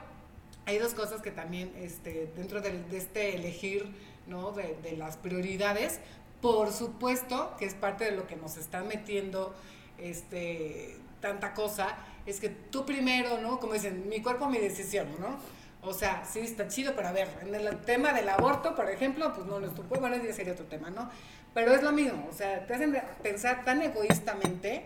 hay 0.67 0.77
dos 0.77 0.93
cosas 0.93 1.21
que 1.23 1.31
también, 1.31 1.73
este, 1.75 2.31
dentro 2.35 2.61
de, 2.61 2.79
este 2.91 3.35
elegir, 3.35 3.91
¿no? 4.27 4.51
De, 4.51 4.77
de 4.83 4.95
las 4.97 5.17
prioridades, 5.17 5.99
por 6.41 6.71
supuesto 6.71 7.55
que 7.57 7.65
es 7.65 7.73
parte 7.73 8.05
de 8.05 8.11
lo 8.11 8.27
que 8.27 8.35
nos 8.35 8.55
están 8.55 8.87
metiendo 8.87 9.53
este, 10.01 10.97
tanta 11.19 11.53
cosa, 11.53 11.97
es 12.25 12.39
que 12.39 12.49
tú 12.49 12.85
primero, 12.85 13.39
¿no? 13.39 13.59
Como 13.59 13.73
dicen, 13.73 14.07
mi 14.07 14.21
cuerpo, 14.21 14.47
mi 14.47 14.57
decisión, 14.57 15.07
¿no? 15.19 15.37
O 15.81 15.93
sea, 15.93 16.25
sí, 16.25 16.39
está 16.39 16.67
chido, 16.67 16.93
pero 16.95 17.07
a 17.07 17.11
ver, 17.11 17.29
en 17.41 17.55
el 17.55 17.77
tema 17.81 18.11
del 18.11 18.27
aborto, 18.27 18.75
por 18.75 18.89
ejemplo, 18.89 19.33
pues 19.33 19.47
no, 19.47 19.59
no 19.59 19.67
es 19.67 19.73
tu 19.73 19.83
bueno, 19.83 20.17
sería 20.33 20.53
otro 20.53 20.65
tema, 20.65 20.89
¿no? 20.89 21.09
Pero 21.53 21.73
es 21.73 21.81
lo 21.81 21.91
mismo, 21.91 22.27
o 22.29 22.33
sea, 22.33 22.65
te 22.65 22.73
hacen 22.73 22.95
pensar 23.23 23.63
tan 23.63 23.81
egoístamente 23.81 24.85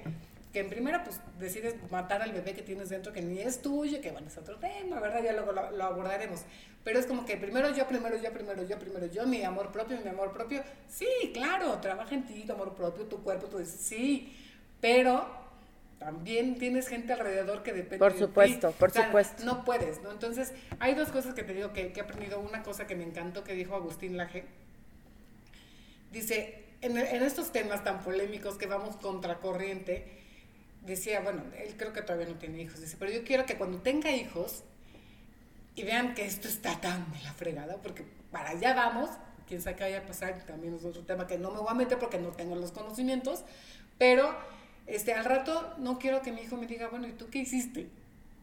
que 0.53 0.59
en 0.59 0.69
primera, 0.69 1.03
pues 1.03 1.19
decides 1.39 1.75
matar 1.89 2.21
al 2.21 2.31
bebé 2.31 2.53
que 2.53 2.61
tienes 2.61 2.89
dentro 2.89 3.11
que 3.11 3.23
ni 3.23 3.39
es 3.39 3.63
tuyo, 3.63 3.99
que 4.01 4.11
bueno, 4.11 4.27
es 4.27 4.37
otro 4.37 4.57
tema, 4.57 4.99
¿verdad? 4.99 5.23
Ya 5.23 5.33
luego 5.33 5.51
lo, 5.51 5.71
lo, 5.71 5.83
abordaremos. 5.83 6.41
Pero 6.83 6.99
es 6.99 7.07
como 7.07 7.25
que 7.25 7.37
primero 7.37 7.73
yo, 7.73 7.87
primero 7.87 8.17
yo, 8.17 8.31
primero 8.31 8.63
yo, 8.63 8.77
primero 8.77 9.07
yo, 9.07 9.25
mi 9.25 9.41
amor 9.43 9.71
propio, 9.71 9.97
mi 9.99 10.09
amor 10.09 10.31
propio. 10.31 10.63
Sí, 10.87 11.07
claro, 11.33 11.79
trabaja 11.79 12.13
en 12.13 12.27
ti, 12.27 12.43
tu 12.45 12.53
amor 12.53 12.75
propio, 12.75 13.05
tu 13.05 13.23
cuerpo, 13.23 13.57
dices, 13.57 13.79
sí 13.79 14.37
pero 14.83 15.25
también 15.97 16.57
tienes 16.57 16.89
gente 16.89 17.13
alrededor 17.13 17.63
que 17.63 17.71
depende 17.71 17.99
por 17.99 18.11
supuesto, 18.11 18.67
de 18.67 18.73
ti. 18.73 18.79
Por 18.79 18.91
supuesto, 18.91 19.45
No 19.45 19.63
puedes, 19.63 20.01
¿no? 20.01 20.11
Entonces, 20.11 20.51
hay 20.79 20.93
dos 20.93 21.07
cosas 21.07 21.33
que 21.33 21.43
te 21.43 21.53
digo 21.53 21.71
que, 21.71 21.93
he 21.95 22.01
aprendido. 22.01 22.41
Una 22.41 22.63
cosa 22.63 22.85
que 22.85 22.93
me 22.93 23.05
encantó 23.05 23.45
que 23.45 23.53
dijo 23.53 23.77
Agustín 23.77 24.17
Laje. 24.17 24.43
Dice, 26.11 26.65
en, 26.81 26.97
estos 26.97 27.53
temas 27.53 27.85
tan 27.85 28.03
polémicos 28.03 28.57
que 28.57 28.65
vamos 28.65 28.97
contracorriente, 28.97 30.05
decía, 30.81 31.21
bueno, 31.21 31.43
él 31.57 31.75
creo 31.77 31.93
que 31.93 32.01
todavía 32.01 32.27
no 32.27 32.35
tiene 32.35 32.61
hijos, 32.61 32.81
dice, 32.81 32.97
pero 32.99 33.09
yo 33.09 33.23
quiero 33.23 33.45
que 33.45 33.55
cuando 33.55 33.77
tenga 33.77 34.11
hijos 34.11 34.65
y 35.75 35.83
vean 35.83 36.13
que 36.13 36.25
esto 36.25 36.49
está 36.49 36.81
tan 36.81 37.09
de 37.13 37.21
la 37.21 37.31
fregada, 37.31 37.77
porque 37.77 38.03
para 38.31 38.49
allá 38.49 38.73
vamos, 38.73 39.09
quién 39.47 39.61
sabe 39.61 39.77
qué 39.77 39.83
vaya 39.83 39.99
a 39.99 40.05
pasar, 40.05 40.45
también 40.45 40.73
es 40.73 40.83
otro 40.83 41.03
tema 41.03 41.25
que 41.25 41.37
no 41.37 41.51
me 41.51 41.59
voy 41.59 41.69
a 41.69 41.73
meter 41.73 41.97
porque 41.97 42.19
no 42.19 42.31
tengo 42.31 42.57
los 42.57 42.73
conocimientos, 42.73 43.45
pero 43.97 44.35
este, 44.87 45.13
al 45.13 45.25
rato 45.25 45.73
no 45.77 45.97
quiero 45.97 46.21
que 46.21 46.31
mi 46.31 46.41
hijo 46.41 46.57
me 46.57 46.67
diga, 46.67 46.89
bueno, 46.89 47.07
¿y 47.07 47.13
tú 47.13 47.29
qué 47.29 47.39
hiciste? 47.39 47.87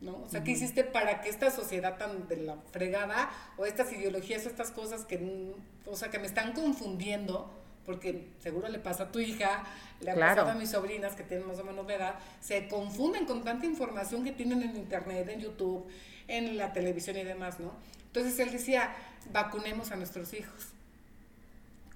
¿No? 0.00 0.22
O 0.24 0.28
sea, 0.30 0.42
¿qué 0.42 0.52
hiciste 0.52 0.82
para 0.82 1.20
que 1.20 1.28
esta 1.28 1.50
sociedad 1.50 1.98
tan 1.98 2.26
de 2.26 2.38
la 2.38 2.56
fregada 2.72 3.30
o 3.58 3.66
estas 3.66 3.92
ideologías 3.92 4.46
o 4.46 4.48
estas 4.48 4.70
cosas 4.70 5.04
que, 5.04 5.52
o 5.84 5.96
sea, 5.96 6.10
que 6.10 6.18
me 6.18 6.26
están 6.26 6.54
confundiendo, 6.54 7.52
porque 7.84 8.28
seguro 8.38 8.68
le 8.68 8.78
pasa 8.78 9.04
a 9.04 9.12
tu 9.12 9.18
hija, 9.18 9.64
le 10.00 10.12
ha 10.12 10.14
pasado 10.14 10.50
a 10.50 10.54
mis 10.54 10.70
sobrinas 10.70 11.14
que 11.16 11.22
tienen 11.22 11.46
más 11.46 11.58
o 11.58 11.64
menos 11.64 11.86
de 11.86 11.96
edad, 11.96 12.14
se 12.40 12.66
confunden 12.68 13.26
con 13.26 13.44
tanta 13.44 13.66
información 13.66 14.24
que 14.24 14.32
tienen 14.32 14.62
en 14.62 14.74
internet, 14.74 15.28
en 15.28 15.40
YouTube, 15.40 15.86
en 16.28 16.56
la 16.56 16.72
televisión 16.72 17.18
y 17.18 17.24
demás, 17.24 17.60
¿no? 17.60 17.72
Entonces 18.06 18.38
él 18.38 18.50
decía, 18.50 18.96
vacunemos 19.32 19.90
a 19.90 19.96
nuestros 19.96 20.32
hijos. 20.32 20.68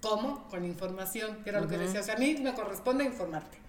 ¿Cómo? 0.02 0.46
Con 0.50 0.66
información, 0.66 1.42
que 1.42 1.48
era 1.48 1.60
lo 1.62 1.68
que 1.68 1.78
decía. 1.78 2.00
O 2.00 2.02
sea, 2.02 2.16
a 2.16 2.18
mí 2.18 2.36
me 2.38 2.52
corresponde 2.52 3.04
informarte 3.04 3.63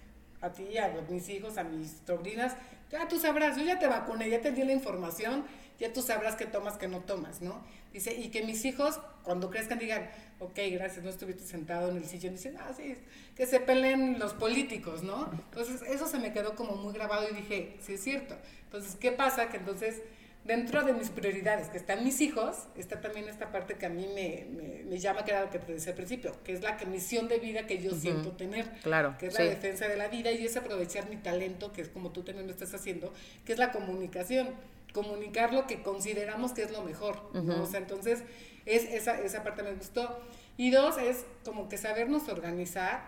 a 0.45 0.51
ti, 0.53 0.77
a 0.77 0.89
mis 1.09 1.27
hijos, 1.29 1.57
a 1.57 1.63
mis 1.63 1.97
sobrinas, 2.05 2.53
ya 2.91 3.07
tú 3.07 3.19
sabrás, 3.19 3.57
yo 3.57 3.63
ya 3.63 3.79
te 3.79 3.87
vacuné, 3.87 4.29
ya 4.29 4.41
te 4.41 4.51
di 4.51 4.63
la 4.63 4.73
información, 4.73 5.43
ya 5.79 5.91
tú 5.91 6.01
sabrás 6.01 6.35
qué 6.35 6.45
tomas, 6.45 6.77
qué 6.77 6.87
no 6.87 6.99
tomas, 7.01 7.41
¿no? 7.41 7.63
Dice, 7.91 8.13
y 8.13 8.29
que 8.29 8.43
mis 8.43 8.63
hijos, 8.65 8.99
cuando 9.23 9.49
crezcan, 9.49 9.79
digan, 9.79 10.09
ok, 10.39 10.59
gracias, 10.71 11.03
no 11.03 11.09
estuviste 11.09 11.43
sentado 11.43 11.89
en 11.89 11.97
el 11.97 12.05
sillón, 12.05 12.33
dicen, 12.33 12.57
ah, 12.59 12.71
sí, 12.75 12.95
que 13.35 13.45
se 13.45 13.59
peleen 13.59 14.19
los 14.19 14.33
políticos, 14.33 15.01
¿no? 15.01 15.31
Entonces, 15.31 15.81
eso 15.81 16.05
se 16.07 16.19
me 16.19 16.31
quedó 16.31 16.55
como 16.55 16.75
muy 16.75 16.93
grabado 16.93 17.27
y 17.29 17.35
dije, 17.35 17.77
sí 17.79 17.93
es 17.93 18.03
cierto. 18.03 18.35
Entonces, 18.65 18.95
¿qué 18.95 19.11
pasa? 19.11 19.49
Que 19.49 19.57
entonces 19.57 20.01
dentro 20.45 20.83
de 20.83 20.93
mis 20.93 21.09
prioridades, 21.09 21.69
que 21.69 21.77
están 21.77 22.03
mis 22.03 22.21
hijos, 22.21 22.67
está 22.77 23.01
también 23.01 23.27
esta 23.27 23.51
parte 23.51 23.73
que 23.73 23.87
a 23.87 23.89
mí 23.89 24.07
me, 24.13 24.97
llama, 24.99 25.25
que 25.25 25.31
era 25.31 25.41
lo 25.41 25.49
que 25.49 25.59
te 25.59 25.73
decía 25.73 25.91
al 25.91 25.97
principio, 25.97 26.35
que 26.43 26.53
es 26.53 26.61
la 26.61 26.77
misión 26.85 27.27
de 27.27 27.39
vida 27.39 27.65
que 27.65 27.81
yo 27.81 27.91
siento 27.91 28.31
tener, 28.31 28.71
claro, 28.83 29.15
que 29.17 29.27
es 29.27 29.33
la 29.33 29.43
defensa 29.43 29.87
de 29.87 29.97
la 29.97 30.07
vida 30.07 30.31
y 30.31 30.45
es 30.45 30.55
aprovechar 30.55 31.09
mi 31.09 31.17
talento, 31.17 31.73
que 31.73 31.81
es 31.81 31.89
como 31.89 32.11
tú 32.11 32.23
también 32.23 32.45
lo 32.45 32.53
estás 32.53 32.73
haciendo, 32.75 33.11
que 33.43 33.53
es 33.53 33.59
la 33.59 33.71
comunicación, 33.71 34.49
comunicar 34.93 35.51
lo 35.51 35.65
que 35.65 35.81
consideramos 35.81 36.53
que 36.53 36.61
es 36.61 36.71
lo 36.71 36.83
mejor, 36.83 37.19
O 37.33 37.65
sea, 37.65 37.79
entonces, 37.79 38.23
es, 38.65 38.83
esa, 38.85 39.19
esa 39.19 39.43
parte 39.43 39.63
me 39.63 39.73
gustó. 39.73 40.21
Y 40.57 40.71
dos, 40.71 40.97
es 40.97 41.25
como 41.43 41.67
que 41.67 41.77
sabernos 41.77 42.29
organizar 42.29 43.03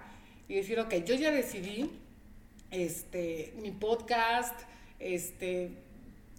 y 0.49 0.55
decir, 0.55 0.79
ok, 0.79 0.95
yo 1.05 1.15
ya 1.15 1.31
decidí, 1.31 1.89
este, 2.71 3.53
mi 3.61 3.71
podcast, 3.71 4.59
este, 4.99 5.71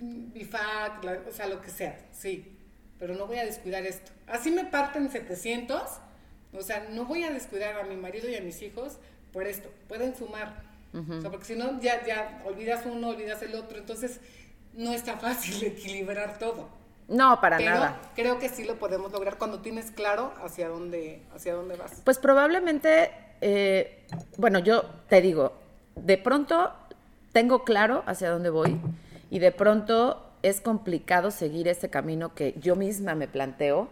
BIFAC, 0.01 1.29
o 1.29 1.33
sea, 1.33 1.47
lo 1.47 1.61
que 1.61 1.71
sea, 1.71 1.99
sí, 2.13 2.57
pero 2.99 3.15
no 3.15 3.27
voy 3.27 3.39
a 3.39 3.45
descuidar 3.45 3.85
esto. 3.85 4.13
Así 4.27 4.51
me 4.51 4.65
parten 4.65 5.11
700, 5.11 5.83
o 6.53 6.63
sea, 6.63 6.89
no 6.91 7.05
voy 7.05 7.25
a 7.25 7.31
descuidar 7.31 7.79
a 7.79 7.85
mi 7.85 7.97
marido 7.97 8.29
y 8.29 8.37
a 8.37 8.41
mis 8.41 8.63
hijos 8.63 8.99
por 9.33 9.47
esto, 9.47 9.69
pueden 9.89 10.17
sumar, 10.17 10.63
o 10.95 11.21
sea, 11.21 11.31
porque 11.31 11.45
si 11.45 11.55
no, 11.55 11.81
ya, 11.81 12.05
ya 12.05 12.43
olvidas 12.47 12.87
uno, 12.87 13.09
olvidas 13.09 13.43
el 13.43 13.55
otro, 13.55 13.79
entonces 13.79 14.21
no 14.73 14.93
está 14.93 15.19
fácil 15.19 15.63
equilibrar 15.67 16.39
todo. 16.39 16.69
No, 17.09 17.41
para 17.41 17.57
Pero 17.57 17.71
nada. 17.71 18.01
Creo 18.15 18.39
que 18.39 18.51
sí 18.51 18.65
lo 18.65 18.79
podemos 18.79 19.11
lograr 19.13 19.39
cuando 19.39 19.61
tienes 19.61 19.91
claro 19.91 20.35
hacia 20.45 20.69
dónde, 20.69 21.23
hacia 21.35 21.55
dónde 21.55 21.77
vas. 21.77 22.03
Pues 22.05 22.19
probablemente, 22.19 23.11
eh, 23.41 24.05
bueno, 24.37 24.59
yo 24.59 24.85
te 25.09 25.23
digo, 25.23 25.55
de 25.97 26.19
pronto 26.19 26.75
tengo 27.33 27.65
claro 27.65 28.03
hacia 28.07 28.31
dónde 28.31 28.51
voy 28.51 28.79
y 29.31 29.39
de 29.39 29.53
pronto 29.53 30.25
es 30.43 30.61
complicado 30.61 31.31
seguir 31.31 31.69
ese 31.69 31.91
camino 31.91 32.35
que 32.35 32.55
yo 32.61 32.77
misma 32.77 33.15
me 33.15 33.29
planteo, 33.29 33.89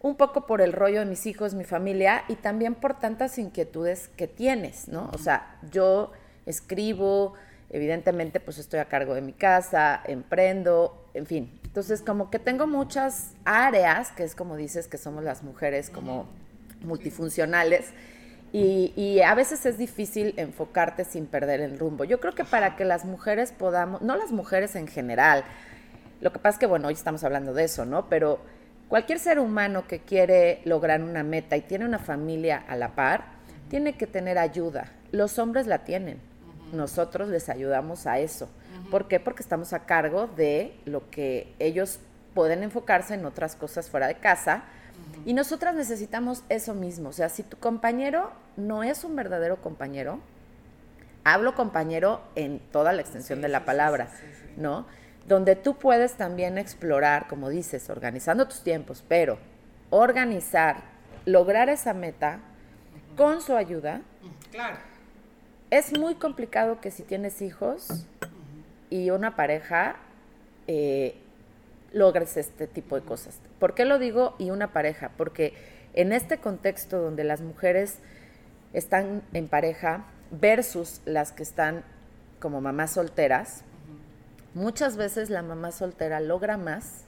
un 0.00 0.16
poco 0.16 0.46
por 0.46 0.60
el 0.60 0.72
rollo 0.72 1.00
de 1.00 1.06
mis 1.06 1.26
hijos, 1.26 1.54
mi 1.54 1.64
familia 1.64 2.24
y 2.28 2.34
también 2.34 2.74
por 2.74 2.98
tantas 2.98 3.38
inquietudes 3.38 4.08
que 4.08 4.28
tienes, 4.28 4.88
¿no? 4.88 5.10
O 5.14 5.18
sea, 5.18 5.58
yo 5.70 6.12
escribo, 6.44 7.34
evidentemente 7.70 8.38
pues 8.38 8.58
estoy 8.58 8.80
a 8.80 8.84
cargo 8.84 9.14
de 9.14 9.22
mi 9.22 9.32
casa, 9.32 10.02
emprendo, 10.04 11.08
en 11.14 11.26
fin. 11.26 11.58
Entonces 11.64 12.02
como 12.02 12.30
que 12.30 12.38
tengo 12.38 12.66
muchas 12.66 13.32
áreas, 13.44 14.10
que 14.12 14.24
es 14.24 14.34
como 14.34 14.56
dices 14.56 14.88
que 14.88 14.98
somos 14.98 15.24
las 15.24 15.42
mujeres 15.42 15.88
como 15.88 16.26
multifuncionales 16.82 17.92
y, 18.56 19.20
a 19.20 19.34
veces 19.34 19.66
es 19.66 19.78
difícil 19.78 20.32
enfocarte 20.36 21.04
sin 21.04 21.26
perder 21.26 21.60
el 21.60 21.76
rumbo. 21.76 22.04
Yo 22.04 22.20
creo 22.20 22.36
que 22.36 22.44
para 22.44 22.76
que 22.76 22.84
las 22.84 23.04
mujeres 23.04 23.50
podamos, 23.50 24.00
no 24.00 24.16
las 24.16 24.30
mujeres 24.30 24.76
en 24.76 24.86
general, 24.86 25.44
Lo 26.20 26.32
que 26.32 26.38
pasa 26.38 26.54
es 26.54 26.58
que, 26.60 26.66
bueno, 26.66 26.88
hoy 26.88 26.94
estamos 26.94 27.24
hablando 27.24 27.52
de 27.52 27.64
eso, 27.64 27.84
¿no? 27.84 28.08
Pero 28.08 28.38
cualquier 28.88 29.18
ser 29.18 29.40
humano 29.40 29.88
que 29.88 29.98
quiere 29.98 30.62
lograr 30.64 31.02
una 31.02 31.24
meta 31.24 31.56
y 31.56 31.62
tiene 31.62 31.84
una 31.84 31.98
familia 31.98 32.64
a 32.68 32.76
la 32.76 32.94
par, 32.94 33.24
tiene 33.68 33.94
que 33.94 34.06
tener 34.06 34.38
ayuda. 34.38 34.92
Los 35.10 35.38
hombres 35.40 35.66
la 35.66 35.78
tienen. 35.84 36.20
Nosotros 36.72 37.28
les 37.28 37.48
ayudamos 37.48 38.06
a 38.06 38.20
eso. 38.20 38.48
¿Por 38.90 39.08
qué? 39.08 39.18
Porque 39.18 39.42
estamos 39.42 39.72
a 39.72 39.80
cargo 39.80 40.28
de 40.28 40.78
lo 40.84 41.10
que 41.10 41.52
ellos 41.58 41.98
pueden 42.34 42.62
enfocarse 42.62 43.14
en 43.14 43.26
otras 43.26 43.56
cosas 43.56 43.90
fuera 43.90 44.06
de 44.06 44.14
casa. 44.14 44.62
Y 45.26 45.32
nosotras 45.32 45.74
necesitamos 45.74 46.44
eso 46.48 46.74
mismo. 46.74 47.08
O 47.08 47.12
sea, 47.12 47.28
si 47.28 47.42
tu 47.42 47.56
compañero 47.56 48.30
no 48.56 48.82
es 48.82 49.04
un 49.04 49.16
verdadero 49.16 49.60
compañero, 49.60 50.20
hablo 51.24 51.54
compañero 51.54 52.20
en 52.34 52.58
toda 52.58 52.92
la 52.92 53.00
extensión 53.00 53.40
de 53.40 53.48
la 53.48 53.64
palabra, 53.64 54.08
¿no? 54.56 54.86
Donde 55.26 55.56
tú 55.56 55.76
puedes 55.76 56.14
también 56.14 56.58
explorar, 56.58 57.26
como 57.28 57.48
dices, 57.48 57.88
organizando 57.88 58.46
tus 58.46 58.60
tiempos, 58.60 59.02
pero 59.08 59.38
organizar, 59.88 60.82
lograr 61.24 61.70
esa 61.70 61.94
meta 61.94 62.40
con 63.16 63.40
su 63.40 63.56
ayuda. 63.56 64.02
Claro. 64.50 64.76
Es 65.70 65.98
muy 65.98 66.16
complicado 66.16 66.80
que 66.80 66.90
si 66.90 67.02
tienes 67.02 67.40
hijos 67.40 68.06
y 68.90 69.10
una 69.10 69.34
pareja, 69.34 69.96
eh, 70.66 71.16
logres 71.92 72.36
este 72.36 72.66
tipo 72.66 72.96
de 72.96 73.02
cosas. 73.02 73.38
¿Por 73.64 73.74
qué 73.74 73.86
lo 73.86 73.98
digo 73.98 74.36
y 74.38 74.50
una 74.50 74.74
pareja? 74.74 75.12
Porque 75.16 75.54
en 75.94 76.12
este 76.12 76.36
contexto 76.36 77.00
donde 77.00 77.24
las 77.24 77.40
mujeres 77.40 77.96
están 78.74 79.22
en 79.32 79.48
pareja 79.48 80.04
versus 80.30 81.00
las 81.06 81.32
que 81.32 81.44
están 81.44 81.82
como 82.40 82.60
mamás 82.60 82.90
solteras, 82.90 83.62
muchas 84.52 84.98
veces 84.98 85.30
la 85.30 85.40
mamá 85.40 85.72
soltera 85.72 86.20
logra 86.20 86.58
más, 86.58 87.04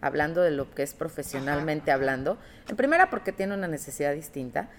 hablando 0.00 0.40
de 0.40 0.52
lo 0.52 0.74
que 0.74 0.84
es 0.84 0.94
profesionalmente 0.94 1.92
hablando, 1.92 2.38
en 2.66 2.76
primera 2.76 3.10
porque 3.10 3.32
tiene 3.32 3.52
una 3.52 3.68
necesidad 3.68 4.14
distinta 4.14 4.70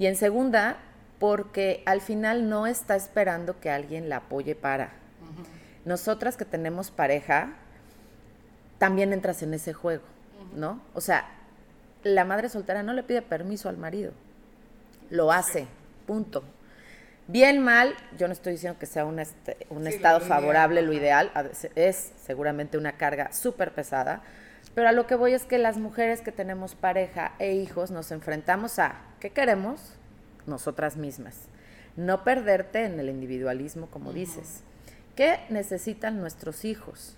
y 0.00 0.06
en 0.06 0.16
segunda 0.16 0.78
porque 1.20 1.84
al 1.86 2.00
final 2.00 2.48
no 2.48 2.66
está 2.66 2.96
esperando 2.96 3.60
que 3.60 3.70
alguien 3.70 4.08
la 4.08 4.16
apoye 4.16 4.56
para. 4.56 4.90
Nosotras 5.84 6.36
que 6.36 6.44
tenemos 6.44 6.90
pareja, 6.90 7.52
también 8.78 9.12
entras 9.12 9.44
en 9.44 9.54
ese 9.54 9.72
juego, 9.72 10.02
¿no? 10.54 10.80
O 10.94 11.00
sea, 11.00 11.26
la 12.04 12.24
madre 12.24 12.48
soltera 12.48 12.82
no 12.82 12.92
le 12.92 13.02
pide 13.02 13.22
permiso 13.22 13.68
al 13.68 13.76
marido, 13.76 14.12
lo 15.10 15.32
hace, 15.32 15.66
punto. 16.06 16.42
Bien, 17.28 17.60
mal, 17.60 17.94
yo 18.18 18.26
no 18.26 18.32
estoy 18.32 18.54
diciendo 18.54 18.78
que 18.78 18.86
sea 18.86 19.04
un, 19.04 19.20
este, 19.20 19.56
estado 19.86 20.20
favorable, 20.20 20.82
lo 20.82 20.92
ideal, 20.92 21.30
es 21.76 22.12
seguramente 22.20 22.76
una 22.76 22.92
carga 22.92 23.32
súper 23.32 23.72
pesada, 23.72 24.22
pero 24.74 24.88
a 24.88 24.92
lo 24.92 25.06
que 25.06 25.14
voy 25.14 25.32
es 25.32 25.44
que 25.44 25.58
las 25.58 25.78
mujeres 25.78 26.20
que 26.20 26.32
tenemos 26.32 26.74
pareja 26.74 27.32
e 27.38 27.54
hijos 27.54 27.90
nos 27.90 28.10
enfrentamos 28.10 28.78
a, 28.78 28.96
¿qué 29.20 29.30
queremos? 29.30 29.94
Nosotras 30.46 30.96
mismas. 30.96 31.36
No 31.96 32.24
perderte 32.24 32.84
en 32.84 32.98
el 32.98 33.08
individualismo, 33.08 33.86
como 33.86 34.12
dices. 34.12 34.62
¿Qué 35.14 35.40
necesitan 35.50 36.20
nuestros 36.20 36.64
hijos? 36.64 37.16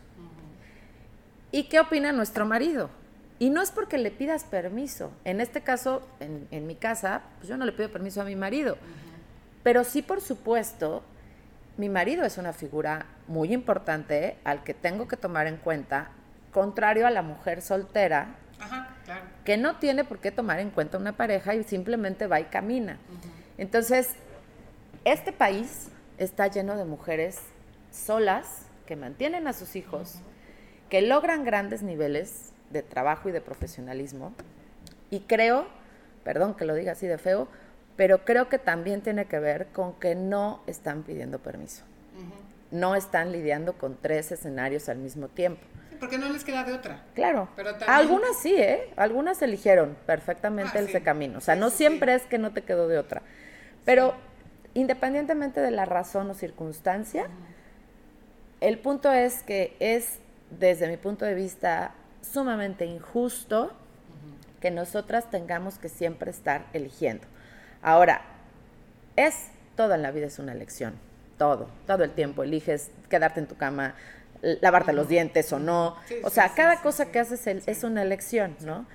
¿Y 1.52 1.64
qué 1.64 1.78
opina 1.78 2.12
nuestro 2.12 2.44
marido? 2.44 2.90
Y 3.38 3.50
no 3.50 3.62
es 3.62 3.70
porque 3.70 3.98
le 3.98 4.10
pidas 4.10 4.44
permiso. 4.44 5.12
En 5.24 5.40
este 5.40 5.62
caso, 5.62 6.06
en, 6.20 6.66
mi 6.66 6.76
casa, 6.76 7.22
pues 7.38 7.48
yo 7.48 7.56
no 7.56 7.64
le 7.64 7.72
pido 7.72 7.90
permiso 7.90 8.22
a 8.22 8.24
mi 8.24 8.36
marido. 8.36 8.76
Pero 9.62 9.82
sí, 9.82 10.02
por 10.02 10.20
supuesto, 10.20 11.02
mi 11.76 11.88
marido 11.88 12.24
es 12.24 12.38
una 12.38 12.52
figura 12.52 13.06
muy 13.26 13.52
importante 13.52 14.36
al 14.44 14.62
que 14.62 14.74
tengo 14.74 15.08
que 15.08 15.16
tomar 15.16 15.46
en 15.46 15.56
cuenta, 15.56 16.10
contrario 16.52 17.06
a 17.06 17.10
la 17.10 17.22
mujer 17.22 17.60
soltera, 17.60 18.36
que 19.44 19.56
no 19.56 19.76
tiene 19.76 20.04
por 20.04 20.20
qué 20.20 20.30
tomar 20.30 20.60
en 20.60 20.70
cuenta 20.70 20.98
una 20.98 21.16
pareja 21.16 21.54
y 21.54 21.64
simplemente 21.64 22.26
va 22.28 22.40
y 22.40 22.44
camina. 22.44 22.98
Entonces, 23.58 24.10
este 25.04 25.32
país 25.32 25.88
está 26.18 26.46
lleno 26.46 26.76
de 26.76 26.84
mujeres 26.84 27.40
solas 27.90 28.66
que 28.86 28.96
mantienen 28.96 29.48
a 29.48 29.52
sus 29.52 29.76
hijos 29.76 30.20
que 30.88 31.02
logran 31.02 31.44
grandes 31.44 31.82
niveles 31.82 32.53
de 32.74 32.82
trabajo 32.82 33.30
y 33.30 33.32
de 33.32 33.40
profesionalismo. 33.40 34.34
Y 35.10 35.20
creo, 35.20 35.66
perdón 36.24 36.54
que 36.54 36.66
lo 36.66 36.74
diga 36.74 36.92
así 36.92 37.06
de 37.06 37.16
feo, 37.16 37.48
pero 37.96 38.24
creo 38.24 38.48
que 38.48 38.58
también 38.58 39.00
tiene 39.00 39.24
que 39.26 39.38
ver 39.38 39.68
con 39.68 39.94
que 39.94 40.14
no 40.14 40.60
están 40.66 41.04
pidiendo 41.04 41.38
permiso. 41.38 41.84
No 42.70 42.96
están 42.96 43.30
lidiando 43.30 43.74
con 43.74 43.96
tres 43.96 44.32
escenarios 44.32 44.88
al 44.88 44.98
mismo 44.98 45.28
tiempo. 45.28 45.62
porque 46.00 46.18
no 46.18 46.28
les 46.28 46.44
queda 46.44 46.64
de 46.64 46.72
otra. 46.72 47.02
Claro. 47.14 47.48
Algunas 47.86 48.36
sí, 48.38 48.54
¿eh? 48.56 48.92
Algunas 48.96 49.40
eligieron 49.40 49.96
perfectamente 50.06 50.78
ah, 50.78 50.80
ese 50.80 51.02
camino. 51.02 51.38
O 51.38 51.40
sea, 51.40 51.54
no 51.54 51.70
siempre 51.70 52.14
es 52.14 52.22
que 52.24 52.36
no 52.36 52.52
te 52.52 52.62
quedó 52.62 52.88
de 52.88 52.98
otra. 52.98 53.22
Pero 53.84 54.14
independientemente 54.74 55.60
de 55.60 55.70
la 55.70 55.84
razón 55.84 56.28
o 56.30 56.34
circunstancia, 56.34 57.28
el 58.60 58.78
punto 58.78 59.12
es 59.12 59.44
que 59.44 59.76
es 59.78 60.18
desde 60.58 60.88
mi 60.88 60.96
punto 60.96 61.24
de 61.24 61.34
vista, 61.34 61.94
sumamente 62.32 62.86
injusto 62.86 63.72
que 64.60 64.70
nosotras 64.70 65.30
tengamos 65.30 65.78
que 65.78 65.88
siempre 65.88 66.30
estar 66.30 66.66
eligiendo. 66.72 67.26
Ahora, 67.82 68.22
es, 69.16 69.48
todo 69.76 69.94
en 69.94 70.02
la 70.02 70.10
vida 70.10 70.26
es 70.26 70.38
una 70.38 70.52
elección, 70.52 70.94
todo, 71.38 71.68
todo 71.86 72.04
el 72.04 72.12
tiempo 72.12 72.42
eliges 72.42 72.90
quedarte 73.10 73.40
en 73.40 73.46
tu 73.46 73.56
cama, 73.56 73.94
lavarte 74.60 74.92
los 74.92 75.08
dientes 75.08 75.52
o 75.52 75.58
no. 75.58 75.96
o 76.22 76.30
sea, 76.30 76.54
cada 76.54 76.80
cosa 76.80 77.10
que 77.10 77.18
haces 77.18 77.46
es 77.46 77.84
una 77.84 78.02
elección, 78.02 78.56
¿no? 78.60 78.86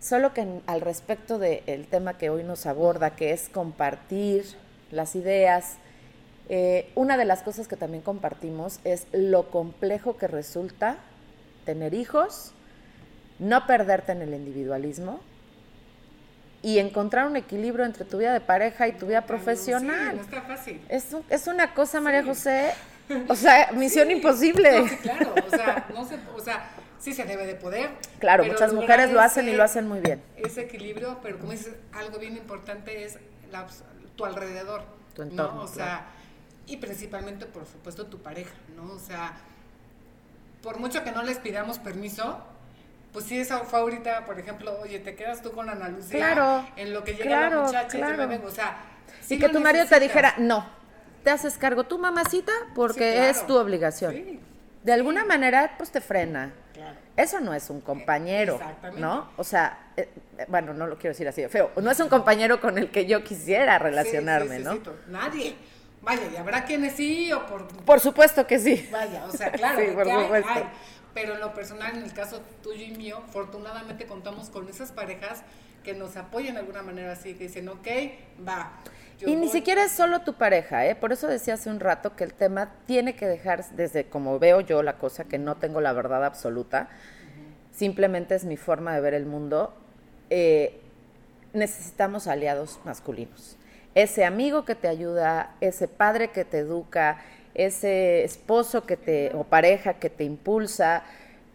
Solo 0.00 0.32
que 0.32 0.46
al 0.66 0.80
respecto 0.80 1.38
del 1.38 1.86
tema 1.88 2.16
que 2.16 2.30
hoy 2.30 2.44
nos 2.44 2.66
aborda, 2.66 3.16
que 3.16 3.32
es 3.32 3.48
compartir 3.48 4.44
las 4.92 5.16
ideas, 5.16 5.76
eh, 6.48 6.90
una 6.94 7.16
de 7.16 7.24
las 7.24 7.42
cosas 7.42 7.66
que 7.66 7.76
también 7.76 8.02
compartimos 8.02 8.78
es 8.84 9.06
lo 9.12 9.50
complejo 9.50 10.16
que 10.16 10.28
resulta 10.28 10.98
tener 11.64 11.94
hijos, 11.94 12.52
no 13.38 13.66
perderte 13.66 14.12
en 14.12 14.22
el 14.22 14.34
individualismo 14.34 15.20
y 16.62 16.78
encontrar 16.78 17.26
un 17.26 17.36
equilibrio 17.36 17.84
entre 17.84 18.04
tu 18.04 18.18
vida 18.18 18.32
de 18.32 18.40
pareja 18.40 18.88
y 18.88 18.92
tu 18.92 19.06
vida 19.06 19.22
profesional. 19.22 20.16
no 20.16 20.22
está 20.22 20.42
fácil. 20.42 20.80
Es, 20.88 21.14
es 21.30 21.46
una 21.46 21.72
cosa, 21.72 22.00
María 22.00 22.24
José, 22.24 22.72
o 23.28 23.34
sea, 23.34 23.70
misión 23.72 24.10
imposible. 24.10 24.84
claro, 25.02 25.34
o 25.46 25.50
sea, 25.50 25.86
no 25.94 26.04
se, 26.04 26.18
o 26.36 26.40
sea, 26.40 26.68
sí 26.98 27.12
se 27.12 27.24
debe 27.24 27.46
de 27.46 27.54
poder. 27.54 27.90
Claro, 28.18 28.44
muchas 28.44 28.72
mujeres 28.72 29.12
lo 29.12 29.20
hacen 29.20 29.48
y 29.48 29.52
lo 29.52 29.62
hacen 29.62 29.86
muy 29.86 30.00
bien. 30.00 30.20
Ese 30.36 30.62
equilibrio, 30.62 31.18
pero 31.22 31.38
como 31.38 31.52
dices, 31.52 31.74
algo 31.92 32.18
bien 32.18 32.36
importante 32.36 33.04
es 33.04 33.18
tu 34.16 34.24
alrededor. 34.24 34.82
Tu 35.14 35.22
entorno. 35.22 35.62
O 35.62 35.68
sea, 35.68 36.06
y 36.66 36.76
principalmente, 36.78 37.46
por 37.46 37.66
supuesto, 37.66 38.06
tu 38.06 38.18
pareja, 38.18 38.54
¿no? 38.76 38.92
O 38.92 38.98
sea, 38.98 39.36
por 40.62 40.78
mucho 40.78 41.04
que 41.04 41.12
no 41.12 41.22
les 41.22 41.38
pidamos 41.38 41.78
permiso, 41.78 42.42
pues 43.12 43.24
si 43.24 43.40
esa 43.40 43.60
fue 43.60 43.78
ahorita, 43.78 44.24
por 44.26 44.38
ejemplo, 44.38 44.78
oye, 44.80 44.98
te 44.98 45.14
quedas 45.14 45.42
tú 45.42 45.52
con 45.52 45.68
Ana 45.68 45.88
Lucía 45.88 46.18
claro, 46.18 46.66
en 46.76 46.92
lo 46.92 47.02
que 47.04 47.14
llega 47.14 47.48
la 47.48 47.60
muchacha 47.60 47.96
y 47.96 48.00
yo 48.00 48.16
me 48.16 48.26
vengo, 48.26 48.48
o 48.48 48.50
sea, 48.50 48.76
y 49.28 49.38
que 49.38 49.48
tu 49.48 49.60
marido 49.60 49.86
te 49.86 50.00
dijera, 50.00 50.34
no, 50.38 50.66
te 51.24 51.30
haces 51.30 51.58
cargo 51.58 51.84
tu 51.84 51.98
mamacita 51.98 52.52
porque 52.74 53.28
es 53.28 53.46
tu 53.46 53.56
obligación. 53.56 54.40
De 54.82 54.92
alguna 54.92 55.24
manera, 55.24 55.74
pues 55.76 55.90
te 55.90 56.00
frena. 56.00 56.52
Eso 57.16 57.40
no 57.40 57.52
es 57.52 57.68
un 57.68 57.80
compañero, 57.80 58.60
¿no? 58.96 59.32
O 59.36 59.42
sea, 59.42 59.90
eh, 59.96 60.08
eh, 60.38 60.44
bueno, 60.46 60.72
no 60.72 60.86
lo 60.86 60.96
quiero 60.96 61.10
decir 61.10 61.26
así 61.26 61.42
de 61.42 61.48
feo, 61.48 61.72
no 61.76 61.90
es 61.90 61.98
un 61.98 62.08
compañero 62.08 62.60
con 62.60 62.78
el 62.78 62.92
que 62.92 63.06
yo 63.06 63.24
quisiera 63.24 63.76
relacionarme, 63.78 64.60
¿no? 64.60 64.78
Nadie. 65.08 65.56
Vaya, 66.00 66.22
y 66.32 66.36
habrá 66.36 66.64
quienes 66.64 66.94
sí 66.94 67.32
o 67.32 67.44
por... 67.44 67.66
Por 67.66 67.98
supuesto 67.98 68.46
que 68.46 68.60
sí. 68.60 68.88
Vaya, 68.92 69.24
o 69.24 69.32
sea, 69.32 69.50
claro. 69.50 69.80
sí, 69.84 69.86
por 69.92 70.08
supuesto. 70.08 70.66
Pero 71.20 71.34
en 71.34 71.40
lo 71.40 71.52
personal, 71.52 71.96
en 71.96 72.04
el 72.04 72.12
caso 72.12 72.40
tuyo 72.62 72.84
y 72.84 72.92
mío, 72.92 73.20
afortunadamente 73.26 74.06
contamos 74.06 74.50
con 74.50 74.68
esas 74.68 74.92
parejas 74.92 75.42
que 75.82 75.92
nos 75.92 76.16
apoyan 76.16 76.54
de 76.54 76.60
alguna 76.60 76.82
manera 76.82 77.10
así, 77.10 77.34
que 77.34 77.44
dicen, 77.44 77.68
ok, 77.68 77.88
va. 78.46 78.70
Y 79.26 79.34
ni 79.34 79.48
siquiera 79.48 79.82
es 79.82 79.90
solo 79.90 80.20
tu 80.20 80.34
pareja, 80.34 80.86
¿eh? 80.86 80.94
Por 80.94 81.10
eso 81.10 81.26
decía 81.26 81.54
hace 81.54 81.70
un 81.70 81.80
rato 81.80 82.14
que 82.14 82.22
el 82.22 82.34
tema 82.34 82.70
tiene 82.86 83.16
que 83.16 83.26
dejar, 83.26 83.68
desde 83.70 84.04
como 84.04 84.38
veo 84.38 84.60
yo 84.60 84.84
la 84.84 84.96
cosa, 84.96 85.24
que 85.24 85.38
no 85.38 85.56
tengo 85.56 85.80
la 85.80 85.92
verdad 85.92 86.24
absoluta, 86.24 86.88
simplemente 87.72 88.36
es 88.36 88.44
mi 88.44 88.56
forma 88.56 88.94
de 88.94 89.00
ver 89.00 89.14
el 89.14 89.26
mundo, 89.26 89.74
eh, 90.30 90.80
necesitamos 91.52 92.28
aliados 92.28 92.78
masculinos 92.84 93.58
ese 93.94 94.24
amigo 94.24 94.64
que 94.64 94.76
te 94.76 94.86
ayuda, 94.86 95.56
ese 95.60 95.88
padre 95.88 96.28
que 96.28 96.44
te 96.44 96.58
educa, 96.58 97.18
ese 97.58 98.24
esposo 98.24 98.86
que 98.86 98.96
te 98.96 99.34
o 99.34 99.44
pareja 99.44 99.94
que 99.94 100.08
te 100.08 100.24
impulsa, 100.24 101.02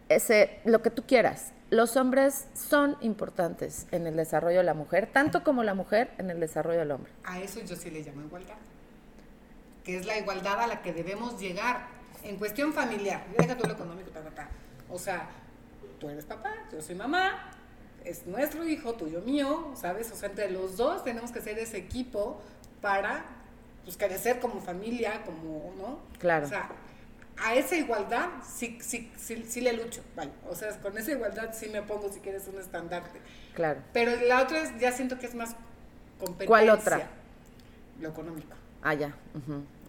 ese 0.10 0.60
lo 0.66 0.82
que 0.82 0.92
tú 0.92 1.04
quieras. 1.08 1.54
Los 1.70 1.96
hombres 1.96 2.46
son 2.54 2.98
importantes 3.02 3.88
en 3.92 4.06
el 4.06 4.16
desarrollo 4.16 4.58
de 4.58 4.64
la 4.64 4.76
mujer, 4.76 5.10
tanto 5.12 5.44
como 5.44 5.64
la 5.64 5.74
mujer 5.74 6.12
en 6.20 6.30
el 6.30 6.40
desarrollo 6.40 6.80
del 6.80 6.92
hombre. 6.92 7.12
A 7.24 7.40
eso 7.40 7.62
yo 7.62 7.76
sí 7.76 7.90
le 7.90 8.02
llamo 8.02 8.22
igualdad. 8.22 8.58
Que 9.84 9.98
es 9.98 10.06
la 10.06 10.18
igualdad 10.20 10.60
a 10.60 10.68
la 10.68 10.82
que 10.82 10.94
debemos 10.94 11.40
llegar. 11.40 11.88
en 12.24 12.38
cuestión 12.38 12.72
familiar, 12.72 13.26
deja 13.38 13.58
todo 13.58 13.68
lo 13.68 13.74
económico, 13.74 14.10
ta, 14.12 14.22
ta, 14.22 14.30
ta. 14.30 14.50
O 14.90 14.98
sea, 14.98 15.28
tú 16.00 16.08
eres 16.08 16.24
papá, 16.24 16.54
yo 16.72 16.82
soy 16.82 16.96
mamá, 16.96 17.52
es 18.06 18.26
nuestro 18.26 18.64
hijo, 18.64 18.94
tuyo 18.94 19.20
mío, 19.22 19.74
¿sabes? 19.76 20.10
O 20.12 20.16
sea, 20.16 20.30
entre 20.30 20.50
los 20.50 20.78
dos 20.78 21.04
tenemos 21.04 21.32
que 21.32 21.42
ser 21.42 21.60
ese 21.60 21.78
equipo 21.78 22.42
para 22.82 23.26
pues 23.84 23.98
crecer 23.98 24.40
como 24.40 24.62
familia, 24.62 25.24
como, 25.26 25.74
¿no? 25.78 26.00
Claro. 26.20 26.46
O 26.46 26.50
sea, 26.50 26.70
a 27.38 27.56
esa 27.56 27.76
igualdad 27.76 28.30
sí, 28.48 28.78
sí, 28.82 29.12
sí, 29.18 29.44
sí 29.48 29.62
le 29.62 29.74
lucho, 29.74 30.02
vale. 30.16 30.32
O 30.50 30.56
sea, 30.56 30.70
con 30.80 30.98
esa 30.98 31.12
igualdad 31.12 31.54
sí 31.54 31.68
me 31.70 31.82
pongo 31.82 32.12
si 32.12 32.20
quieres 32.20 32.48
un 32.48 32.60
estandarte. 32.60 33.20
Claro. 33.56 33.82
Pero 33.92 34.16
la 34.28 34.42
otra 34.44 34.62
es, 34.62 34.80
ya 34.80 34.92
siento 34.92 35.18
que 35.20 35.26
es 35.26 35.36
más 35.36 35.56
competencia. 36.20 36.48
¿Cuál 36.48 36.70
otra? 36.70 37.08
Lo 38.00 38.10
económico. 38.10 38.56
Ah, 38.82 38.94
ya. 38.94 39.16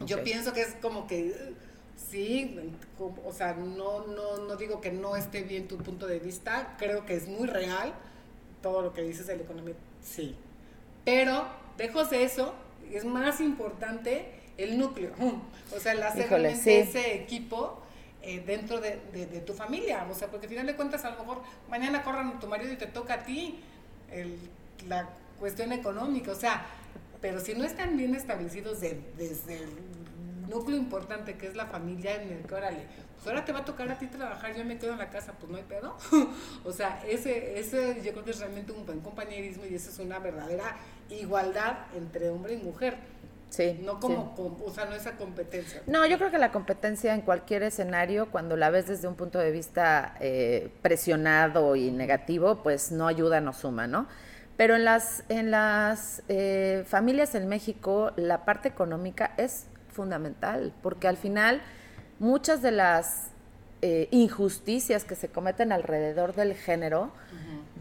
Yo 0.07 0.23
pienso 0.23 0.53
que 0.53 0.63
es 0.63 0.75
como 0.81 1.07
que, 1.07 1.55
sí, 1.97 2.73
como- 2.97 3.21
o 3.27 3.33
sea, 3.33 3.55
no, 3.55 4.07
no, 4.07 4.39
no 4.39 4.57
digo 4.57 4.81
que 4.81 4.93
no 4.93 5.17
esté 5.17 5.43
bien 5.43 5.69
tu 5.69 5.79
punto 5.79 6.07
de 6.07 6.19
vista, 6.19 6.75
creo 6.79 7.05
que 7.05 7.15
es 7.15 7.27
muy 7.29 7.47
real 7.49 7.93
todo 8.63 8.83
lo 8.83 8.93
que 8.95 9.03
dices 9.03 9.27
de 9.27 9.37
la 9.37 9.43
economía, 9.43 9.75
sí. 10.03 10.37
Pero, 11.05 11.47
lejos 11.77 12.09
de 12.11 12.23
eso, 12.25 12.55
es 12.93 13.05
más 13.05 13.41
importante 13.41 14.27
el 14.59 14.79
núcleo, 14.79 15.13
o 15.77 15.81
sea, 15.81 15.93
el 15.93 16.03
hacer 16.03 16.27
Híjole, 16.27 16.55
sí. 16.57 16.71
ese 16.71 17.15
equipo 17.15 17.81
eh, 18.23 18.43
dentro 18.47 18.81
de, 18.81 19.01
de- 19.13 19.27
de 19.27 19.41
tu 19.41 19.53
familia, 19.53 20.07
o 20.11 20.15
sea, 20.15 20.29
porque 20.29 20.47
al 20.47 20.51
final 20.51 20.67
de 20.67 20.77
cuentas 20.77 21.05
a 21.05 21.11
lo 21.11 21.19
mejor 21.19 21.43
mañana 21.69 22.03
corran 22.03 22.39
tu 22.41 22.47
marido 22.47 22.73
y 22.73 22.77
te 22.77 22.87
toca 22.87 23.15
a 23.15 23.25
ti 23.25 23.61
el- 24.11 24.39
la 24.89 25.09
cuestión 25.39 25.73
económica, 25.73 26.31
o 26.31 26.35
sea, 26.37 26.65
pero 27.21 27.41
si 27.41 27.55
no 27.55 27.65
están 27.65 27.97
bien 27.97 28.15
establecidos 28.15 28.81
de- 28.81 29.01
desde 29.17 29.59
el 29.59 29.71
núcleo 30.49 30.77
importante 30.77 31.37
que 31.37 31.47
es 31.47 31.57
la 31.57 31.67
familia 31.67 32.21
en 32.23 32.33
el 32.33 32.43
que, 32.45 32.55
órale, 32.55 32.87
pues 33.15 33.27
ahora 33.27 33.45
te 33.45 33.53
va 33.53 33.61
a 33.61 33.65
tocar 33.65 33.91
a 33.91 33.99
ti 33.99 34.07
trabajar, 34.07 34.55
yo 34.55 34.65
me 34.65 34.79
quedo 34.79 34.93
en 34.93 34.99
la 34.99 35.11
casa, 35.11 35.33
pues 35.39 35.51
no 35.51 35.57
hay 35.57 35.65
pedo. 35.65 35.97
o 36.65 36.73
sea, 36.73 37.03
ese, 37.09 37.59
ese 37.59 38.03
yo 38.03 38.13
creo 38.13 38.25
que 38.25 38.31
es 38.33 38.39
realmente 38.41 38.73
un 38.73 38.85
buen 38.87 39.01
compañerismo 39.01 39.65
y 39.67 39.75
esa 39.75 39.91
es 39.91 39.99
una 39.99 40.19
verdadera 40.19 40.77
igualdad 41.11 41.77
entre 41.97 42.31
hombre 42.31 42.55
y 42.55 42.57
mujer. 42.59 42.97
Sí. 43.51 43.79
No 43.85 43.93
sí. 43.95 43.99
como, 44.01 44.35
com- 44.35 44.57
o 44.67 44.71
sea, 44.73 44.87
no 44.87 44.95
esa 44.97 45.17
competencia. 45.17 45.81
No, 45.87 46.05
yo 46.07 46.19
creo 46.19 46.31
que 46.33 46.39
la 46.39 46.51
competencia 46.51 47.15
en 47.15 47.21
cualquier 47.21 47.63
escenario, 47.63 48.31
cuando 48.31 48.57
la 48.57 48.69
ves 48.71 48.89
desde 48.89 49.07
un 49.07 49.15
punto 49.15 49.39
de 49.39 49.53
vista 49.53 50.17
eh, 50.19 50.73
presionado 50.83 51.77
y 51.77 51.93
negativo, 51.93 52.63
pues 52.65 52.91
no 52.91 53.07
ayuda, 53.07 53.41
no 53.41 53.53
suma, 53.53 53.87
¿no? 53.87 54.09
Pero 54.57 54.77
en 54.77 54.85
las, 54.85 55.25
en 55.29 55.51
las 55.51 56.23
eh, 56.29 56.85
familias 56.87 57.35
en 57.35 57.49
México, 57.49 58.13
la 58.17 58.45
parte 58.45 58.69
económica 58.69 59.35
es 59.37 59.67
fundamental, 59.95 60.73
porque 60.83 61.09
al 61.09 61.17
final 61.17 61.63
muchas 62.19 62.61
de 62.61 62.73
las 62.73 63.29
eh, 63.83 64.09
injusticias 64.11 65.05
que 65.05 65.15
se 65.15 65.29
cometen 65.29 65.73
alrededor 65.73 66.35
del 66.35 66.55
género 66.55 67.11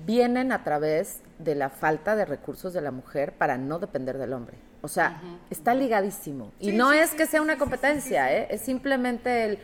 vienen 0.06 0.52
a 0.52 0.64
través 0.64 1.22
de 1.40 1.56
la 1.56 1.70
falta 1.70 2.16
de 2.16 2.26
recursos 2.26 2.74
de 2.74 2.82
la 2.82 2.92
mujer 2.92 3.34
para 3.34 3.58
no 3.58 3.80
depender 3.80 4.18
del 4.18 4.34
hombre. 4.34 4.58
O 4.82 4.90
sea, 4.90 5.22
está 5.50 5.74
ligadísimo. 5.74 6.52
Y 6.60 6.74
no 6.74 6.92
sí, 6.92 6.98
es 6.98 7.12
sí, 7.12 7.18
que 7.18 7.26
sea 7.26 7.42
una 7.42 7.58
competencia. 7.58 8.36
¿eh? 8.36 8.48
es 8.50 8.62
simplemente 8.62 9.46
el 9.46 9.60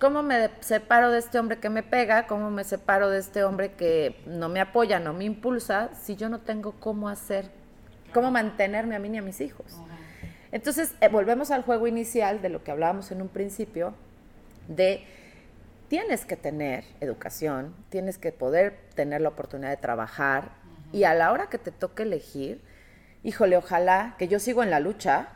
cómo 0.00 0.22
me 0.22 0.50
separo 0.60 1.10
de 1.10 1.20
este 1.20 1.38
hombre 1.38 1.58
que 1.58 1.70
me 1.70 1.82
pega, 1.82 2.26
cómo 2.26 2.50
me 2.50 2.64
separo 2.64 3.08
de 3.08 3.18
este 3.20 3.44
hombre 3.44 3.72
que 3.74 4.20
no 4.26 4.48
me 4.48 4.60
apoya, 4.60 4.98
no 4.98 5.12
me 5.12 5.24
impulsa, 5.24 5.90
si 5.94 6.16
yo 6.16 6.28
no 6.28 6.40
tengo 6.40 6.72
cómo 6.80 7.08
hacer, 7.08 7.50
cómo 8.12 8.32
mantenerme 8.32 8.96
a 8.96 8.98
mí 8.98 9.08
ni 9.08 9.18
a 9.18 9.22
mis 9.22 9.40
hijos. 9.40 9.80
Entonces, 10.52 10.94
eh, 11.00 11.08
volvemos 11.08 11.50
al 11.50 11.62
juego 11.62 11.86
inicial 11.86 12.40
de 12.42 12.48
lo 12.48 12.62
que 12.62 12.70
hablábamos 12.70 13.10
en 13.10 13.22
un 13.22 13.28
principio, 13.28 13.94
de 14.68 15.04
tienes 15.88 16.24
que 16.24 16.36
tener 16.36 16.84
educación, 17.00 17.74
tienes 17.90 18.18
que 18.18 18.32
poder 18.32 18.76
tener 18.94 19.20
la 19.20 19.28
oportunidad 19.30 19.70
de 19.70 19.76
trabajar 19.76 20.50
y 20.92 21.04
a 21.04 21.14
la 21.14 21.32
hora 21.32 21.48
que 21.48 21.58
te 21.58 21.70
toque 21.70 22.02
elegir, 22.02 22.60
híjole, 23.22 23.56
ojalá 23.56 24.14
que 24.18 24.28
yo 24.28 24.38
sigo 24.38 24.62
en 24.62 24.70
la 24.70 24.80
lucha, 24.80 25.28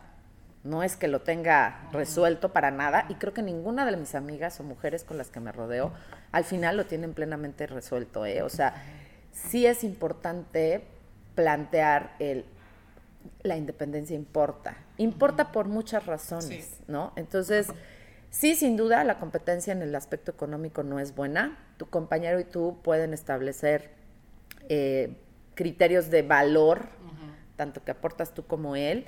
no 0.63 0.83
es 0.83 0.97
que 0.97 1.09
lo 1.09 1.23
tenga 1.23 1.89
resuelto 1.93 2.53
para 2.53 2.71
nada 2.71 3.07
y 3.09 3.15
creo 3.15 3.33
que 3.33 3.43
ninguna 3.43 3.87
de 3.87 3.97
mis 3.97 4.15
amigas 4.15 4.61
o 4.61 4.63
mujeres 4.63 5.05
con 5.05 5.17
las 5.17 5.31
que 5.31 5.41
me 5.41 5.53
rodeo 5.53 5.93
al 6.33 6.45
final 6.45 6.77
lo 6.77 6.87
tienen 6.87 7.15
plenamente 7.15 7.67
resuelto, 7.67 8.27
¿eh? 8.27 8.43
O 8.43 8.49
sea, 8.51 8.75
sí 9.33 9.67
es 9.67 9.85
importante 9.85 10.85
plantear 11.35 12.15
el 12.19 12.45
la 13.43 13.57
independencia 13.57 14.17
importa. 14.17 14.77
Importa 15.01 15.51
por 15.51 15.67
muchas 15.67 16.05
razones, 16.05 16.67
Sí. 16.67 16.85
¿no? 16.87 17.15
Entonces, 17.17 17.69
sí, 18.29 18.55
sin 18.55 18.77
duda, 18.77 19.03
la 19.03 19.19
competencia 19.19 19.73
en 19.73 19.81
el 19.81 19.95
aspecto 19.95 20.31
económico 20.31 20.83
no 20.83 21.01
es 21.01 21.15
buena. 21.15 21.57
Tu 21.79 21.89
compañero 21.89 22.39
y 22.39 22.45
tú 22.45 22.79
pueden 22.83 23.15
establecer 23.15 23.93
eh, 24.69 25.17
criterios 25.55 26.11
de 26.11 26.21
valor, 26.21 26.87
tanto 27.57 27.83
que 27.83 27.93
aportas 27.93 28.35
tú 28.35 28.45
como 28.47 28.77
él. 28.77 29.07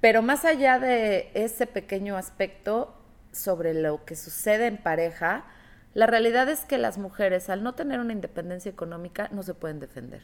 Pero 0.00 0.22
más 0.22 0.44
allá 0.44 0.78
de 0.78 1.32
ese 1.34 1.66
pequeño 1.66 2.16
aspecto 2.16 2.94
sobre 3.32 3.74
lo 3.74 4.04
que 4.04 4.14
sucede 4.14 4.66
en 4.68 4.76
pareja, 4.76 5.44
la 5.94 6.06
realidad 6.06 6.48
es 6.48 6.60
que 6.64 6.78
las 6.78 6.96
mujeres, 6.96 7.50
al 7.50 7.64
no 7.64 7.74
tener 7.74 7.98
una 7.98 8.12
independencia 8.12 8.70
económica, 8.70 9.28
no 9.32 9.42
se 9.42 9.54
pueden 9.54 9.80
defender. 9.80 10.22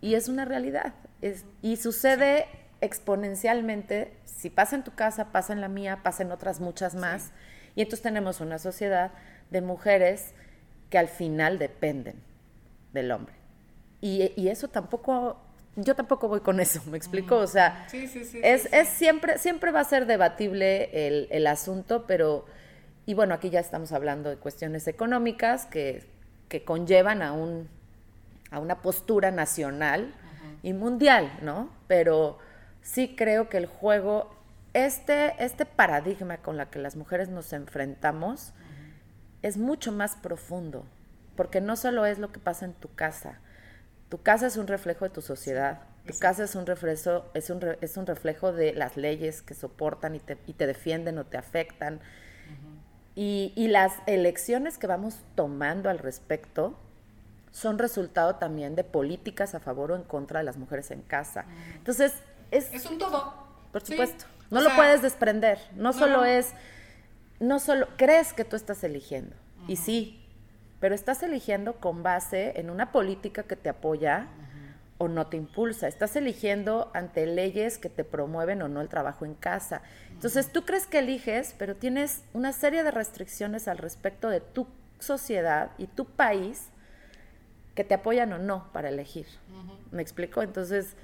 Y 0.00 0.14
es 0.16 0.28
una 0.28 0.44
realidad. 0.44 0.94
Es, 1.20 1.44
y 1.62 1.76
sucede 1.76 2.46
exponencialmente. 2.82 4.12
Si 4.26 4.50
pasa 4.50 4.76
en 4.76 4.84
tu 4.84 4.94
casa, 4.94 5.32
pasa 5.32 5.52
en 5.52 5.60
la 5.60 5.68
mía, 5.68 6.00
pasa 6.02 6.22
en 6.22 6.32
otras 6.32 6.60
muchas 6.60 6.94
más. 6.94 7.30
Y 7.74 7.82
entonces 7.82 8.02
tenemos 8.02 8.40
una 8.40 8.58
sociedad 8.58 9.12
de 9.50 9.62
mujeres 9.62 10.34
que 10.90 10.98
al 10.98 11.08
final 11.08 11.58
dependen 11.58 12.16
del 12.92 13.10
hombre. 13.12 13.34
Y, 14.02 14.32
y 14.36 14.48
eso 14.48 14.68
tampoco, 14.68 15.38
yo 15.76 15.94
tampoco 15.94 16.28
voy 16.28 16.40
con 16.40 16.60
eso, 16.60 16.82
¿me 16.90 16.98
explico? 16.98 17.36
O 17.36 17.46
sea, 17.46 17.86
Sí, 17.88 18.06
sí, 18.08 18.24
sí, 18.24 18.40
es, 18.42 18.68
es 18.72 18.88
siempre, 18.88 19.38
siempre 19.38 19.70
va 19.70 19.80
a 19.80 19.84
ser 19.84 20.04
debatible 20.06 21.06
el, 21.06 21.28
el 21.30 21.46
asunto, 21.46 22.04
pero, 22.06 22.44
y 23.06 23.14
bueno, 23.14 23.32
aquí 23.32 23.48
ya 23.48 23.60
estamos 23.60 23.92
hablando 23.92 24.28
de 24.28 24.36
cuestiones 24.36 24.86
económicas 24.88 25.64
que, 25.66 26.04
que 26.48 26.64
conllevan 26.64 27.22
a 27.22 27.32
un 27.32 27.68
a 28.52 28.60
una 28.60 28.82
postura 28.82 29.30
nacional 29.30 30.14
y 30.62 30.74
mundial, 30.74 31.32
¿no? 31.40 31.70
Pero 31.88 32.38
sí 32.82 33.14
creo 33.16 33.48
que 33.48 33.56
el 33.58 33.66
juego, 33.66 34.34
este, 34.74 35.34
este 35.42 35.64
paradigma 35.64 36.38
con 36.38 36.56
la 36.56 36.66
que 36.66 36.78
las 36.78 36.96
mujeres 36.96 37.28
nos 37.28 37.52
enfrentamos 37.52 38.52
es 39.42 39.56
mucho 39.56 39.92
más 39.92 40.16
profundo, 40.16 40.84
porque 41.36 41.60
no 41.60 41.76
solo 41.76 42.06
es 42.06 42.18
lo 42.18 42.32
que 42.32 42.40
pasa 42.40 42.64
en 42.64 42.74
tu 42.74 42.92
casa, 42.94 43.38
tu 44.08 44.22
casa 44.22 44.46
es 44.46 44.56
un 44.56 44.66
reflejo 44.66 45.04
de 45.04 45.10
tu 45.10 45.22
sociedad, 45.22 45.80
tu 46.06 46.18
casa 46.18 46.44
es 46.44 46.54
un 46.54 46.66
reflejo, 46.66 47.24
es 47.32 47.48
un, 47.48 47.60
re- 47.60 47.78
es 47.80 47.96
un 47.96 48.06
reflejo 48.06 48.52
de 48.52 48.72
las 48.72 48.96
leyes 48.96 49.40
que 49.40 49.54
soportan 49.54 50.16
y 50.16 50.20
te, 50.20 50.36
y 50.46 50.52
te 50.52 50.66
defienden 50.66 51.16
o 51.18 51.24
te 51.24 51.36
afectan. 51.38 52.00
Y, 53.14 53.52
y 53.56 53.68
las 53.68 53.92
elecciones 54.06 54.78
que 54.78 54.86
vamos 54.86 55.20
tomando 55.34 55.90
al 55.90 55.98
respecto 55.98 56.76
son 57.52 57.78
resultado 57.78 58.36
también 58.36 58.74
de 58.74 58.84
políticas 58.84 59.54
a 59.54 59.60
favor 59.60 59.92
o 59.92 59.96
en 59.96 60.02
contra 60.02 60.40
de 60.40 60.44
las 60.44 60.56
mujeres 60.56 60.90
en 60.90 61.02
casa. 61.02 61.44
Entonces, 61.76 62.14
es, 62.52 62.72
Es 62.72 62.86
un 62.86 62.98
todo. 62.98 63.34
por 63.72 63.80
Sí. 63.82 63.92
supuesto, 63.94 64.24
O 64.50 64.54
no 64.54 64.60
lo 64.60 64.68
sea, 64.68 64.76
puedes 64.76 65.02
desprender. 65.02 65.58
No, 65.74 65.82
no, 65.84 65.92
solo 65.92 66.24
es, 66.24 66.52
no 67.40 67.58
solo, 67.58 67.88
crees 67.96 68.32
que 68.32 68.44
tú 68.44 68.54
estás 68.54 68.84
eligiendo, 68.84 69.34
y 69.66 69.76
sí, 69.76 70.24
pero 70.80 70.94
estás 70.94 71.22
eligiendo 71.22 71.74
con 71.74 72.02
base 72.02 72.58
en 72.60 72.70
una 72.70 72.92
política 72.92 73.42
que 73.44 73.56
te 73.56 73.68
apoya 73.68 74.26
o 74.98 75.08
no 75.08 75.26
te 75.26 75.36
impulsa. 75.36 75.88
Estás 75.88 76.14
eligiendo 76.16 76.90
ante 76.94 77.26
leyes 77.26 77.78
que 77.78 77.88
te 77.88 78.04
promueven 78.04 78.62
o 78.62 78.68
no 78.68 78.80
el 78.80 78.88
trabajo 78.88 79.24
en 79.24 79.34
casa. 79.34 79.82
Entonces, 80.10 80.52
tú 80.52 80.64
crees 80.64 80.86
que 80.86 80.98
eliges, 81.00 81.54
pero 81.58 81.74
tienes 81.74 82.22
una 82.34 82.52
serie 82.52 82.84
de 82.84 82.90
restricciones 82.92 83.66
al 83.66 83.78
respecto 83.78 84.28
de 84.28 84.40
tu 84.40 84.68
sociedad 85.00 85.70
y 85.78 85.86
tu 85.88 86.04
país 86.04 86.68
que 87.74 87.82
te 87.84 87.94
apoyan 87.94 88.32
o 88.32 88.38
no 88.38 88.70
para 88.72 88.90
elegir. 88.90 89.26
¿Me 89.90 90.02
explico? 90.02 90.42
Entonces, 90.42 90.94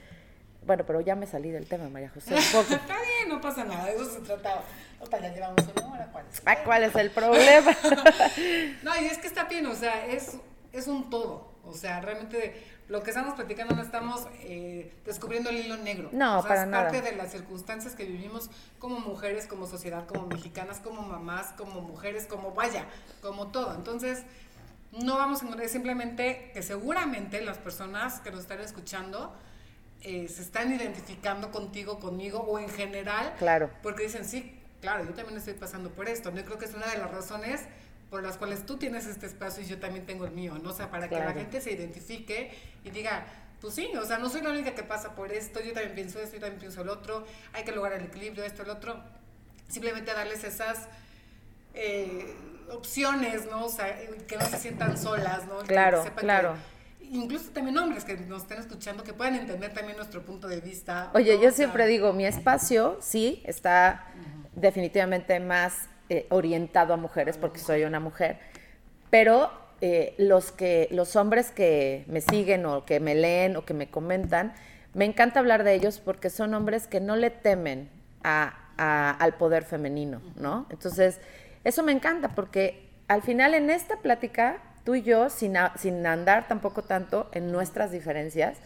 bueno, 0.69 0.85
pero 0.87 1.01
ya 1.01 1.17
me 1.17 1.27
salí 1.27 1.51
del 1.51 1.67
tema, 1.67 1.89
María 1.89 2.11
José, 2.11 2.35
un 2.35 2.43
poco. 2.53 2.75
Está 2.75 2.95
bien, 3.03 3.29
no 3.29 3.41
pasa 3.41 3.65
nada, 3.65 3.87
de 3.87 3.95
eso 3.95 4.05
se 4.05 4.21
trataba. 4.21 4.63
Otra, 5.01 5.19
ya 5.19 5.33
llevamos 5.33 5.65
una 5.75 5.93
hora, 5.93 6.07
¿cuál 6.13 6.27
es? 6.31 6.43
Ah, 6.45 6.57
¿Cuál 6.63 6.85
es 6.85 6.95
el 6.95 7.11
problema? 7.11 7.77
No, 8.83 8.95
y 9.01 9.07
es 9.07 9.19
que 9.19 9.27
está 9.27 9.45
bien, 9.45 9.67
o 9.67 9.75
sea, 9.75 10.07
es, 10.07 10.37
es 10.73 10.87
un 10.87 11.11
todo. 11.11 11.51
O 11.65 11.73
sea, 11.73 12.01
realmente 12.01 12.63
lo 12.89 13.03
que 13.03 13.11
estamos 13.11 13.35
platicando 13.35 13.75
no 13.75 13.83
estamos 13.83 14.27
eh, 14.41 14.93
descubriendo 15.07 15.49
el 15.49 15.57
hilo 15.57 15.79
negro. 15.79 16.11
No, 16.13 16.39
o 16.39 16.43
sea, 16.43 16.49
para 16.49 16.63
es 16.63 16.69
nada. 16.69 16.85
parte 16.85 17.03
de 17.03 17.17
las 17.17 17.33
circunstancias 17.33 17.95
que 17.95 18.05
vivimos 18.05 18.51
como 18.79 19.01
mujeres, 19.01 19.47
como 19.47 19.67
sociedad, 19.67 20.07
como 20.07 20.27
mexicanas, 20.27 20.81
como 20.81 21.01
mamás, 21.01 21.53
como 21.57 21.81
mujeres, 21.81 22.27
como 22.27 22.53
vaya, 22.53 22.85
como 23.23 23.49
todo. 23.49 23.75
Entonces, 23.75 24.23
no 24.93 25.17
vamos 25.17 25.41
a 25.41 25.47
ignorar, 25.47 25.69
simplemente 25.69 26.51
que 26.53 26.63
seguramente 26.63 27.41
las 27.41 27.57
personas 27.57 28.21
que 28.21 28.31
nos 28.31 28.41
están 28.41 28.61
escuchando 28.61 29.35
eh, 30.03 30.29
se 30.29 30.43
están 30.43 30.73
identificando 30.73 31.51
contigo, 31.51 31.99
conmigo 31.99 32.41
o 32.41 32.59
en 32.59 32.69
general. 32.69 33.35
Claro. 33.39 33.71
Porque 33.83 34.05
dicen, 34.05 34.25
sí, 34.25 34.59
claro, 34.81 35.05
yo 35.05 35.15
también 35.15 35.39
estoy 35.39 35.55
pasando 35.55 35.91
por 35.91 36.09
esto, 36.09 36.31
¿no? 36.31 36.43
creo 36.45 36.59
que 36.59 36.67
es 36.67 36.75
una 36.75 36.87
de 36.87 36.99
las 36.99 37.11
razones 37.11 37.63
por 38.11 38.23
las 38.23 38.39
cuales 38.39 38.65
tú 38.65 38.79
tienes 38.79 39.07
este 39.07 39.27
espacio 39.27 39.63
y 39.63 39.67
yo 39.67 39.79
también 39.79 40.07
tengo 40.07 40.25
el 40.25 40.33
mío, 40.33 40.59
¿no? 40.63 40.71
O 40.71 40.73
sea, 40.73 40.91
para 40.91 41.09
que 41.09 41.17
la 41.17 41.33
gente 41.33 41.61
se 41.61 41.73
identifique 41.73 42.51
y 42.83 42.91
diga, 42.91 43.27
pues 43.61 43.75
sí, 43.75 43.91
o 44.01 44.05
sea, 44.05 44.19
no 44.19 44.31
soy 44.31 44.41
la 44.41 44.51
única 44.51 44.75
que 44.75 44.83
pasa 44.83 45.15
por 45.15 45.33
esto, 45.33 45.61
yo 45.61 45.73
también 45.73 45.95
pienso 45.95 46.21
esto, 46.21 46.37
yo 46.37 46.41
también 46.41 46.61
pienso 46.61 46.81
el 46.83 46.89
otro, 46.89 47.27
hay 47.53 47.65
que 47.65 47.73
lograr 47.73 48.01
el 48.01 48.07
equilibrio, 48.07 48.45
esto, 48.45 48.63
el 48.63 48.71
otro. 48.71 49.03
Simplemente 49.69 50.15
darles 50.15 50.45
esas 50.45 50.89
eh, 51.75 52.35
opciones, 52.71 53.47
¿no? 53.47 53.67
O 53.67 53.69
sea, 53.69 53.95
que 54.27 54.37
no 54.37 54.47
se 54.47 54.59
sientan 54.59 54.97
solas, 54.97 55.47
¿no? 55.47 55.59
Claro, 55.59 56.05
claro. 56.17 56.57
Incluso 57.13 57.51
también 57.51 57.77
hombres 57.79 58.05
que 58.05 58.17
nos 58.17 58.43
estén 58.43 58.59
escuchando, 58.59 59.05
que 59.05 59.13
puedan 59.13 59.35
entender 59.35 59.73
también 59.73 59.97
nuestro 59.97 60.23
punto 60.23 60.49
de 60.49 60.61
vista. 60.61 61.11
Oye, 61.15 61.39
yo 61.41 61.51
siempre 61.51 61.87
digo, 61.87 62.13
mi 62.13 62.27
espacio 62.27 62.99
sí 63.01 63.43
está 63.45 64.05
definitivamente 64.55 65.39
más 65.41 65.89
eh, 66.09 66.27
orientado 66.31 66.95
a 66.95 66.97
mujeres 66.97 67.37
porque 67.37 67.59
soy 67.59 67.85
una 67.85 68.01
mujer, 68.01 68.39
pero 69.11 69.51
eh, 69.81 70.15
los, 70.19 70.51
que, 70.51 70.89
los 70.91 71.15
hombres 71.17 71.51
que 71.51 72.05
me 72.09 72.21
siguen 72.21 72.67
o 72.67 72.85
que 72.85 72.99
me 72.99 73.15
leen 73.15 73.57
o 73.57 73.65
que 73.65 73.75
me 73.75 73.89
comentan, 73.89 74.55
me 74.95 75.05
encanta 75.05 75.39
hablar 75.39 75.65
de 75.65 75.75
ellos 75.75 76.01
porque 76.01 76.31
son 76.31 76.55
hombres 76.55 76.87
que 76.87 77.01
no 77.01 77.15
le 77.15 77.31
temen 77.31 77.89
al 78.23 79.35
poder 79.39 79.65
femenino, 79.65 80.21
¿no? 80.37 80.67
Entonces, 80.71 81.21
eso 81.65 81.83
me 81.83 81.93
encanta 81.93 82.31
porque 82.31 82.89
al 83.07 83.23
final 83.23 83.55
en 83.55 83.71
esta 83.71 83.99
plática, 83.99 84.59
tú 84.89 84.95
y 84.95 85.03
yo, 85.03 85.29
sin, 85.29 85.55
sin 85.77 86.07
andar 86.07 86.49
tampoco 86.49 86.81
tanto 86.81 87.29
en 87.33 87.53
nuestras 87.53 87.93
diferencias, 87.93 88.57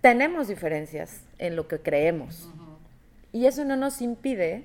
tenemos 0.00 0.48
diferencias 0.48 1.20
en 1.38 1.54
lo 1.54 1.68
que 1.68 1.78
creemos. 1.78 2.48
Y 3.30 3.46
eso 3.46 3.64
no 3.64 3.76
nos 3.76 4.02
impide 4.02 4.64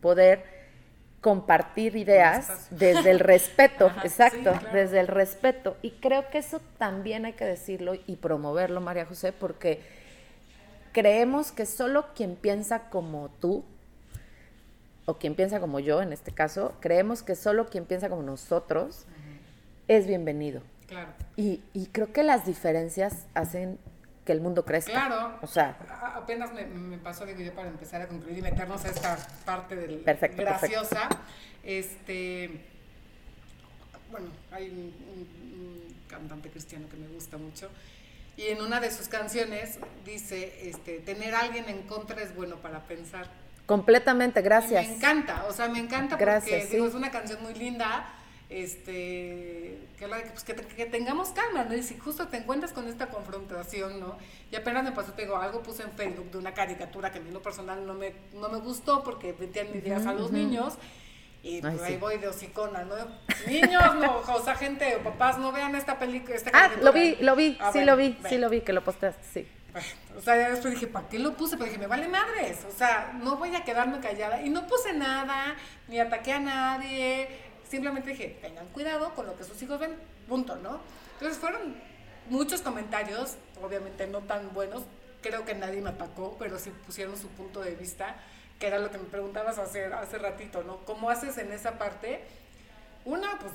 poder 0.00 0.42
compartir 1.20 1.96
ideas 1.96 2.68
desde 2.70 3.10
el 3.10 3.20
respeto, 3.20 3.92
exacto, 4.04 4.58
desde 4.72 5.00
el 5.00 5.06
respeto. 5.06 5.76
Y 5.82 5.90
creo 5.90 6.30
que 6.30 6.38
eso 6.38 6.62
también 6.78 7.26
hay 7.26 7.34
que 7.34 7.44
decirlo 7.44 7.92
y 8.06 8.16
promoverlo, 8.16 8.80
María 8.80 9.04
José, 9.04 9.34
porque 9.34 9.82
creemos 10.92 11.52
que 11.52 11.66
solo 11.66 12.06
quien 12.14 12.36
piensa 12.36 12.88
como 12.88 13.28
tú, 13.38 13.66
o 15.04 15.18
quien 15.18 15.34
piensa 15.34 15.60
como 15.60 15.78
yo 15.78 16.00
en 16.00 16.14
este 16.14 16.32
caso, 16.32 16.72
creemos 16.80 17.22
que 17.22 17.36
solo 17.36 17.66
quien 17.66 17.84
piensa 17.84 18.08
como 18.08 18.22
nosotros 18.22 19.04
es 19.88 20.06
bienvenido. 20.06 20.62
Claro. 20.86 21.08
Y, 21.36 21.62
y 21.72 21.86
creo 21.86 22.12
que 22.12 22.22
las 22.22 22.46
diferencias 22.46 23.26
hacen 23.34 23.78
que 24.26 24.32
el 24.32 24.42
mundo 24.42 24.66
crezca. 24.66 24.92
Claro. 24.92 25.38
O 25.40 25.46
sea. 25.46 25.78
Apenas 26.14 26.50
me, 26.52 26.98
pasó, 26.98 27.24
digo 27.24 27.40
yo, 27.40 27.54
para 27.54 27.68
empezar 27.68 28.02
a 28.02 28.08
concluir 28.08 28.38
y 28.38 28.42
meternos 28.42 28.84
a 28.84 28.88
esta 28.88 29.16
parte 29.46 29.76
del 29.76 29.98
perfecto, 30.00 30.42
graciosa. 30.42 31.08
Este. 31.62 32.60
Bueno, 34.10 34.26
hay 34.52 34.68
un, 34.68 35.96
cantante 36.08 36.50
cristiano 36.50 36.88
que 36.90 36.96
me 36.96 37.08
gusta 37.08 37.38
mucho. 37.38 37.70
Y 38.36 38.48
en 38.48 38.60
una 38.60 38.80
de 38.80 38.90
sus 38.90 39.08
canciones 39.08 39.78
dice, 40.04 40.68
este, 40.68 40.98
tener 40.98 41.34
a 41.34 41.40
alguien 41.40 41.68
en 41.68 41.82
contra 41.82 42.22
es 42.22 42.34
bueno 42.34 42.56
para 42.56 42.80
pensar. 42.80 43.28
Completamente, 43.64 44.42
gracias. 44.42 44.86
me 44.86 44.94
encanta, 44.94 45.44
o 45.48 45.52
sea, 45.52 45.68
me 45.68 45.80
encanta 45.80 46.16
porque 46.16 46.68
digo, 46.70 46.86
es 46.86 46.94
una 46.94 47.10
canción 47.10 47.42
muy 47.42 47.54
linda 47.54 48.06
este, 48.48 49.78
que, 49.98 50.06
pues, 50.06 50.44
que, 50.44 50.86
tengamos 50.86 51.30
calma, 51.30 51.64
¿no? 51.64 51.74
Y 51.74 51.82
si 51.82 51.98
justo 51.98 52.28
te 52.28 52.36
encuentras 52.36 52.72
con 52.72 52.86
esta 52.86 53.08
confrontación, 53.08 53.98
¿no? 53.98 54.16
Y 54.52 54.56
apenas 54.56 54.84
me 54.84 54.92
pasó, 54.92 55.12
te 55.12 55.22
digo, 55.22 55.36
algo 55.36 55.62
puse 55.62 55.82
en 55.82 55.90
Facebook 55.92 56.30
de 56.30 56.38
una 56.38 56.54
caricatura 56.54 57.10
que 57.10 57.18
a 57.18 57.22
mí 57.22 57.30
lo 57.30 57.42
personal 57.42 57.84
no 57.84 57.94
me, 57.94 58.14
no 58.34 58.48
me 58.48 58.58
gustó 58.58 59.02
porque 59.02 59.34
metían 59.38 59.68
ideas 59.74 60.06
a 60.06 60.12
los 60.12 60.30
niños. 60.30 60.74
Y 61.42 61.60
pues 61.60 61.80
ahí 61.82 61.96
voy 61.96 62.18
de 62.18 62.26
hocicona, 62.26 62.84
¿no? 62.84 62.96
Niños, 63.46 63.94
no, 63.96 64.18
o 64.18 64.42
sea, 64.42 64.56
gente 64.56 64.96
o 64.96 65.00
papás, 65.00 65.38
no 65.38 65.52
vean 65.52 65.74
esta 65.76 65.98
película. 65.98 66.36
ah, 66.52 66.70
lo 66.80 66.92
vi, 66.92 67.16
lo 67.16 67.36
vi, 67.36 67.56
ah, 67.60 67.70
sí 67.72 67.84
lo 67.84 67.96
vi, 67.96 68.18
sí 68.28 68.38
lo 68.38 68.48
vi, 68.48 68.62
que 68.62 68.72
lo 68.72 68.82
postaste, 68.82 69.22
sí. 69.32 69.48
O 70.16 70.20
sea, 70.22 70.36
ya 70.36 70.50
después 70.50 70.72
dije, 70.72 70.86
¿para 70.86 71.06
qué 71.08 71.18
lo 71.18 71.34
puse? 71.34 71.56
Pero 71.56 71.66
dije, 71.66 71.78
me 71.78 71.86
vale 71.86 72.08
madres. 72.08 72.64
O 72.66 72.76
sea, 72.76 73.12
no 73.22 73.36
voy 73.36 73.54
a 73.54 73.62
quedarme 73.62 74.00
callada. 74.00 74.40
Y 74.40 74.48
no 74.48 74.66
puse 74.66 74.94
nada, 74.94 75.54
ni 75.86 76.00
ataqué 76.00 76.32
a 76.32 76.40
nadie 76.40 77.28
simplemente 77.68 78.10
dije, 78.10 78.38
tengan 78.40 78.66
cuidado 78.68 79.14
con 79.14 79.26
lo 79.26 79.36
que 79.36 79.44
sus 79.44 79.60
hijos 79.62 79.78
ven, 79.78 79.96
punto, 80.28 80.56
¿no? 80.56 80.80
Entonces 81.14 81.38
fueron 81.38 81.76
muchos 82.28 82.60
comentarios, 82.62 83.36
obviamente 83.62 84.06
no 84.06 84.20
tan 84.20 84.52
buenos, 84.52 84.82
creo 85.22 85.44
que 85.44 85.54
nadie 85.54 85.80
me 85.80 85.90
atacó, 85.90 86.36
pero 86.38 86.58
sí 86.58 86.70
pusieron 86.84 87.16
su 87.16 87.28
punto 87.28 87.60
de 87.60 87.74
vista, 87.74 88.16
que 88.58 88.66
era 88.66 88.78
lo 88.78 88.90
que 88.90 88.98
me 88.98 89.04
preguntabas 89.04 89.58
hace, 89.58 89.86
hace 89.86 90.18
ratito, 90.18 90.62
¿no? 90.62 90.78
¿Cómo 90.84 91.10
haces 91.10 91.38
en 91.38 91.52
esa 91.52 91.78
parte? 91.78 92.22
Una, 93.04 93.38
pues, 93.38 93.52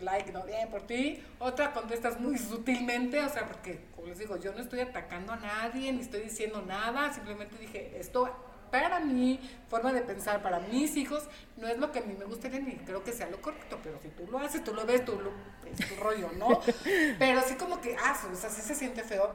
like, 0.00 0.32
no, 0.32 0.42
bien 0.44 0.68
por 0.70 0.82
ti. 0.82 1.22
Otra, 1.38 1.72
contestas 1.72 2.20
muy 2.20 2.38
sutilmente, 2.38 3.20
o 3.20 3.28
sea, 3.28 3.46
porque, 3.46 3.80
como 3.94 4.08
les 4.08 4.18
digo, 4.18 4.36
yo 4.36 4.52
no 4.52 4.60
estoy 4.60 4.80
atacando 4.80 5.32
a 5.32 5.36
nadie, 5.36 5.92
ni 5.92 6.00
estoy 6.00 6.20
diciendo 6.20 6.62
nada, 6.62 7.12
simplemente 7.12 7.56
dije, 7.58 7.98
esto 7.98 8.28
para 8.74 8.98
mi 8.98 9.38
forma 9.68 9.92
de 9.92 10.00
pensar, 10.00 10.42
para 10.42 10.58
mis 10.58 10.96
hijos, 10.96 11.22
no 11.56 11.68
es 11.68 11.78
lo 11.78 11.92
que 11.92 12.00
a 12.00 12.02
mí 12.02 12.16
me 12.18 12.24
gustaría 12.24 12.58
ni 12.58 12.74
creo 12.78 13.04
que 13.04 13.12
sea 13.12 13.30
lo 13.30 13.40
correcto, 13.40 13.78
pero 13.84 14.00
si 14.02 14.08
tú 14.08 14.26
lo 14.28 14.40
haces, 14.40 14.64
tú 14.64 14.74
lo 14.74 14.84
ves, 14.84 15.04
tú 15.04 15.12
lo, 15.20 15.30
es 15.70 15.88
tu 15.88 15.94
rollo, 16.02 16.28
¿no? 16.36 16.60
Pero 17.20 17.38
así 17.38 17.54
como 17.54 17.80
que, 17.80 17.96
ah, 17.96 18.20
o 18.32 18.34
sea, 18.34 18.50
sí 18.50 18.62
se 18.62 18.74
siente 18.74 19.04
feo, 19.04 19.32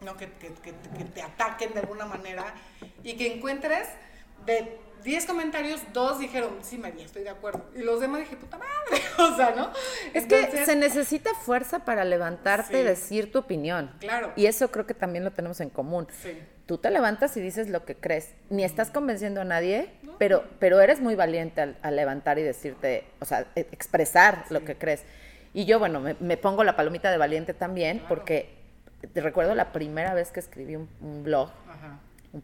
¿no? 0.00 0.16
Que, 0.16 0.32
que, 0.32 0.54
que, 0.54 0.72
que 0.72 1.04
te 1.04 1.20
ataquen 1.20 1.74
de 1.74 1.80
alguna 1.80 2.06
manera 2.06 2.54
y 3.02 3.14
que 3.18 3.34
encuentres 3.34 3.88
de 4.46 4.78
10 5.04 5.26
comentarios, 5.26 5.82
dos 5.92 6.18
dijeron, 6.18 6.56
sí, 6.62 6.78
María, 6.78 7.04
estoy 7.04 7.24
de 7.24 7.30
acuerdo. 7.30 7.68
Y 7.74 7.82
los 7.82 8.00
demás 8.00 8.20
dije, 8.20 8.36
puta 8.36 8.56
madre, 8.56 9.02
o 9.18 9.36
sea, 9.36 9.54
¿no? 9.54 9.70
Es 10.14 10.24
que 10.24 10.64
se 10.64 10.76
necesita 10.76 11.34
fuerza 11.34 11.84
para 11.84 12.06
levantarte 12.06 12.80
y 12.80 12.84
decir 12.84 13.30
tu 13.30 13.40
opinión. 13.40 13.94
Claro. 14.00 14.32
Y 14.34 14.46
eso 14.46 14.70
creo 14.70 14.86
que 14.86 14.94
también 14.94 15.24
lo 15.24 15.30
tenemos 15.30 15.60
en 15.60 15.68
común. 15.68 16.06
Sí 16.22 16.38
tú 16.72 16.78
te 16.78 16.90
levantas 16.90 17.36
y 17.36 17.40
dices 17.42 17.68
lo 17.68 17.84
que 17.84 17.96
crees. 17.96 18.32
Ni 18.48 18.64
estás 18.64 18.90
convenciendo 18.90 19.42
a 19.42 19.44
nadie, 19.44 19.90
pero, 20.18 20.42
pero 20.58 20.80
eres 20.80 21.02
muy 21.02 21.14
valiente 21.14 21.60
al, 21.60 21.96
levantar 21.96 22.38
y 22.38 22.42
decirte, 22.42 23.04
o 23.20 23.26
sea, 23.26 23.44
e, 23.54 23.68
expresar 23.72 24.46
lo 24.48 24.64
que 24.64 24.74
crees. 24.76 25.04
Y 25.52 25.66
yo, 25.66 25.78
bueno, 25.78 26.00
me, 26.00 26.36
pongo 26.38 26.64
la 26.64 26.74
palomita 26.74 27.10
de 27.10 27.18
valiente 27.18 27.52
también, 27.52 28.02
porque 28.08 28.54
te 29.12 29.20
recuerdo 29.20 29.54
la 29.54 29.70
primera 29.70 30.14
vez 30.14 30.30
que 30.30 30.40
escribí 30.40 30.76
un, 30.76 30.88
blog, 31.22 31.50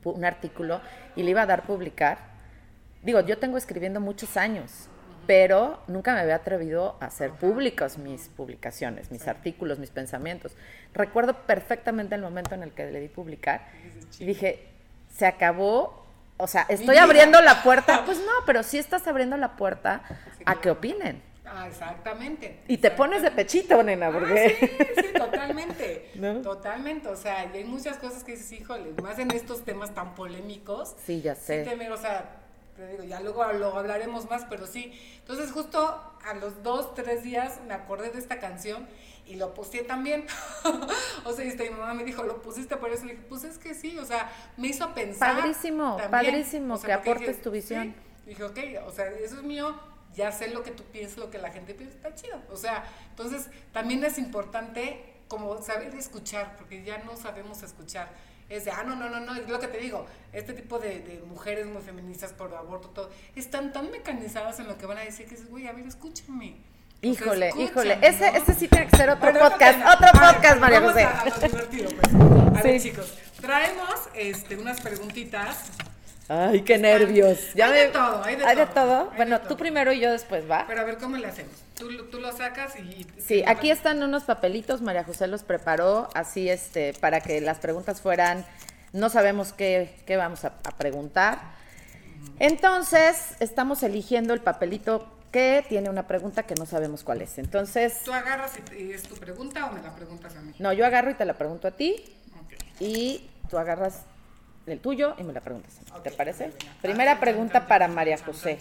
Un, 0.04 0.24
artículo, 0.26 0.82
y 1.16 1.22
le 1.22 1.30
iba 1.30 1.40
a 1.40 1.46
dar 1.46 1.62
publicar. 1.62 2.18
Digo, 3.02 3.20
yo 3.20 3.38
tengo 3.38 3.56
escribiendo 3.56 3.98
muchos 3.98 4.36
años, 4.36 4.90
pero 5.28 5.78
nunca 5.88 6.14
me 6.14 6.20
había 6.20 6.36
atrevido 6.36 6.96
a 7.00 7.04
hacer 7.04 7.32
públicas 7.32 7.98
mis 7.98 8.30
publicaciones, 8.30 9.10
mis 9.10 9.28
artículos, 9.28 9.78
mis 9.78 9.90
pensamientos. 9.90 10.52
Recuerdo 10.94 11.34
perfectamente 11.42 12.14
el 12.14 12.22
momento 12.22 12.54
en 12.54 12.62
el 12.62 12.72
que 12.72 12.90
le 12.90 12.98
di 12.98 13.08
publicar 13.08 13.68
y 14.18 14.24
dije, 14.24 14.64
se 15.14 15.26
acabó, 15.26 16.06
o 16.38 16.46
sea, 16.46 16.64
estoy 16.70 16.96
abriendo 16.96 17.42
la 17.42 17.62
puerta, 17.62 18.02
pues 18.06 18.16
no, 18.16 18.32
pero 18.46 18.62
sí 18.62 18.78
estás 18.78 19.06
abriendo 19.06 19.36
la 19.36 19.54
puerta 19.56 20.00
a 20.46 20.62
que 20.62 20.70
opinen. 20.70 21.22
Ah, 21.44 21.66
exactamente. 21.68 22.60
Y 22.66 22.78
te 22.78 22.90
pones 22.90 23.20
de 23.20 23.30
pechito, 23.30 23.82
nena, 23.82 24.06
ah, 24.06 24.12
porque... 24.12 24.56
sí, 24.58 25.02
sí, 25.02 25.12
totalmente. 25.18 26.10
Totalmente. 26.42 27.08
O 27.08 27.16
sea, 27.16 27.50
y 27.52 27.58
hay 27.58 27.64
muchas 27.64 27.98
cosas 27.98 28.24
que 28.24 28.32
dices, 28.32 28.50
híjole, 28.52 28.94
más 29.02 29.18
en 29.18 29.30
estos 29.32 29.62
temas 29.62 29.94
tan 29.94 30.14
polémicos. 30.14 30.96
Sí, 31.04 31.20
ya 31.20 31.34
sé. 31.34 31.66
Sí, 31.66 31.86
o 31.86 31.96
sea, 31.98 32.37
te 32.78 32.92
digo, 32.92 33.02
ya 33.02 33.20
luego 33.20 33.44
lo 33.54 33.76
hablaremos 33.76 34.30
más, 34.30 34.44
pero 34.48 34.66
sí. 34.66 34.92
Entonces, 35.18 35.50
justo 35.50 36.00
a 36.24 36.34
los 36.34 36.62
dos, 36.62 36.94
tres 36.94 37.24
días 37.24 37.60
me 37.66 37.74
acordé 37.74 38.10
de 38.10 38.20
esta 38.20 38.38
canción 38.38 38.86
y 39.26 39.34
lo 39.34 39.52
puse 39.52 39.82
también. 39.82 40.26
o 41.24 41.32
sea, 41.32 41.44
y 41.44 41.56
mi 41.56 41.70
mamá 41.70 41.94
me 41.94 42.04
dijo, 42.04 42.22
¿lo 42.22 42.40
pusiste 42.40 42.76
por 42.76 42.90
eso? 42.90 43.04
Le 43.04 43.14
dije, 43.14 43.26
pues 43.28 43.42
es 43.42 43.58
que 43.58 43.74
sí, 43.74 43.98
o 43.98 44.04
sea, 44.04 44.30
me 44.56 44.68
hizo 44.68 44.94
pensar. 44.94 45.38
Padrísimo, 45.38 45.96
padrísimo 46.08 46.80
que 46.80 46.92
aportes 46.92 47.42
tu 47.42 47.50
visión. 47.50 47.96
Dije, 48.24 48.44
ok, 48.44 48.58
o 48.86 48.92
sea, 48.92 49.06
eso 49.08 49.38
es 49.38 49.42
mío, 49.42 49.74
ya 50.14 50.30
sé 50.30 50.48
lo 50.50 50.62
que 50.62 50.70
tú 50.70 50.84
piensas, 50.84 51.18
lo 51.18 51.30
que 51.30 51.38
la 51.38 51.50
gente 51.50 51.74
piensa, 51.74 51.96
está 51.96 52.14
chido. 52.14 52.40
O 52.52 52.56
sea, 52.56 52.84
entonces 53.10 53.48
también 53.72 54.04
es 54.04 54.18
importante 54.18 55.14
como 55.26 55.60
saber 55.62 55.94
escuchar, 55.96 56.54
porque 56.56 56.84
ya 56.84 56.98
no 56.98 57.16
sabemos 57.16 57.64
escuchar 57.64 58.08
es 58.48 58.64
de, 58.64 58.70
ah, 58.70 58.82
no, 58.84 58.96
no, 58.96 59.08
no, 59.08 59.20
no, 59.20 59.34
es 59.34 59.48
lo 59.48 59.60
que 59.60 59.68
te 59.68 59.78
digo, 59.78 60.06
este 60.32 60.54
tipo 60.54 60.78
de, 60.78 61.22
mujeres 61.28 61.66
muy 61.66 61.82
feministas 61.82 62.32
por 62.32 62.54
aborto, 62.54 62.88
todo, 62.88 63.10
están 63.36 63.72
tan 63.72 63.90
mecanizadas 63.90 64.58
en 64.60 64.68
lo 64.68 64.78
que 64.78 64.86
van 64.86 64.98
a 64.98 65.02
decir 65.02 65.26
que 65.26 65.32
dices, 65.32 65.50
güey, 65.50 65.66
a 65.66 65.72
ver, 65.72 65.86
escúchame. 65.86 66.56
Híjole, 67.00 67.52
híjole, 67.56 67.98
ese, 68.02 68.28
ese 68.28 68.54
sí 68.54 68.66
tiene 68.66 68.88
que 68.88 68.96
ser 68.96 69.10
otro 69.10 69.32
podcast, 69.32 69.78
otro 69.86 70.08
podcast, 70.12 70.58
María 70.58 70.80
José. 70.80 71.04
A, 71.04 71.20
a 71.20 71.24
divertido, 71.24 71.90
pues. 71.90 72.58
A 72.58 72.62
ver, 72.62 72.80
chicos, 72.80 73.14
traemos 73.40 74.08
este, 74.14 74.56
unas 74.56 74.80
preguntitas 74.80 75.70
Ay, 76.28 76.60
qué 76.60 76.76
nervios. 76.76 77.38
hay 77.54 77.72
de 77.72 77.86
todo, 77.88 78.22
hay 78.22 78.36
de 78.36 78.44
¿Hay 78.44 78.56
todo. 78.56 78.66
De 78.66 78.72
todo? 78.74 79.10
bueno, 79.16 79.40
tú 79.40 79.56
primero 79.56 79.92
y 79.92 80.00
yo 80.00 80.12
después, 80.12 80.48
¿va? 80.48 80.64
Pero 80.68 80.82
a 80.82 80.84
ver 80.84 80.98
cómo 80.98 81.16
le 81.16 81.26
hacemos. 81.26 81.54
Tú, 81.74 81.88
tú 82.10 82.20
lo 82.20 82.36
sacas 82.36 82.74
y... 82.76 83.06
Sí, 83.18 83.42
aquí 83.46 83.70
están 83.70 84.02
unos 84.02 84.24
papelitos, 84.24 84.82
María 84.82 85.04
José 85.04 85.26
los 85.26 85.42
preparó, 85.42 86.10
así 86.14 86.50
este, 86.50 86.92
para 87.00 87.20
que 87.20 87.40
las 87.40 87.58
preguntas 87.58 88.02
fueran, 88.02 88.44
no 88.92 89.08
sabemos 89.08 89.54
qué, 89.54 89.96
qué 90.04 90.16
vamos 90.18 90.44
a, 90.44 90.52
preguntar. 90.76 91.38
Entonces, 92.38 93.34
estamos 93.40 93.82
eligiendo 93.82 94.34
el 94.34 94.40
papelito 94.40 95.08
que 95.32 95.64
tiene 95.68 95.88
una 95.88 96.06
pregunta 96.06 96.42
que 96.42 96.56
no 96.56 96.66
sabemos 96.66 97.04
cuál 97.04 97.22
es. 97.22 97.38
Entonces, 97.38 98.02
¿Tú 98.04 98.12
agarras 98.12 98.52
y, 98.78 98.92
es 98.92 99.04
tu 99.04 99.14
pregunta 99.14 99.66
o 99.66 99.72
me 99.72 99.80
la 99.80 99.94
preguntas 99.94 100.36
a 100.36 100.42
mí? 100.42 100.52
no, 100.58 100.74
yo 100.74 100.84
agarro 100.84 101.10
y 101.10 101.14
te 101.14 101.24
la 101.24 101.34
pregunto 101.34 101.68
a 101.68 101.70
ti 101.70 102.04
y 102.80 103.30
tú 103.48 103.56
agarras 103.56 104.02
el 104.72 104.80
tuyo 104.80 105.14
y 105.18 105.22
me 105.22 105.32
la 105.32 105.40
preguntas. 105.40 105.74
¿Te 106.02 106.10
parece? 106.10 106.52
Primera 106.82 107.12
Chan, 107.12 107.20
pregunta 107.20 107.66
para 107.66 107.88
María 107.88 108.18
José. 108.18 108.58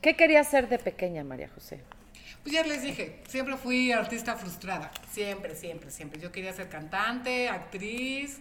¿Qué 0.00 0.16
querías 0.16 0.48
ser 0.48 0.68
de 0.68 0.78
pequeña, 0.78 1.24
María 1.24 1.48
José? 1.48 1.80
Pues 2.42 2.54
ya 2.54 2.62
les 2.62 2.82
dije, 2.82 3.20
siempre 3.28 3.56
fui 3.56 3.92
artista 3.92 4.36
frustrada. 4.36 4.90
Siempre, 5.12 5.54
siempre, 5.54 5.90
siempre. 5.90 6.20
Yo 6.20 6.32
quería 6.32 6.52
ser 6.52 6.68
cantante, 6.68 7.48
actriz, 7.48 8.38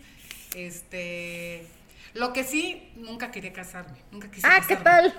este... 0.55 1.65
Lo 2.13 2.33
que 2.33 2.43
sí, 2.43 2.91
nunca 2.95 3.31
quería 3.31 3.53
casarme. 3.53 3.97
Nunca 4.11 4.31
quise 4.31 4.47
Ah, 4.47 4.61
¿qué 4.67 4.75
tal? 4.77 5.13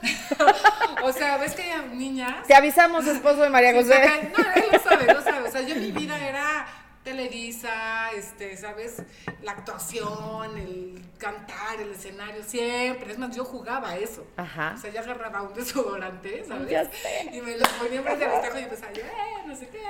o 1.04 1.12
sea, 1.12 1.36
ves 1.36 1.54
que 1.54 1.62
hay 1.62 1.88
niñas... 1.94 2.46
Te 2.46 2.54
avisamos, 2.54 3.06
esposo 3.06 3.42
de 3.42 3.50
María 3.50 3.72
José. 3.72 3.94
No, 4.36 4.44
él 4.54 4.64
lo 4.72 4.78
sabe, 4.80 5.12
lo 5.12 5.22
sabe. 5.22 5.48
O 5.48 5.52
sea, 5.52 5.60
yo 5.62 5.76
mi 5.76 5.92
vida 5.92 6.18
era 6.18 6.66
Televisa, 7.08 8.10
este, 8.12 8.54
¿sabes? 8.58 9.02
La 9.42 9.52
actuación, 9.52 10.58
el 10.58 11.02
cantar, 11.16 11.80
el 11.80 11.92
escenario, 11.92 12.42
siempre. 12.44 13.12
Es 13.12 13.18
más, 13.18 13.34
yo 13.34 13.46
jugaba 13.46 13.96
eso. 13.96 14.26
Ajá. 14.36 14.74
O 14.76 14.78
sea, 14.78 14.92
yo 14.92 15.00
agarraba 15.00 15.40
un 15.40 15.54
desodorante, 15.54 16.44
¿sabes? 16.44 16.68
Ya 16.70 16.84
sé. 16.84 17.30
Y 17.32 17.40
me 17.40 17.56
lo 17.56 17.64
ponía 17.78 18.00
enfrente 18.00 18.26
del 18.26 18.34
espejo 18.34 18.58
y 18.58 18.62
empezaba 18.62 18.92
yo, 18.92 19.02
eh, 19.02 19.46
no 19.46 19.56
sé 19.56 19.68
qué. 19.68 19.82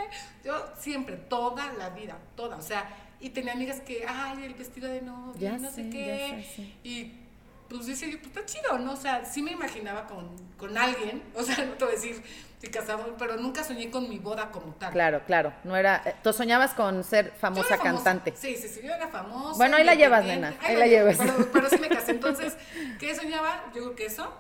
Yo 0.45 0.65
siempre, 0.79 1.17
toda 1.17 1.73
la 1.73 1.91
vida, 1.91 2.17
toda. 2.37 2.57
O 2.57 2.63
sea, 2.63 2.89
y 3.19 3.31
tenía 3.31 3.55
amigas 3.55 3.81
que, 3.81 4.05
ay, 4.07 4.45
el 4.45 4.55
vestido 4.55 4.89
de 4.89 5.03
novia, 5.03 5.59
no 5.59 5.73
sé, 5.73 5.91
qué. 5.91 6.45
sé, 6.47 6.55
sí. 6.55 6.79
Y 6.85 7.28
pues 7.69 7.87
dice 7.87 8.11
yo, 8.11 8.19
pues 8.19 8.29
está 8.29 8.45
chido, 8.47 8.79
¿no? 8.79 8.93
O 8.93 8.97
sea, 8.97 9.25
sí 9.25 9.43
me 9.43 9.53
imaginaba 9.53 10.07
con, 10.07 10.31
con 10.57 10.77
alguien, 10.77 11.23
o 11.35 11.43
sea, 11.43 11.65
no 11.65 11.73
te 11.75 11.85
voy 11.85 11.93
a 11.95 11.97
decir 11.97 12.23
si 12.61 12.67
casado, 12.69 13.15
pero 13.19 13.37
nunca 13.37 13.63
soñé 13.63 13.89
con 13.91 14.09
mi 14.09 14.19
boda 14.19 14.51
como 14.51 14.75
tal. 14.75 14.93
Claro, 14.93 15.23
claro. 15.27 15.53
No 15.63 15.77
era. 15.77 16.03
eh, 16.05 16.15
Tú 16.25 16.33
soñabas 16.33 16.75
con 16.75 17.05
ser 17.05 17.33
famosa 17.41 17.79
cantante. 17.79 18.35
Sí, 18.37 18.57
sí, 18.57 18.67
sí, 18.69 18.81
yo 18.83 18.93
era 18.93 19.07
famosa. 19.09 19.57
Bueno, 19.57 19.77
ahí 19.77 19.85
la 19.85 19.95
llevas, 19.95 20.25
nena, 20.25 20.55
ahí 20.63 20.75
la 20.77 20.87
llevas. 20.89 21.19
Pero, 21.19 21.49
pero 21.53 21.71
sí 21.71 21.79
me 21.79 21.89
casé. 21.89 22.11
Entonces, 22.19 22.57
¿qué 22.99 23.15
soñaba? 23.15 23.65
Yo 23.75 23.83
creo 23.83 23.95
que 23.95 24.07
eso. 24.07 24.33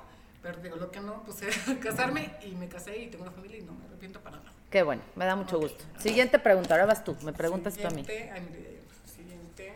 Pero 0.42 0.58
digo, 0.60 0.76
lo 0.76 0.90
que 0.90 0.98
no, 1.00 1.22
pues 1.24 1.42
era 1.42 1.52
casarme 1.80 2.30
y 2.44 2.52
me 2.56 2.68
casé 2.68 2.96
y 2.98 3.06
tengo 3.08 3.22
una 3.24 3.32
familia 3.32 3.58
y 3.58 3.62
no 3.62 3.72
me 3.72 3.84
arrepiento 3.86 4.20
para 4.20 4.38
nada. 4.38 4.50
Qué 4.70 4.82
bueno, 4.82 5.02
me 5.14 5.24
da 5.24 5.36
mucho 5.36 5.58
gusto. 5.58 5.84
Siguiente 5.98 6.38
pregunta, 6.40 6.74
ahora 6.74 6.86
vas 6.86 7.04
tú, 7.04 7.16
me 7.22 7.32
preguntas 7.32 7.76
tú 7.76 7.86
a 7.86 7.90
mí. 7.90 8.04
Siguiente, 8.04 8.30
ay, 8.34 8.40
mire, 8.50 8.80
siguiente. 9.16 9.74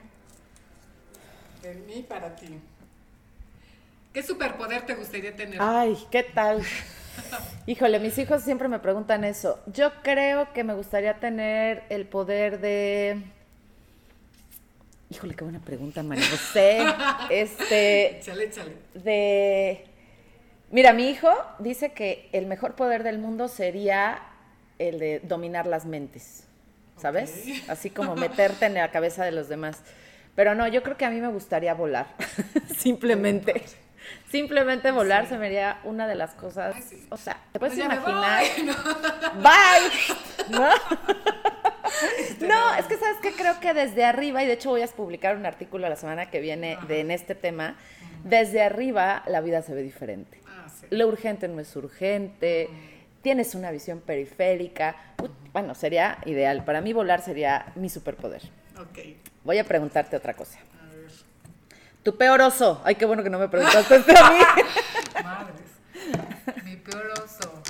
De 1.63 1.75
mí 1.75 2.05
para 2.09 2.35
ti. 2.37 2.61
¿Qué 4.13 4.23
superpoder 4.23 4.83
te 4.85 4.95
gustaría 4.95 5.35
tener? 5.35 5.59
Ay, 5.61 5.97
¿qué 6.11 6.23
tal? 6.23 6.63
Híjole, 7.67 7.99
mis 7.99 8.19
hijos 8.19 8.43
siempre 8.43 8.69
me 8.69 8.79
preguntan 8.79 9.25
eso. 9.25 9.59
Yo 9.67 9.91
creo 10.03 10.53
que 10.53 10.65
me 10.65 10.75
gustaría 10.75 11.15
tener 11.19 11.83
el 11.89 12.07
poder 12.07 12.61
de... 12.61 13.23
Híjole, 15.11 15.35
qué 15.35 15.45
buena 15.45 15.61
pregunta, 15.61 16.03
María 16.03 16.27
José. 16.29 16.81
Este, 17.31 18.19
Échale, 18.19 18.45
échale. 18.45 18.73
de... 18.95 19.85
Mira, 20.71 20.93
mi 20.93 21.09
hijo 21.09 21.31
dice 21.59 21.93
que 21.93 22.29
el 22.33 22.47
mejor 22.47 22.75
poder 22.75 23.03
del 23.05 23.19
mundo 23.19 23.49
sería 23.49 24.23
el 24.79 24.99
de 24.99 25.21
dominar 25.21 25.67
las 25.67 25.85
mentes, 25.87 26.45
¿sabes? 26.99 27.45
Ok. 27.47 27.65
Así 27.69 27.91
como 27.91 28.17
meterte 28.17 28.67
en 28.67 28.75
la 28.75 28.91
cabeza 28.91 29.25
de 29.25 29.33
los 29.33 29.49
demás. 29.49 29.81
Pero 30.35 30.55
no, 30.55 30.67
yo 30.69 30.83
creo 30.83 30.97
que 30.97 31.05
a 31.05 31.11
mí 31.11 31.21
me 31.21 31.29
gustaría 31.29 31.75
volar, 31.75 32.07
simplemente. 32.77 33.63
Simplemente 34.31 34.91
volar 34.91 35.29
se 35.29 35.37
me 35.39 35.47
haría 35.47 35.79
una 35.85 36.07
de 36.07 36.15
las 36.15 36.33
cosas, 36.35 36.75
Ay, 36.77 36.83
sí. 36.83 37.07
o 37.11 37.17
sea, 37.17 37.39
¿te 37.53 37.59
puedes 37.59 37.75
Pues 37.75 37.85
imaginar? 37.85 38.43
voy, 38.57 38.65
¿no? 38.65 38.75
Bye. 39.43 40.59
¿No? 40.59 40.69
No, 42.49 42.75
es 42.75 42.87
que 42.87 42.97
sabes 42.97 43.19
que 43.23 43.33
creo 43.33 43.61
que 43.61 43.75
desde 43.75 44.05
arriba, 44.05 44.43
y 44.43 44.47
de 44.47 44.55
hecho 44.55 44.71
voy 44.71 44.83
a 44.83 44.87
publicar 44.89 45.37
un 45.37 45.47
artículo 45.47 45.89
la 45.89 45.97
semana 45.97 46.31
que 46.31 46.41
viene 46.41 46.79
de, 46.89 47.01
en 47.01 47.11
este 47.11 47.35
tema, 47.35 47.77
desde 48.25 48.63
arriba 48.63 49.23
la 49.27 49.41
vida 49.41 49.63
se 49.63 49.75
ve 49.75 49.83
diferente. 49.83 50.41
Ah, 50.47 50.67
sí. 50.69 50.87
Lo 50.91 51.07
urgente 51.09 51.49
no 51.49 51.61
es 51.61 51.75
urgente, 51.77 52.69
tienes 53.23 53.55
una 53.55 53.71
visión 53.71 54.01
periférica. 54.01 54.97
Bueno, 55.53 55.75
sería 55.75 56.19
ideal. 56.25 56.65
Para 56.65 56.81
mí 56.81 56.93
volar 56.93 57.21
sería 57.23 57.67
mi 57.77 57.89
superpoder. 57.89 58.43
Ok. 58.81 58.99
Voy 59.45 59.59
a 59.59 59.65
preguntarte 59.65 60.17
otra 60.17 60.35
cosa. 60.35 60.59
Tu 62.03 62.17
peor 62.17 62.41
oso. 62.41 62.81
Ay, 62.85 62.97
qué 62.97 63.05
bueno 63.05 63.23
que 63.23 63.31
no 63.31 63.39
me 63.39 63.49
preguntaste 63.49 63.97
esto 63.97 64.13
a 64.17 64.31
mí. 64.31 64.39
Madres. 65.25 66.65
Mi 66.65 66.77
peor 66.77 67.13
oso. 67.23 67.63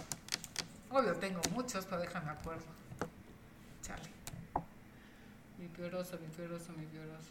Obvio, 0.90 1.14
tengo 1.16 1.40
muchos, 1.52 1.84
pero 1.86 2.00
déjame 2.00 2.30
acuerdo. 2.30 2.64
Chale. 3.82 4.08
Mi 5.58 5.68
peor 5.68 5.94
oso, 5.96 6.18
mi 6.18 6.28
peor 6.28 6.52
oso, 6.52 6.72
mi 6.72 6.86
peor 6.86 7.08
oso. 7.18 7.30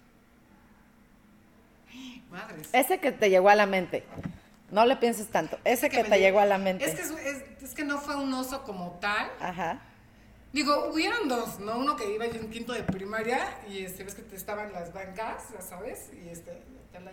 Madres. 2.32 2.70
Ese 2.74 3.00
que 3.00 3.12
te 3.12 3.30
llegó 3.30 3.50
a 3.50 3.56
la 3.56 3.66
mente. 3.66 4.04
No 4.70 4.86
le 4.86 4.96
pienses 4.96 5.28
tanto. 5.28 5.60
Ese 5.66 5.90
que, 5.90 6.04
te 6.04 6.20
llegó 6.20 6.40
a 6.40 6.46
la 6.46 6.58
mente. 6.58 6.86
Es 6.86 6.96
que, 6.96 7.02
es, 7.02 7.12
es- 7.12 7.64
es 7.64 7.74
que 7.74 7.84
no 7.84 8.00
fue 8.00 8.16
un 8.16 8.34
oso 8.34 8.64
como 8.64 8.92
tal. 9.02 9.30
Ajá. 9.40 9.80
Digo, 10.54 10.88
hubieron 10.92 11.28
dos, 11.30 11.60
¿no? 11.60 11.78
Uno 11.78 11.96
que 11.96 12.14
iba 12.14 12.26
yo 12.26 12.40
en 12.42 12.50
quinto 12.50 12.74
de 12.74 12.84
primaria 12.84 13.58
y 13.70 13.86
este, 13.86 14.04
ves 14.04 14.16
que 14.16 14.22
te 14.22 14.36
estaban 14.36 14.74
las 14.74 14.92
bancas, 14.94 15.44
ya 15.54 15.62
sabes, 15.62 16.10
y 16.14 16.28
este, 16.28 16.62
la 17.00 17.12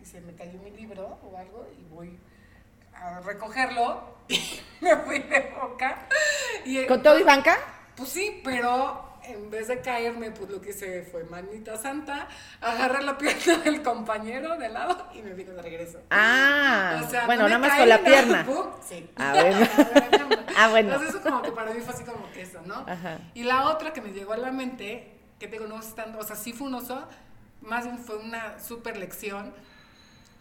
y 0.00 0.04
se 0.04 0.20
me 0.20 0.34
cayó 0.34 0.58
mi 0.60 0.70
libro 0.70 1.18
o 1.22 1.36
algo 1.36 1.66
y 1.78 1.84
voy 1.84 2.18
a 2.94 3.20
recogerlo 3.20 4.16
y 4.28 4.60
me 4.80 4.96
fui 4.96 5.20
de 5.20 5.54
boca. 5.60 6.06
Y, 6.64 6.86
¿Con 6.86 7.02
todo 7.02 7.18
y 7.18 7.22
banca? 7.22 7.58
Pues 7.96 8.08
sí, 8.10 8.40
pero 8.44 9.08
en 9.24 9.50
vez 9.50 9.68
de 9.68 9.80
caerme, 9.80 10.30
pues 10.30 10.50
lo 10.50 10.60
que 10.60 10.70
hice 10.70 11.02
fue 11.02 11.24
manita 11.24 11.76
santa, 11.76 12.28
agarré 12.60 13.04
la 13.04 13.18
pierna 13.18 13.58
del 13.64 13.82
compañero 13.82 14.56
de 14.56 14.68
lado 14.68 15.06
y 15.14 15.22
me 15.22 15.34
vine 15.34 15.52
de 15.52 15.62
regreso. 15.62 16.00
Ah, 16.10 17.02
O 17.04 17.10
sea, 17.10 17.26
bueno, 17.26 17.42
no 17.42 17.48
nada 17.48 17.58
más 17.58 17.78
con 17.78 17.88
la 17.88 17.98
pierna. 17.98 18.46
Sí. 18.86 19.08
Ah, 19.16 19.32
bueno. 19.34 19.66
Ah, 20.60 20.70
bueno. 20.70 20.92
Entonces 20.92 21.14
eso 21.14 21.22
como 21.22 21.40
que 21.40 21.52
para 21.52 21.70
mí 21.72 21.80
fue 21.80 21.94
así 21.94 22.02
como 22.02 22.32
que 22.32 22.42
eso, 22.42 22.60
¿no? 22.64 22.84
Ajá. 22.88 23.20
Y 23.32 23.44
la 23.44 23.68
otra 23.68 23.92
que 23.92 24.00
me 24.00 24.10
llegó 24.10 24.32
a 24.32 24.36
la 24.36 24.50
mente, 24.50 25.16
que 25.38 25.46
te 25.46 25.52
digo, 25.52 25.68
no 25.68 25.78
es 25.78 25.94
tanto, 25.94 26.18
o 26.18 26.24
sea, 26.24 26.34
sí 26.34 26.52
fue 26.52 26.66
un 26.66 26.74
oso, 26.74 27.06
más 27.60 27.84
bien 27.84 27.98
fue 27.98 28.16
una 28.16 28.60
super 28.60 28.96
lección. 28.96 29.54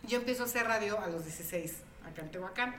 Yo 0.03 0.17
empiezo 0.17 0.43
a 0.43 0.45
hacer 0.45 0.65
radio 0.65 0.99
a 0.99 1.07
los 1.07 1.23
16, 1.25 1.75
acá 2.05 2.21
en 2.21 2.31
Tehuacán. 2.31 2.75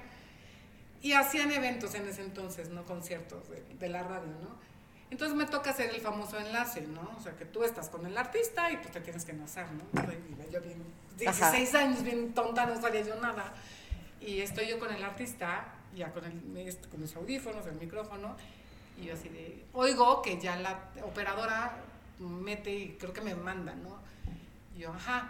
Y 1.01 1.13
hacían 1.13 1.53
eventos 1.53 1.95
en 1.95 2.09
ese 2.09 2.23
entonces, 2.23 2.71
¿no? 2.71 2.85
Conciertos 2.85 3.49
de, 3.49 3.63
de 3.79 3.89
la 3.89 4.03
radio, 4.03 4.33
¿no? 4.43 4.69
Entonces 5.11 5.37
me 5.37 5.47
toca 5.47 5.71
hacer 5.71 5.91
el 5.95 6.01
famoso 6.01 6.39
enlace, 6.39 6.83
¿no? 6.83 7.15
O 7.17 7.23
sea, 7.23 7.35
que 7.37 7.47
tú 7.47 7.65
estás 7.65 7.89
con 7.89 8.05
el 8.05 8.17
artista 8.17 8.71
y 8.71 8.77
pues 8.77 8.91
te 8.91 9.01
tienes 9.01 9.25
que 9.25 9.33
enlazar, 9.33 9.67
¿no? 9.73 10.03
Yo 10.51 10.61
bien, 10.61 10.83
16 11.19 11.75
años, 11.75 12.03
bien 12.03 12.35
tonta, 12.35 12.67
no 12.67 12.81
sabía 12.81 13.01
yo 13.03 13.15
nada. 13.17 13.55
Y 14.21 14.41
estoy 14.41 14.69
yo 14.69 14.79
con 14.79 14.93
el 14.93 15.03
artista, 15.03 15.73
ya 15.95 16.13
con, 16.13 16.25
el, 16.25 16.57
este, 16.59 16.89
con 16.89 17.01
los 17.01 17.15
audífonos, 17.17 17.67
el 17.67 17.77
micrófono, 17.77 18.37
y 19.01 19.07
yo 19.07 19.15
así 19.15 19.29
de, 19.29 19.65
oigo 19.73 20.21
que 20.23 20.39
ya 20.39 20.57
la 20.57 20.91
operadora 21.05 21.77
mete 22.19 22.75
y 22.75 22.89
creo 22.99 23.13
que 23.13 23.21
me 23.21 23.35
manda, 23.35 23.75
¿no? 23.75 23.99
Y 24.79 24.83
yo, 24.83 24.93
ajá. 24.93 25.29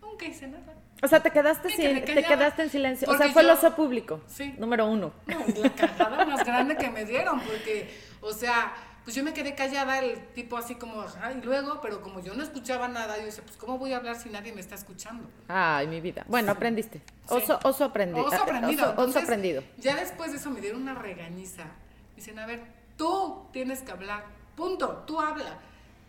Nunca 0.00 0.24
hice 0.24 0.46
nada. 0.48 0.72
O 1.02 1.08
sea, 1.08 1.20
te 1.22 1.30
quedaste, 1.30 1.68
sin- 1.68 2.02
te 2.04 2.24
quedaste 2.24 2.62
en 2.62 2.70
silencio. 2.70 3.10
O 3.10 3.16
sea, 3.18 3.28
fue 3.30 3.42
el 3.42 3.48
yo- 3.48 3.54
oso 3.54 3.74
público. 3.76 4.22
Sí. 4.26 4.54
Número 4.58 4.86
uno. 4.88 5.12
No, 5.26 5.44
la 5.62 5.70
cagada 5.74 6.24
más 6.24 6.44
grande 6.44 6.76
que 6.76 6.88
me 6.90 7.04
dieron, 7.04 7.40
porque, 7.40 7.90
o 8.22 8.32
sea, 8.32 8.72
pues 9.04 9.14
yo 9.14 9.22
me 9.22 9.34
quedé 9.34 9.54
callada, 9.54 9.98
el 9.98 10.18
tipo 10.28 10.56
así 10.56 10.76
como, 10.76 11.02
ajá, 11.02 11.32
y 11.32 11.42
luego, 11.42 11.80
pero 11.82 12.00
como 12.00 12.20
yo 12.20 12.32
no 12.34 12.42
escuchaba 12.42 12.88
nada, 12.88 13.18
yo 13.18 13.26
decía, 13.26 13.42
pues, 13.44 13.58
¿cómo 13.58 13.76
voy 13.78 13.92
a 13.92 13.98
hablar 13.98 14.16
si 14.16 14.30
nadie 14.30 14.52
me 14.54 14.60
está 14.62 14.74
escuchando? 14.74 15.28
Ay, 15.48 15.86
mi 15.88 16.00
vida. 16.00 16.24
Bueno, 16.28 16.52
aprendiste. 16.52 17.02
Oso, 17.28 17.60
oso 17.62 17.84
aprendido. 17.84 18.24
Oso 18.24 18.36
aprendido. 18.42 18.92
Oso, 18.96 19.02
oso 19.10 19.18
aprendido. 19.18 19.62
Ya 19.76 19.96
después 19.96 20.30
de 20.30 20.38
eso 20.38 20.50
me 20.50 20.60
dieron 20.62 20.80
una 20.82 20.94
regañiza. 20.94 21.64
Dicen, 22.16 22.38
a 22.38 22.46
ver, 22.46 22.62
tú 22.96 23.46
tienes 23.52 23.82
que 23.82 23.92
hablar. 23.92 24.24
Punto, 24.56 25.04
tú 25.06 25.20
habla. 25.20 25.58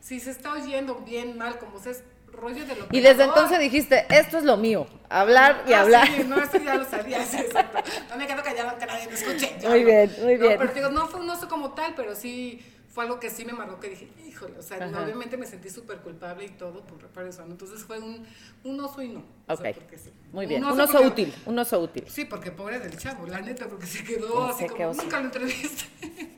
Si 0.02 0.20
se 0.20 0.32
está 0.32 0.54
oyendo 0.54 0.96
bien, 0.96 1.38
mal, 1.38 1.58
como 1.60 1.80
sea, 1.80 1.92
es 1.92 2.04
rollo 2.32 2.66
de 2.66 2.76
lo 2.76 2.86
Y 2.92 3.02
desde 3.02 3.24
entonces 3.24 3.60
dijiste, 3.60 4.06
esto 4.10 4.38
es 4.38 4.44
lo 4.44 4.58
mío. 4.58 4.88
Hablar 5.10 5.64
y 5.68 5.74
Ah, 5.74 5.82
hablar. 5.82 6.08
Sí, 6.08 6.24
no, 6.28 6.42
eso 6.42 6.58
ya 6.58 6.76
lo 6.76 6.86
sabía, 6.86 7.26
sí, 7.26 7.38
exacto. 7.38 7.80
No 8.10 8.18
me 8.18 8.28
quedo 8.28 8.44
callada 8.44 8.78
que 8.78 8.86
nadie 8.86 9.08
me 9.08 9.14
escuche. 9.14 9.58
Muy 9.68 9.84
bien, 9.84 10.12
muy 10.24 10.36
No, 10.36 10.48
bien. 10.48 10.58
pero 10.60 10.74
digo, 10.74 10.90
no 10.90 11.08
fue 11.08 11.20
un 11.22 11.30
oso 11.30 11.48
como 11.48 11.72
tal, 11.74 11.94
pero 11.96 12.16
sí 12.16 12.62
fue 12.94 13.04
algo 13.04 13.20
que 13.20 13.30
sí 13.30 13.46
me 13.46 13.54
marcó, 13.54 13.80
que 13.80 13.90
dije, 13.90 14.08
híjole, 14.28 14.58
o 14.58 14.62
sea, 14.62 14.78
obviamente 14.88 15.38
me 15.38 15.46
sentí 15.46 15.70
súper 15.70 15.98
culpable 16.00 16.46
y 16.46 16.50
todo 16.50 16.82
por, 16.84 16.98
por 17.10 17.28
eso, 17.28 17.44
¿no? 17.46 17.52
Entonces 17.52 17.84
fue 17.84 18.00
un, 18.00 18.26
un 18.64 18.80
oso 18.80 19.02
y 19.02 19.10
no. 19.10 19.24
o 19.48 19.54
Ok. 19.54 19.62
sea, 19.62 19.74
porque 19.74 19.98
sí. 19.98 20.12
Muy 20.32 20.46
bien. 20.48 20.64
Un 20.64 20.80
oso 20.80 20.92
porque- 20.94 21.08
útil. 21.08 21.34
Un 21.46 21.60
oso 21.60 21.80
útil. 21.80 22.06
Sí, 22.08 22.26
porque 22.26 22.52
pobre 22.52 22.80
del 22.80 22.98
chavo, 22.98 23.26
la 23.28 23.40
neta, 23.42 23.68
porque 23.68 23.86
se 23.86 24.04
quedó 24.04 24.48
Ya 24.48 24.54
así 24.54 24.68
como, 24.68 24.94
nunca 24.94 25.20
lo 25.20 25.26
entrevisté. 25.26 25.86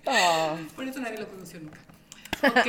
Oh. 0.05 0.57
Por 0.76 0.86
eso 0.88 0.99
nadie 0.99 1.18
lo 1.20 1.28
conoció 1.28 1.60
nunca. 1.60 1.80
Ok. 2.44 2.68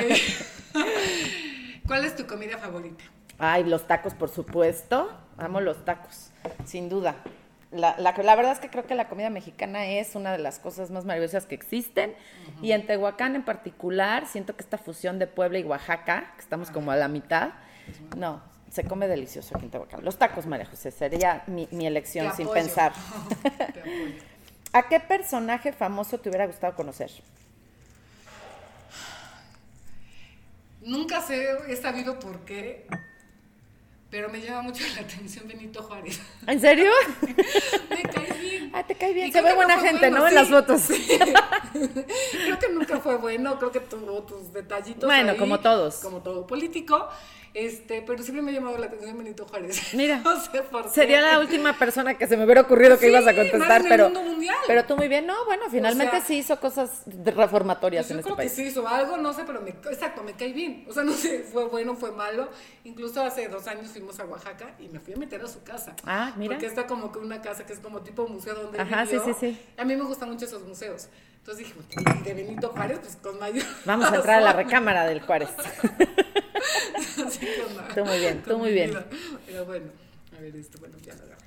¿Cuál 1.87 2.05
es 2.05 2.17
tu 2.17 2.27
comida 2.27 2.59
favorita? 2.59 3.05
Ay, 3.39 3.65
los 3.65 3.87
tacos, 3.87 4.15
por 4.15 4.29
supuesto. 4.29 5.11
amo 5.39 5.61
los 5.61 5.85
tacos, 5.85 6.31
sin 6.65 6.89
duda. 6.89 7.17
La, 7.73 7.95
la, 7.99 8.13
la, 8.13 8.37
verdad 8.37 8.53
es 8.53 8.59
que 8.59 8.69
creo 8.69 8.85
que 8.85 8.95
la 8.95 9.09
comida 9.09 9.31
mexicana 9.31 9.87
es 9.87 10.17
una 10.17 10.33
de 10.33 10.39
las 10.39 10.59
cosas 10.59 10.91
más 10.91 11.05
maravillosas 11.05 11.47
que 11.47 11.55
existen. 11.55 12.15
Y 12.63 12.73
en 12.73 12.87
Tehuacán 12.87 13.37
en 13.37 13.45
particular, 13.45 14.27
siento 14.27 14.57
que 14.57 14.63
esta 14.63 14.77
fusión 14.77 15.19
de 15.19 15.27
Puebla 15.27 15.59
y 15.59 15.65
Oaxaca, 15.65 16.33
que 16.37 16.43
estamos 16.43 16.71
como 16.71 16.91
a 16.91 16.97
la 16.97 17.09
mitad, 17.09 17.51
no, 18.17 18.43
se 18.71 18.85
come 18.85 19.09
delicioso 19.09 19.57
aquí 19.57 19.67
en 19.67 19.71
Tehuacán. 19.71 20.05
Los 20.05 20.19
tacos, 20.19 20.47
María 20.47 20.67
José, 20.67 20.91
sería 20.91 21.45
mi, 21.47 21.69
mi 21.71 21.87
elección 21.87 22.35
sin 22.37 22.49
pensar. 22.49 22.93
¿A 24.73 24.83
qué 24.89 25.01
personaje 25.01 25.73
famoso 25.73 26.19
te 26.19 26.29
hubiera 26.29 26.47
gustado 26.47 26.75
conocer? 26.75 27.11
Nunca 30.81 31.21
sé, 31.21 31.47
he 31.69 31.77
sabido 31.77 32.19
por 32.19 32.41
qué, 32.45 32.87
pero 34.11 34.29
me 34.29 34.41
llama 34.41 34.63
mucho 34.63 34.83
la 34.97 35.03
atención 35.03 35.47
Benito 35.47 35.83
Juárez. 35.83 36.21
¿En 36.47 36.61
serio? 36.61 36.91
me 37.91 38.03
cae 38.03 38.41
bien. 38.41 38.71
Ah, 38.75 38.83
te 38.83 38.95
cae 38.95 39.13
bien. 39.13 39.31
Se 39.33 39.43
ve 39.43 39.55
buena 39.55 39.79
gente, 39.79 40.11
bueno, 40.11 40.19
¿no? 40.19 40.23
Sí. 40.25 40.29
En 40.29 40.35
las 40.35 40.49
fotos. 40.49 40.81
Sí. 40.81 41.09
creo 42.45 42.59
que 42.59 42.69
nunca 42.71 42.99
fue 42.99 43.17
bueno, 43.17 43.59
creo 43.59 43.71
que 43.71 43.81
tuvo 43.81 44.23
tus 44.23 44.53
detallitos. 44.53 45.05
Bueno, 45.05 45.33
ahí, 45.33 45.39
como 45.39 45.61
todos. 45.61 45.97
Como 45.97 46.23
todo 46.23 46.47
político. 46.47 47.09
Este, 47.53 48.01
pero 48.03 48.23
siempre 48.23 48.43
me 48.43 48.53
ha 48.53 48.55
llamado 48.55 48.79
la 48.79 48.87
atención 48.87 49.19
Benito 49.19 49.45
Juárez. 49.45 49.81
Mira, 49.95 50.19
no 50.19 50.41
sé 50.41 50.63
por 50.63 50.85
qué. 50.85 50.89
sería 50.91 51.21
la 51.21 51.41
última 51.41 51.73
persona 51.77 52.15
que 52.15 52.29
se 52.29 52.37
me 52.37 52.45
hubiera 52.45 52.61
ocurrido 52.61 52.97
que 52.97 53.07
Sí, 53.07 53.11
ibas 53.13 53.27
a 53.27 53.35
contestar, 53.35 53.61
más 53.69 53.81
en 53.83 53.89
pero 53.89 54.07
el 54.07 54.13
mundo 54.13 54.31
mundial. 54.31 54.57
pero 54.69 54.85
tú 54.85 54.97
muy 54.97 55.09
bien. 55.09 55.27
No, 55.27 55.45
bueno, 55.47 55.65
finalmente 55.69 56.13
sea, 56.19 56.21
sí 56.25 56.39
hizo 56.39 56.61
cosas 56.61 57.03
reformatorias 57.25 58.05
Pues 58.07 58.11
en 58.13 58.17
yo 58.17 58.21
este 58.21 58.27
creo 58.29 58.37
país. 58.37 58.51
que 58.53 58.57
sí 58.57 58.63
hizo 58.69 58.87
algo, 58.87 59.17
no 59.17 59.33
sé, 59.33 59.43
pero 59.45 59.61
me, 59.63 59.71
exacto, 59.71 60.23
me 60.23 60.35
cae 60.35 60.53
bien. 60.53 60.85
O 60.89 60.93
sea, 60.93 61.03
no 61.03 61.13
sé, 61.13 61.41
fue 61.41 61.65
bueno, 61.67 61.97
fue 61.97 62.13
malo. 62.13 62.49
Incluso 62.85 63.21
hace 63.23 63.49
dos 63.49 63.67
años 63.67 63.89
fuimos 63.91 64.21
a 64.21 64.27
Oaxaca 64.27 64.75
y 64.79 64.89
me 64.89 65.01
fui 65.01 65.15
a 65.15 65.17
meter 65.17 65.43
a 65.43 65.49
su 65.49 65.63
casa. 65.65 65.97
Ah, 66.07 66.33
mira. 66.37 66.55
Porque 66.55 66.67
está 66.67 66.87
como 66.87 67.11
que 67.11 67.19
una 67.19 67.43
casa 67.43 67.67
que 67.67 67.73
es 67.73 67.81
como 67.81 68.01
tipo 68.03 68.29
museo 68.29 68.55
donde 68.55 68.81
Ajá, 68.81 69.05
sí, 69.07 69.17
vivió. 69.17 69.25
sí, 69.25 69.33
sí. 69.41 69.61
A 69.77 69.85
mí 69.85 69.97
me 69.97 70.05
gustan 70.05 70.31
mucho 70.31 70.45
esos 70.45 70.63
museos. 70.63 71.09
Entonces 71.39 71.67
dije, 71.67 71.75
de 72.23 72.35
Benito 72.35 72.69
Juárez, 72.69 72.99
pues 73.01 73.17
con 73.17 73.39
mayor. 73.41 73.65
Vamos 73.87 74.13
a 74.13 74.15
entrar 74.17 74.37
a 74.39 74.41
la 74.41 74.53
recámara 74.53 75.05
del 75.07 75.21
Juárez. 75.21 75.49
Así 77.27 77.41
que, 77.41 77.65
no, 77.75 77.95
Tú 77.95 78.05
muy 78.05 78.19
bien, 78.19 78.43
tú 78.43 78.59
muy 78.59 78.73
bien. 78.73 78.91
vida. 78.91 79.07
Pero 79.47 79.65
bueno, 79.67 79.87
a 80.37 80.41
ver 80.41 80.57
esto, 80.57 80.79
bueno, 80.79 80.97
ya 80.99 81.15
lo 81.15 81.23
agarré. 81.25 81.45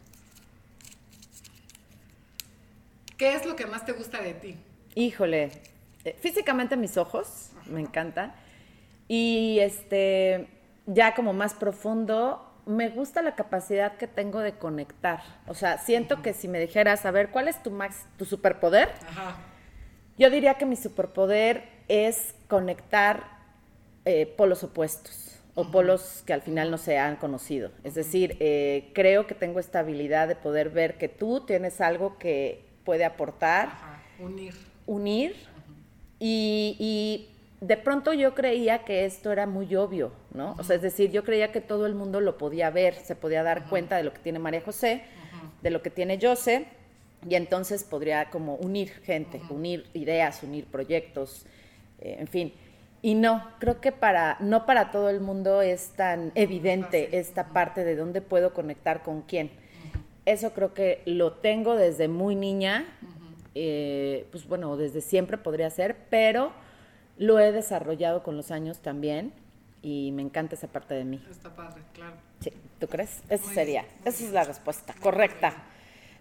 ¿Qué 3.17 3.35
es 3.35 3.45
lo 3.45 3.55
que 3.55 3.65
más 3.65 3.85
te 3.85 3.91
gusta 3.93 4.21
de 4.21 4.33
ti? 4.33 4.57
Híjole, 4.95 5.51
eh, 6.03 6.15
físicamente 6.19 6.75
mis 6.75 6.97
ojos, 6.97 7.51
me 7.67 7.79
encanta. 7.79 8.35
Y 9.07 9.59
este, 9.59 10.47
ya 10.85 11.13
como 11.13 11.33
más 11.33 11.53
profundo, 11.53 12.49
me 12.65 12.89
gusta 12.89 13.21
la 13.21 13.35
capacidad 13.35 13.97
que 13.97 14.07
tengo 14.07 14.39
de 14.39 14.53
conectar. 14.53 15.21
O 15.47 15.53
sea, 15.53 15.77
siento 15.77 16.21
que 16.21 16.33
si 16.33 16.47
me 16.47 16.59
dijeras, 16.59 17.05
a 17.05 17.11
ver, 17.11 17.29
¿cuál 17.29 17.47
es 17.47 17.61
tu 17.61 17.71
max, 17.71 18.05
tu 18.17 18.25
superpoder? 18.25 18.89
Ajá. 19.09 19.37
Yo 20.17 20.29
diría 20.29 20.55
que 20.55 20.65
mi 20.65 20.75
superpoder 20.75 21.63
es 21.87 22.35
conectar 22.47 23.32
eh, 24.05 24.25
polos 24.25 24.63
opuestos 24.63 25.39
o 25.55 25.69
polos 25.69 26.23
que 26.25 26.33
al 26.33 26.41
final 26.41 26.71
no 26.71 26.77
se 26.77 26.97
han 26.97 27.15
conocido. 27.17 27.69
Es 27.83 27.93
decir, 27.93 28.37
eh, 28.39 28.89
creo 28.93 29.27
que 29.27 29.35
tengo 29.35 29.59
esta 29.59 29.79
habilidad 29.79 30.27
de 30.27 30.35
poder 30.35 30.69
ver 30.69 30.97
que 30.97 31.09
tú 31.09 31.41
tienes 31.41 31.79
algo 31.79 32.17
que 32.17 32.65
puede 32.83 33.05
aportar, 33.05 33.67
Ajá. 33.67 34.03
Unir. 34.19 34.53
unir 34.87 35.35
y, 36.19 36.75
y 36.79 37.29
de 37.65 37.77
pronto 37.77 38.13
yo 38.13 38.33
creía 38.35 38.79
que 38.83 39.05
esto 39.05 39.31
era 39.31 39.45
muy 39.45 39.75
obvio, 39.75 40.11
¿no? 40.33 40.55
O 40.57 40.63
sea, 40.63 40.75
es 40.75 40.81
decir, 40.81 41.11
yo 41.11 41.23
creía 41.23 41.51
que 41.51 41.61
todo 41.61 41.85
el 41.85 41.95
mundo 41.95 42.19
lo 42.19 42.37
podía 42.37 42.69
ver, 42.69 42.95
se 42.95 43.15
podía 43.15 43.43
dar 43.43 43.69
cuenta 43.69 43.95
de 43.97 44.03
lo 44.03 44.11
que 44.11 44.19
tiene 44.19 44.39
María 44.39 44.61
José, 44.61 45.03
de 45.61 45.69
lo 45.69 45.81
que 45.81 45.89
tiene 45.89 46.19
Jose, 46.21 46.65
y 47.27 47.35
entonces 47.35 47.83
podría 47.83 48.29
como 48.29 48.55
unir 48.55 48.89
gente, 49.03 49.41
unir 49.49 49.85
ideas, 49.93 50.43
unir 50.43 50.65
proyectos, 50.65 51.45
eh, 52.01 52.17
en 52.19 52.27
fin. 52.27 52.53
Y 53.05 53.15
no, 53.15 53.45
creo 53.59 53.81
que 53.81 53.91
para, 53.91 54.37
no 54.39 54.65
para 54.65 54.89
todo 54.89 55.09
el 55.09 55.19
mundo 55.19 55.61
es 55.61 55.89
tan 55.89 56.31
evidente 56.35 57.19
esta 57.19 57.49
parte 57.49 57.83
de 57.83 57.97
dónde 57.97 58.21
puedo 58.21 58.53
conectar 58.53 59.03
con 59.03 59.23
quién. 59.23 59.51
Eso 60.25 60.53
creo 60.53 60.73
que 60.73 61.01
lo 61.05 61.33
tengo 61.33 61.75
desde 61.75 62.07
muy 62.07 62.35
niña, 62.37 62.85
eh, 63.55 64.25
pues 64.31 64.47
bueno, 64.47 64.77
desde 64.77 65.01
siempre 65.01 65.37
podría 65.37 65.69
ser, 65.69 65.97
pero 66.09 66.53
lo 67.17 67.39
he 67.39 67.51
desarrollado 67.51 68.23
con 68.23 68.37
los 68.37 68.51
años 68.51 68.79
también 68.79 69.33
y 69.81 70.11
me 70.13 70.21
encanta 70.21 70.55
esa 70.55 70.67
parte 70.67 70.93
de 70.93 71.03
mí. 71.03 71.21
Está 71.29 71.53
padre, 71.53 71.81
claro. 71.91 72.15
Sí, 72.39 72.53
¿tú 72.79 72.87
crees? 72.87 73.19
Esa 73.29 73.45
Muy 73.47 73.53
sería, 73.53 73.81
bien, 73.81 73.93
esa 74.05 74.23
es 74.23 74.31
la 74.31 74.45
respuesta, 74.45 74.95
correcta. 75.01 75.53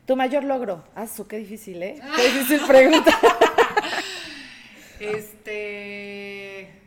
Tu 0.04 0.16
mayor 0.16 0.42
logro. 0.42 0.82
Ah, 0.96 1.06
su, 1.06 1.28
qué 1.28 1.36
difícil, 1.36 1.80
¿eh? 1.80 2.00
Qué 2.16 2.22
difícil 2.24 2.60
pregunta. 2.66 3.12
Este. 5.02 6.78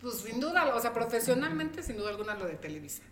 Pues 0.00 0.18
sin 0.18 0.38
duda, 0.38 0.74
o 0.76 0.80
sea, 0.80 0.92
profesionalmente, 0.92 1.82
sin 1.82 1.96
duda 1.96 2.10
alguna, 2.10 2.36
lo 2.36 2.46
de 2.46 2.54
Televisa. 2.54 3.02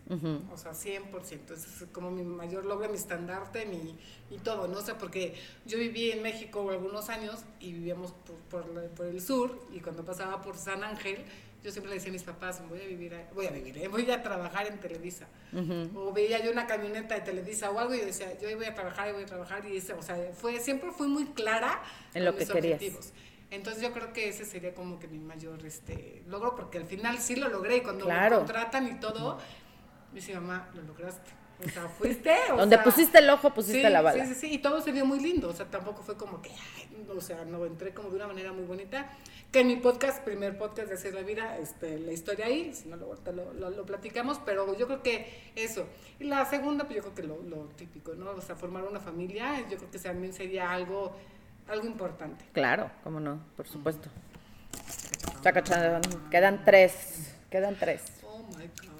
O 0.53 0.57
sea, 0.57 0.73
100%. 0.73 1.51
Ese 1.51 1.53
es 1.55 1.91
como 1.91 2.11
mi 2.11 2.23
mayor 2.23 2.65
logro, 2.67 2.89
mi 2.89 2.97
estandarte, 2.97 3.67
mi, 3.67 3.97
y 4.31 4.39
todo, 4.39 4.69
¿no? 4.69 4.79
O 4.79 4.83
sea, 4.83 4.97
porque 4.97 5.35
yo 5.67 5.79
viví 5.79 6.13
en 6.13 6.23
México 6.23 6.71
algunos 6.71 7.09
años 7.09 7.41
y 7.59 7.73
vivíamos 7.73 8.13
por, 8.49 8.63
por 8.91 9.07
el 9.07 9.21
sur 9.21 9.67
y 9.73 9.81
cuando 9.81 10.05
pasaba 10.05 10.41
por 10.43 10.57
San 10.57 10.85
Ángel, 10.85 11.25
yo 11.65 11.71
siempre 11.73 11.89
le 11.89 11.95
decía 11.97 12.11
a 12.11 12.13
mis 12.13 12.23
papás, 12.23 12.63
voy 12.69 12.81
a 12.83 12.87
vivir, 12.87 13.17
voy 13.35 13.47
a 13.47 13.51
vivir, 13.51 13.79
¿eh? 13.79 13.89
voy 13.89 14.09
a 14.11 14.23
trabajar 14.23 14.67
en 14.67 14.79
Televisa. 14.79 15.27
O 15.97 16.13
veía 16.13 16.45
yo 16.45 16.53
una 16.53 16.67
camioneta 16.67 17.15
de 17.15 17.23
Televisa 17.23 17.71
o 17.71 17.79
algo 17.79 17.95
y 17.95 18.01
yo 18.01 18.07
decía, 18.07 18.39
yo 18.39 18.49
ahí 18.49 18.55
voy 18.55 18.67
a 18.67 18.75
trabajar, 18.75 19.09
y 19.09 19.13
voy 19.13 19.23
a 19.23 19.27
trabajar. 19.27 19.65
Y 19.67 19.79
ese, 19.79 19.95
o 19.95 20.03
sea, 20.03 20.17
fue, 20.35 20.61
siempre 20.61 20.91
fui 20.93 21.09
muy 21.09 21.25
clara 21.33 21.83
En 22.13 22.25
lo 22.27 22.33
con 22.33 22.39
que 22.41 22.45
mis 22.45 22.53
querías. 22.53 22.75
objetivos. 22.75 23.13
Entonces 23.51 23.83
yo 23.83 23.93
creo 23.93 24.13
que 24.13 24.29
ese 24.29 24.45
sería 24.45 24.75
como 24.75 24.99
que 24.99 25.09
mi 25.09 25.19
mayor 25.19 25.65
este, 25.65 26.23
logro, 26.27 26.55
porque 26.55 26.79
al 26.79 26.87
final 26.87 27.19
sí 27.19 27.37
lo 27.37 27.49
logré 27.49 27.79
y 27.79 27.81
cuando 27.81 28.05
Claro. 28.05 28.41
me 28.41 28.45
contratan 28.45 28.87
y 28.89 29.01
todo, 29.01 29.39
me 30.13 30.21
dice 30.21 30.35
mamá, 30.35 30.69
lo 30.75 30.83
lograste. 30.83 31.31
O 31.65 31.69
sea, 31.69 31.89
fuiste. 31.89 32.35
O 32.53 32.57
Donde 32.57 32.77
sea, 32.77 32.85
pusiste 32.85 33.19
el 33.19 33.31
ojo, 33.31 33.53
pusiste 33.55 33.87
sí, 33.87 33.93
la 33.93 34.03
bala. 34.03 34.27
Sí, 34.27 34.35
sí, 34.35 34.41
sí, 34.41 34.55
y 34.55 34.59
todo 34.59 34.81
se 34.81 34.93
vio 34.93 35.07
muy 35.07 35.21
lindo, 35.21 35.49
o 35.49 35.53
sea, 35.53 35.67
tampoco 35.67 36.03
fue 36.03 36.17
como 36.17 36.43
que, 36.43 36.51
ay, 36.51 37.07
o 37.09 37.21
sea, 37.21 37.45
no, 37.45 37.65
entré 37.65 37.93
como 37.93 38.11
de 38.11 38.17
una 38.17 38.27
manera 38.27 38.53
muy 38.53 38.65
bonita. 38.65 39.09
Que 39.51 39.61
en 39.61 39.69
mi 39.69 39.77
podcast, 39.77 40.25
primer 40.25 40.59
podcast 40.59 40.89
de 40.89 40.95
Hacer 40.95 41.15
la 41.15 41.23
Vida, 41.23 41.59
este, 41.59 41.99
la 42.01 42.13
historia 42.13 42.47
ahí, 42.47 42.75
si 42.75 42.89
no 42.89 42.97
lo, 42.97 43.15
lo, 43.33 43.55
lo, 43.55 43.71
lo 43.71 43.87
platicamos, 43.87 44.41
pero 44.45 44.77
yo 44.77 44.87
creo 44.87 45.03
que 45.03 45.53
eso. 45.55 45.87
Y 46.19 46.25
la 46.25 46.45
segunda, 46.45 46.85
pues 46.85 46.97
yo 46.97 47.03
creo 47.03 47.15
que 47.15 47.23
lo, 47.23 47.43
lo 47.43 47.69
típico, 47.77 48.15
¿no? 48.15 48.31
O 48.31 48.41
sea, 48.41 48.57
formar 48.57 48.85
una 48.85 49.01
familia, 49.01 49.61
yo 49.71 49.77
creo 49.77 49.91
que 49.91 49.99
también 49.99 50.33
sería 50.33 50.73
algo, 50.73 51.15
algo 51.69 51.87
importante. 51.87 52.45
Claro, 52.53 52.91
cómo 53.05 53.21
no, 53.21 53.41
por 53.57 53.69
supuesto. 53.69 54.09
Chacachán, 55.43 56.01
quedan 56.31 56.65
tres, 56.65 57.35
quedan 57.51 57.77
tres. 57.79 58.03
Oh 58.25 58.43
my 58.57 58.67
god. 58.67 58.95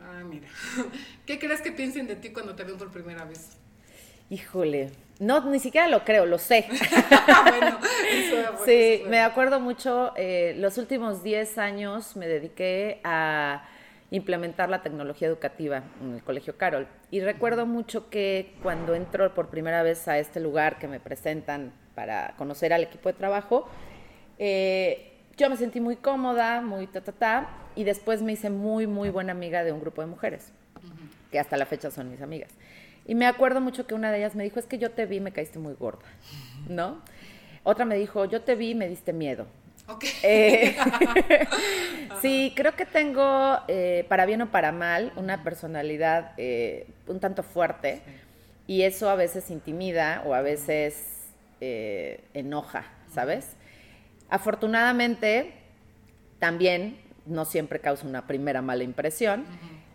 Ah, 0.00 0.13
mira. 0.24 0.48
¿Qué 1.26 1.38
crees 1.38 1.60
que 1.60 1.72
piensen 1.72 2.06
de 2.06 2.16
ti 2.16 2.30
cuando 2.30 2.54
te 2.54 2.64
ven 2.64 2.76
por 2.76 2.90
primera 2.90 3.24
vez? 3.24 3.56
Híjole, 4.30 4.90
no, 5.20 5.48
ni 5.50 5.60
siquiera 5.60 5.88
lo 5.88 6.04
creo, 6.04 6.26
lo 6.26 6.38
sé. 6.38 6.66
bueno, 7.48 7.78
eso, 8.10 8.36
bueno, 8.36 8.58
Sí, 8.64 8.72
eso 8.72 9.08
me 9.08 9.20
acuerdo 9.20 9.60
mucho, 9.60 10.12
eh, 10.16 10.54
los 10.58 10.78
últimos 10.78 11.22
10 11.22 11.58
años 11.58 12.16
me 12.16 12.26
dediqué 12.26 13.00
a 13.04 13.68
implementar 14.10 14.70
la 14.70 14.82
tecnología 14.82 15.28
educativa 15.28 15.82
en 16.00 16.14
el 16.14 16.22
Colegio 16.22 16.56
Carol. 16.56 16.86
Y 17.10 17.20
recuerdo 17.20 17.66
mucho 17.66 18.10
que 18.10 18.54
cuando 18.62 18.94
entro 18.94 19.32
por 19.34 19.48
primera 19.48 19.82
vez 19.82 20.08
a 20.08 20.18
este 20.18 20.40
lugar 20.40 20.78
que 20.78 20.88
me 20.88 21.00
presentan 21.00 21.72
para 21.94 22.34
conocer 22.36 22.72
al 22.72 22.82
equipo 22.82 23.08
de 23.08 23.14
trabajo, 23.14 23.68
eh, 24.38 25.12
yo 25.36 25.50
me 25.50 25.56
sentí 25.56 25.80
muy 25.80 25.96
cómoda, 25.96 26.60
muy 26.60 26.86
ta, 26.86 27.00
ta, 27.00 27.12
ta, 27.12 27.48
y 27.76 27.84
después 27.84 28.22
me 28.22 28.32
hice 28.32 28.50
muy, 28.50 28.86
muy 28.86 29.10
buena 29.10 29.32
amiga 29.32 29.64
de 29.64 29.72
un 29.72 29.80
grupo 29.80 30.00
de 30.00 30.08
mujeres, 30.08 30.52
que 31.30 31.38
hasta 31.38 31.56
la 31.56 31.66
fecha 31.66 31.90
son 31.90 32.10
mis 32.10 32.20
amigas. 32.20 32.50
Y 33.06 33.14
me 33.14 33.26
acuerdo 33.26 33.60
mucho 33.60 33.86
que 33.86 33.94
una 33.94 34.10
de 34.10 34.18
ellas 34.18 34.34
me 34.34 34.44
dijo, 34.44 34.58
es 34.58 34.66
que 34.66 34.78
yo 34.78 34.90
te 34.90 35.06
vi 35.06 35.20
me 35.20 35.32
caíste 35.32 35.58
muy 35.58 35.74
gorda, 35.74 36.06
¿no? 36.68 37.02
Otra 37.62 37.84
me 37.84 37.96
dijo, 37.96 38.24
yo 38.24 38.42
te 38.42 38.54
vi 38.54 38.74
me 38.74 38.88
diste 38.88 39.12
miedo. 39.12 39.46
Ok. 39.86 40.04
Eh, 40.22 40.76
sí, 42.22 42.52
creo 42.56 42.74
que 42.74 42.86
tengo, 42.86 43.58
eh, 43.68 44.06
para 44.08 44.24
bien 44.24 44.40
o 44.42 44.50
para 44.50 44.72
mal, 44.72 45.12
una 45.16 45.44
personalidad 45.44 46.32
eh, 46.38 46.86
un 47.06 47.20
tanto 47.20 47.42
fuerte 47.42 48.00
y 48.66 48.82
eso 48.82 49.10
a 49.10 49.14
veces 49.14 49.50
intimida 49.50 50.22
o 50.24 50.34
a 50.34 50.40
veces 50.40 51.10
enoja, 52.34 52.84
¿sabes? 53.14 53.56
Afortunadamente, 54.28 55.54
también 56.38 56.98
no 57.26 57.44
siempre 57.44 57.80
causa 57.80 58.06
una 58.06 58.26
primera 58.26 58.62
mala 58.62 58.84
impresión. 58.84 59.44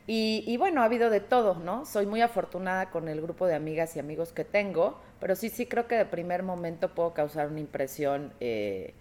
Y, 0.08 0.44
y 0.48 0.58
bueno, 0.58 0.82
ha 0.82 0.86
habido 0.86 1.10
de 1.10 1.20
todo, 1.20 1.56
¿no? 1.56 1.86
Soy 1.86 2.08
muy 2.08 2.22
afortunada 2.22 2.90
con 2.90 3.08
el 3.08 3.22
grupo 3.22 3.46
de 3.46 3.54
amigas 3.54 3.96
y 3.96 4.00
amigos 4.00 4.32
que 4.32 4.44
tengo, 4.44 5.00
pero 5.20 5.36
sí, 5.36 5.50
sí 5.50 5.68
creo 5.68 5.88
que 5.88 5.96
de 5.96 6.06
primer 6.06 6.42
momento 6.42 6.96
puedo 6.96 7.14
causar 7.14 7.48
una 7.48 7.60
impresión 7.60 8.34
eh, 8.40 8.94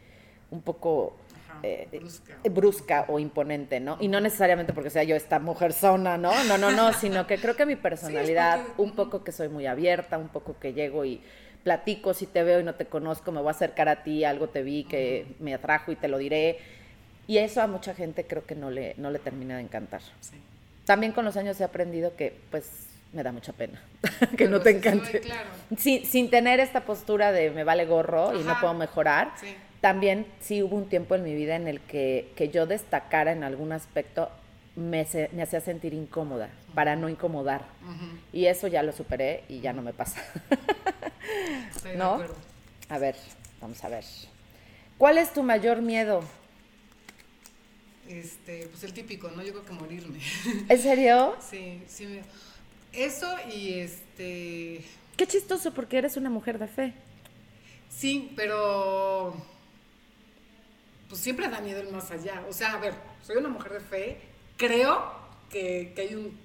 un 0.50 0.60
poco 0.60 1.16
eh, 1.62 1.88
eh, 1.90 2.48
brusca. 2.50 3.06
o 3.08 3.18
imponente, 3.18 3.80
¿no? 3.80 3.96
Y 4.00 4.08
no 4.08 4.20
necesariamente 4.20 4.72
porque 4.72 4.90
sea 4.90 5.02
yo 5.02 5.16
esta 5.16 5.38
mujer 5.38 5.72
zona, 5.72 6.16
¿no? 6.16 6.32
No, 6.44 6.58
no, 6.58 6.70
no, 6.70 6.92
sino 7.00 7.26
que 7.26 7.38
creo 7.38 7.56
que 7.56 7.66
mi 7.66 7.76
personalidad, 7.76 8.60
un 8.76 8.92
poco 8.94 9.24
que 9.24 9.32
soy 9.32 9.48
muy 9.48 9.66
abierta, 9.66 10.18
un 10.18 10.28
poco 10.28 10.58
que 10.58 10.72
llego 10.72 11.04
y 11.04 11.20
platico, 11.64 12.14
si 12.14 12.26
te 12.26 12.42
veo 12.44 12.60
y 12.60 12.64
no 12.64 12.74
te 12.74 12.86
conozco, 12.86 13.32
me 13.32 13.40
voy 13.40 13.48
a 13.48 13.50
acercar 13.52 13.88
a 13.88 14.02
ti, 14.02 14.24
algo 14.24 14.48
te 14.48 14.62
vi 14.62 14.84
que 14.84 15.26
me 15.40 15.54
atrajo 15.54 15.90
y 15.90 15.96
te 15.96 16.08
lo 16.08 16.18
diré. 16.18 16.58
Y 17.28 17.38
eso 17.38 17.62
a 17.62 17.68
mucha 17.68 17.94
gente 17.94 18.26
creo 18.26 18.44
que 18.44 18.56
no 18.56 18.70
le, 18.70 18.94
no 18.96 19.10
le 19.10 19.20
termina 19.20 19.56
de 19.56 19.62
encantar. 19.62 20.00
También 20.84 21.12
con 21.12 21.24
los 21.24 21.36
años 21.36 21.60
he 21.60 21.64
aprendido 21.64 22.16
que, 22.16 22.34
pues, 22.50 22.64
me 23.12 23.22
da 23.22 23.32
mucha 23.32 23.52
pena 23.52 23.80
que 24.36 24.48
no 24.48 24.60
te 24.60 24.70
encante. 24.70 25.22
Sin, 25.76 26.04
sin, 26.04 26.30
tener 26.30 26.58
esta 26.58 26.84
postura 26.84 27.30
de 27.30 27.50
me 27.50 27.64
vale 27.64 27.86
gorro 27.86 28.38
y 28.38 28.42
no 28.42 28.58
puedo 28.60 28.74
mejorar. 28.74 29.32
También 29.80 30.26
sí 30.40 30.62
hubo 30.62 30.76
un 30.76 30.88
tiempo 30.88 31.14
en 31.14 31.22
mi 31.22 31.34
vida 31.34 31.54
en 31.54 31.68
el 31.68 31.80
que, 31.80 32.32
que 32.34 32.48
yo 32.48 32.66
destacara 32.66 33.30
en 33.32 33.44
algún 33.44 33.72
aspecto 33.72 34.30
me, 34.78 35.06
me 35.32 35.42
hacía 35.42 35.60
sentir 35.60 35.92
incómoda, 35.92 36.48
para 36.74 36.96
no 36.96 37.08
incomodar. 37.08 37.62
Y 38.32 38.46
eso 38.46 38.68
ya 38.68 38.82
lo 38.82 38.92
superé 38.92 39.44
y 39.48 39.60
ya 39.60 39.72
no 39.72 39.82
me 39.82 39.92
pasa. 39.92 40.22
¿No? 41.96 42.22
A 42.88 42.98
ver, 42.98 43.16
vamos 43.60 43.82
a 43.84 43.88
ver. 43.88 44.04
¿Cuál 44.96 45.18
es 45.18 45.32
tu 45.32 45.42
mayor 45.42 45.82
miedo? 45.82 46.22
Este, 48.08 48.66
pues 48.68 48.82
el 48.84 48.92
típico, 48.94 49.30
¿no? 49.30 49.42
Yo 49.42 49.52
creo 49.52 49.64
que 49.64 49.72
morirme. 49.72 50.18
¿En 50.68 50.82
serio? 50.82 51.36
Sí, 51.40 51.82
sí. 51.86 52.20
Eso 52.92 53.28
y 53.54 53.74
este... 53.74 54.82
Qué 55.16 55.26
chistoso 55.26 55.74
porque 55.74 55.98
eres 55.98 56.16
una 56.16 56.30
mujer 56.30 56.58
de 56.58 56.68
fe. 56.68 56.94
Sí, 57.90 58.32
pero 58.34 59.34
pues 61.08 61.20
siempre 61.20 61.48
da 61.48 61.60
miedo 61.60 61.80
el 61.80 61.90
más 61.90 62.10
allá. 62.10 62.44
O 62.48 62.52
sea, 62.52 62.74
a 62.74 62.78
ver, 62.78 62.94
soy 63.22 63.36
una 63.36 63.48
mujer 63.48 63.72
de 63.72 63.80
fe, 63.80 64.20
creo 64.56 65.12
que, 65.50 65.94
hay 65.96 66.14
un, 66.14 66.38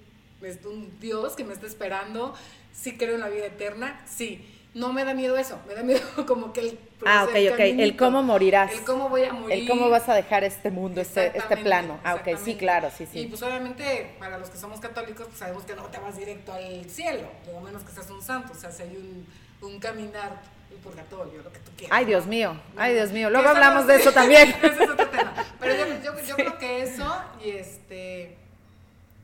un 0.70 1.00
Dios 1.00 1.34
que 1.34 1.44
me 1.44 1.52
está 1.52 1.66
esperando, 1.66 2.34
sí 2.72 2.96
creo 2.96 3.14
en 3.14 3.20
la 3.20 3.28
vida 3.28 3.46
eterna, 3.46 4.04
sí. 4.06 4.44
No 4.74 4.92
me 4.92 5.04
da 5.04 5.14
miedo 5.14 5.36
eso, 5.36 5.56
me 5.68 5.74
da 5.74 5.84
miedo 5.84 6.00
como 6.26 6.52
que 6.52 6.60
el... 6.60 6.78
Ah, 7.06 7.24
ok, 7.24 7.52
ok, 7.52 7.60
el 7.60 7.96
cómo 7.96 8.22
morirás. 8.24 8.72
El 8.72 8.84
cómo 8.84 9.08
voy 9.08 9.22
a 9.22 9.32
morir. 9.32 9.56
El 9.56 9.68
cómo 9.68 9.88
vas 9.88 10.08
a 10.08 10.14
dejar 10.14 10.42
este 10.42 10.70
mundo, 10.70 11.00
este, 11.00 11.36
este 11.38 11.56
plano. 11.58 12.00
Ah, 12.02 12.16
ok, 12.16 12.36
sí, 12.42 12.56
claro, 12.56 12.90
sí, 12.96 13.06
sí. 13.06 13.20
Y 13.20 13.26
pues 13.26 13.40
obviamente 13.42 14.16
para 14.18 14.36
los 14.36 14.50
que 14.50 14.58
somos 14.58 14.80
católicos, 14.80 15.26
pues 15.28 15.38
sabemos 15.38 15.62
que 15.62 15.76
no 15.76 15.84
te 15.84 15.98
vas 15.98 16.16
directo 16.16 16.52
al 16.52 16.90
cielo, 16.90 17.28
por 17.44 17.62
menos 17.62 17.82
que 17.82 17.92
seas 17.92 18.10
un 18.10 18.20
santo, 18.20 18.52
o 18.52 18.56
sea, 18.56 18.72
si 18.72 18.82
hay 18.82 18.96
un, 18.96 19.26
un 19.68 19.78
caminar 19.78 20.40
el 20.72 20.78
purgatorio, 20.78 21.42
lo 21.42 21.52
que 21.52 21.60
tú 21.60 21.70
quieras. 21.76 21.96
Ay, 21.96 22.06
Dios 22.06 22.26
mío, 22.26 22.60
ay, 22.76 22.94
Dios 22.94 23.12
mío. 23.12 23.30
Luego 23.30 23.50
hablamos 23.50 23.86
de 23.86 23.94
eso 23.94 24.10
también. 24.12 24.48
Ese 24.62 24.82
es 24.82 24.90
otro 24.90 25.08
tema. 25.08 25.34
Pero 25.60 25.74
yo, 25.76 26.02
yo, 26.02 26.20
yo, 26.26 26.34
creo 26.36 26.58
que 26.58 26.82
eso, 26.82 27.16
y 27.44 27.50
este. 27.50 28.36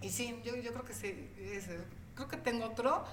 Y 0.00 0.10
sí, 0.10 0.40
yo, 0.44 0.54
yo 0.56 0.72
creo 0.72 0.84
que 0.84 0.94
sí. 0.94 1.28
creo 2.14 2.28
que 2.28 2.36
tengo 2.36 2.66
otro 2.66 3.04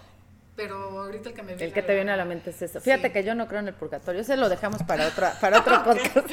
pero 0.58 1.00
ahorita 1.00 1.30
el 1.30 1.36
que 1.36 1.44
me 1.44 1.50
viene 1.50 1.66
El 1.66 1.72
que 1.72 1.84
te 1.84 1.94
viene 1.94 2.12
a 2.12 2.18
la 2.18 2.26
mente 2.26 2.50
es 2.50 2.60
eso. 2.62 2.82
Fíjate 2.82 3.12
que 3.12 3.24
yo 3.24 3.36
no 3.36 3.48
creo 3.48 3.62
en 3.62 3.68
el 3.70 3.76
purgatorio, 3.76 4.22
ese 4.22 4.36
lo 4.36 4.50
dejamos 4.50 4.82
para 4.84 5.08
otra 5.08 5.38
para 5.40 5.60
otro 5.60 5.84
podcast. 5.86 6.30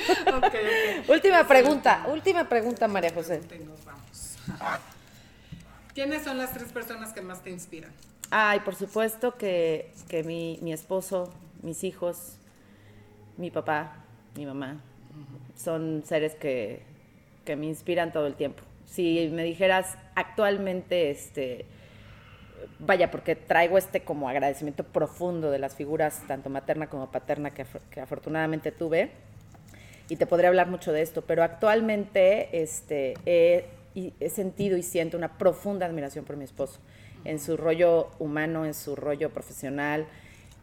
última 1.09 1.47
pregunta, 1.47 2.07
última 2.09 2.49
pregunta, 2.49 2.89
María 2.89 3.13
José. 3.13 3.41
¿Quiénes 5.95 6.25
son 6.25 6.39
las 6.39 6.53
tres 6.53 6.73
personas 6.73 7.13
que 7.13 7.21
más 7.21 7.43
te 7.43 7.51
inspiran? 7.51 7.93
Ay, 8.31 8.61
por 8.61 8.75
supuesto 8.75 9.37
que, 9.37 9.93
que 10.09 10.25
mi, 10.25 10.59
mi 10.63 10.73
esposo, 10.73 11.33
mis 11.63 11.85
hijos, 11.85 12.37
mi 13.37 13.51
papá, 13.51 13.99
mi 14.35 14.47
mamá, 14.47 14.81
son 15.55 16.03
seres 16.05 16.35
que, 16.35 16.83
que 17.45 17.57
me 17.57 17.67
inspiran 17.67 18.11
todo 18.11 18.27
el 18.27 18.35
tiempo. 18.35 18.63
Si 18.87 19.29
me 19.29 19.45
dijeras 19.45 19.99
actualmente, 20.15 21.11
este, 21.11 21.67
vaya, 22.79 23.11
porque 23.11 23.37
traigo 23.37 23.79
este 23.79 24.01
como 24.03 24.29
agradecimiento 24.29 24.85
profundo 24.85 25.51
de 25.51 25.59
las 25.59 25.75
figuras, 25.75 26.23
tanto 26.27 26.51
materna 26.51 26.89
como 26.89 27.11
paterna, 27.11 27.51
que, 27.51 27.65
afortunadamente 28.01 28.73
tuve. 28.73 29.11
Y 30.09 30.17
te 30.17 30.27
podría 30.27 30.49
hablar 30.49 30.69
mucho 30.69 30.93
de 30.93 31.03
esto, 31.03 31.23
pero 31.23 31.43
actualmente 31.43 32.63
este, 32.63 33.15
he, 33.25 33.65
sentido 34.29 34.77
y 34.77 34.83
siento 34.83 35.17
una 35.17 35.39
profunda 35.39 35.87
admiración 35.87 36.25
por 36.25 36.37
mi 36.37 36.45
esposo, 36.45 36.79
en 37.25 37.39
su 37.39 37.57
rollo 37.57 38.11
humano, 38.19 38.67
en 38.67 38.75
su 38.75 38.97
rollo 38.97 39.31
profesional, 39.31 40.07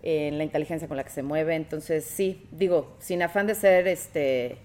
en 0.03 0.37
la 0.37 0.43
inteligencia 0.43 0.87
con 0.87 0.97
la 0.97 1.03
que 1.03 1.09
se 1.09 1.23
mueve. 1.23 1.55
Entonces, 1.55 2.05
sí, 2.05 2.47
digo, 2.51 2.95
sin 2.99 3.23
afán 3.23 3.47
de 3.47 3.55
ser, 3.55 3.87
este, 3.87 4.57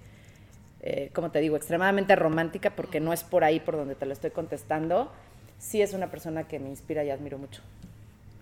eh, 0.82 1.10
como 1.14 1.30
te 1.30 1.40
digo, 1.40 1.56
extremadamente 1.56 2.14
romántica, 2.16 2.70
porque 2.76 3.00
no 3.00 3.12
es 3.12 3.24
por 3.24 3.44
ahí 3.44 3.60
por 3.60 3.76
donde 3.76 3.94
te 3.94 4.04
lo 4.04 4.12
estoy 4.12 4.30
contestando, 4.30 5.10
sí 5.58 5.82
es 5.82 5.92
una 5.92 6.10
persona 6.10 6.44
que 6.44 6.58
me 6.58 6.68
inspira 6.68 7.04
y 7.04 7.10
admiro 7.10 7.38
mucho. 7.38 7.62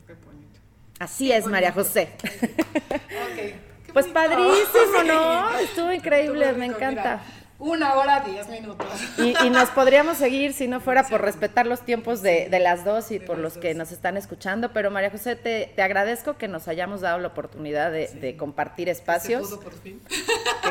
Qué 0.06 0.14
bonito. 0.24 0.60
Así 0.98 1.32
es, 1.32 1.46
María 1.46 1.72
José. 1.72 2.08
ok. 2.22 3.74
Pues 3.94 4.06
padrísimo, 4.08 5.04
¿no? 5.06 5.58
Estuvo 5.58 5.92
increíble, 5.92 6.52
me 6.54 6.66
encanta. 6.66 7.22
una 7.60 7.94
hora, 7.94 8.24
diez 8.26 8.48
minutos. 8.48 8.88
Y, 9.16 9.50
nos 9.50 9.70
podríamos 9.70 10.18
seguir 10.18 10.52
si 10.52 10.66
no 10.66 10.80
fuera 10.80 11.06
por 11.06 11.22
respetar 11.22 11.66
los 11.66 11.82
tiempos 11.82 12.20
de, 12.20 12.48
las 12.60 12.84
dos 12.84 13.12
y 13.12 13.20
por 13.20 13.38
los 13.38 13.56
que 13.56 13.72
nos 13.74 13.92
están 13.92 14.16
escuchando. 14.16 14.72
Pero 14.72 14.90
María 14.90 15.10
José, 15.10 15.36
te, 15.36 15.80
agradezco 15.80 16.36
que 16.36 16.48
nos 16.48 16.66
hayamos 16.66 17.02
dado 17.02 17.20
la 17.20 17.28
oportunidad 17.28 17.92
de, 17.92 18.36
compartir 18.36 18.88
espacios. 18.88 19.48
Se 19.48 19.54
pudo 19.56 19.64
por 19.64 19.74
fin. 19.74 20.02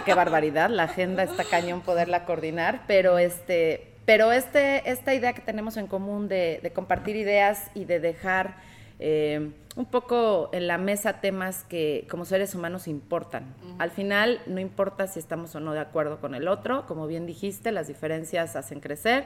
qué 0.03 0.13
barbaridad, 0.13 0.69
la 0.69 0.83
agenda 0.83 1.23
está 1.23 1.45
cañón 1.45 1.79
poderla 1.79 2.25
coordinar. 2.25 2.81
Pero 2.87 3.19
este 3.19 3.92
pero 4.05 4.31
este, 4.31 4.89
esta 4.89 5.13
idea 5.13 5.33
que 5.33 5.41
tenemos 5.41 5.77
en 5.77 5.87
común 5.87 6.27
de, 6.27 6.71
compartir 6.73 7.15
ideas 7.15 7.71
y 7.73 7.85
de 7.85 7.99
dejar 7.99 8.55
eh, 8.99 9.51
un 9.75 9.85
poco 9.85 10.49
en 10.53 10.67
la 10.67 10.77
mesa 10.77 11.21
temas 11.21 11.63
que 11.63 12.05
como 12.09 12.25
seres 12.25 12.53
humanos 12.53 12.87
importan. 12.87 13.55
Al 13.79 13.91
final 13.91 14.41
no 14.45 14.59
importa 14.59 15.07
si 15.07 15.19
estamos 15.19 15.55
o 15.55 15.59
no 15.59 15.73
de 15.73 15.79
acuerdo 15.79 16.19
con 16.19 16.35
el 16.35 16.47
otro, 16.47 16.85
como 16.85 17.07
bien 17.07 17.25
dijiste, 17.25 17.71
las 17.71 17.87
diferencias 17.87 18.55
hacen 18.55 18.79
crecer 18.79 19.25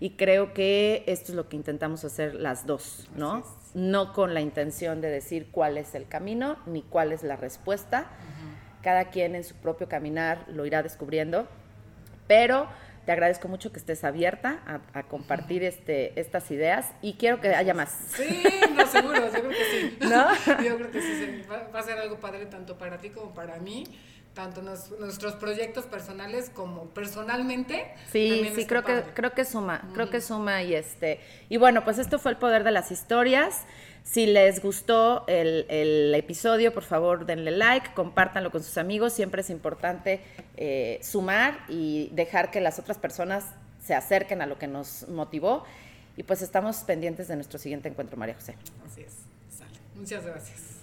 y 0.00 0.10
creo 0.10 0.52
que 0.52 1.04
esto 1.06 1.32
es 1.32 1.36
lo 1.36 1.48
que 1.48 1.56
intentamos 1.56 2.04
hacer 2.04 2.34
las 2.34 2.66
dos, 2.66 3.08
¿no? 3.16 3.44
No 3.74 4.12
con 4.12 4.34
la 4.34 4.40
intención 4.40 5.00
de 5.00 5.08
decir 5.08 5.48
cuál 5.50 5.76
es 5.76 5.94
el 5.94 6.06
camino 6.06 6.56
ni 6.66 6.82
cuál 6.82 7.12
es 7.12 7.22
la 7.22 7.36
respuesta. 7.36 8.06
Cada 8.82 9.06
quien 9.06 9.34
en 9.34 9.44
su 9.44 9.54
propio 9.54 9.88
caminar 9.88 10.44
lo 10.48 10.66
irá 10.66 10.82
descubriendo, 10.82 11.46
pero 12.26 12.68
te 13.04 13.12
agradezco 13.12 13.48
mucho 13.48 13.72
que 13.72 13.78
estés 13.78 14.04
abierta 14.04 14.60
a, 14.92 15.02
compartir 15.04 15.62
este, 15.62 16.18
estas 16.18 16.50
ideas 16.50 16.92
y 17.02 17.14
quiero 17.14 17.40
que 17.40 17.54
haya 17.54 17.74
más. 17.74 17.90
Sí, 18.08 18.42
no, 18.74 18.86
seguro, 18.86 19.14
yo 19.14 19.30
creo 19.30 19.50
que 19.50 19.64
sí. 19.70 19.98
¿No? 20.00 20.62
Yo 20.62 20.76
creo 20.76 20.90
que 20.90 21.00
sí, 21.00 21.42
va, 21.50 21.78
a 21.78 21.82
ser 21.82 21.98
algo 21.98 22.18
padre 22.18 22.46
tanto 22.46 22.78
para 22.78 22.98
ti 22.98 23.10
como 23.10 23.34
para 23.34 23.58
mí, 23.58 23.84
tanto 24.32 24.62
nuestros 24.62 25.34
proyectos 25.34 25.84
personales 25.84 26.50
como 26.50 26.88
personalmente. 26.90 27.94
Sí, 28.10 28.50
sí, 28.54 28.66
creo 28.66 28.84
que, 28.84 29.02
creo 29.14 29.32
que 29.32 29.44
suma, 29.44 29.88
creo 29.92 30.10
que 30.10 30.20
suma 30.20 30.62
y 30.62 30.74
este, 30.74 31.20
y 31.48 31.58
bueno, 31.58 31.84
pues 31.84 31.98
esto 31.98 32.18
fue 32.18 32.32
el 32.32 32.38
poder 32.38 32.64
de 32.64 32.70
las 32.70 32.90
historias. 32.90 33.66
Si 34.04 34.26
les 34.26 34.62
gustó 34.62 35.24
el, 35.26 36.14
episodio, 36.14 36.72
por 36.74 36.84
favor 36.84 37.24
denle 37.24 37.50
like, 37.50 37.94
compártanlo 37.94 38.50
con 38.50 38.62
sus 38.62 38.76
amigos. 38.76 39.14
Siempre 39.14 39.40
es 39.40 39.50
importante 39.50 40.20
eh, 40.56 41.00
sumar 41.02 41.64
y 41.68 42.10
dejar 42.12 42.50
que 42.50 42.60
las 42.60 42.78
otras 42.78 42.98
personas 42.98 43.46
se 43.82 43.94
acerquen 43.94 44.42
a 44.42 44.46
lo 44.46 44.58
que 44.58 44.66
nos 44.66 45.08
motivó. 45.08 45.64
Y 46.16 46.22
pues 46.22 46.42
estamos 46.42 46.76
pendientes 46.84 47.28
de 47.28 47.36
nuestro 47.36 47.58
siguiente 47.58 47.88
encuentro, 47.88 48.16
María 48.16 48.34
José. 48.34 48.56
Así 48.86 49.00
es. 49.00 49.14
Sale. 49.50 49.70
Muchas 49.96 50.24
gracias. 50.24 50.73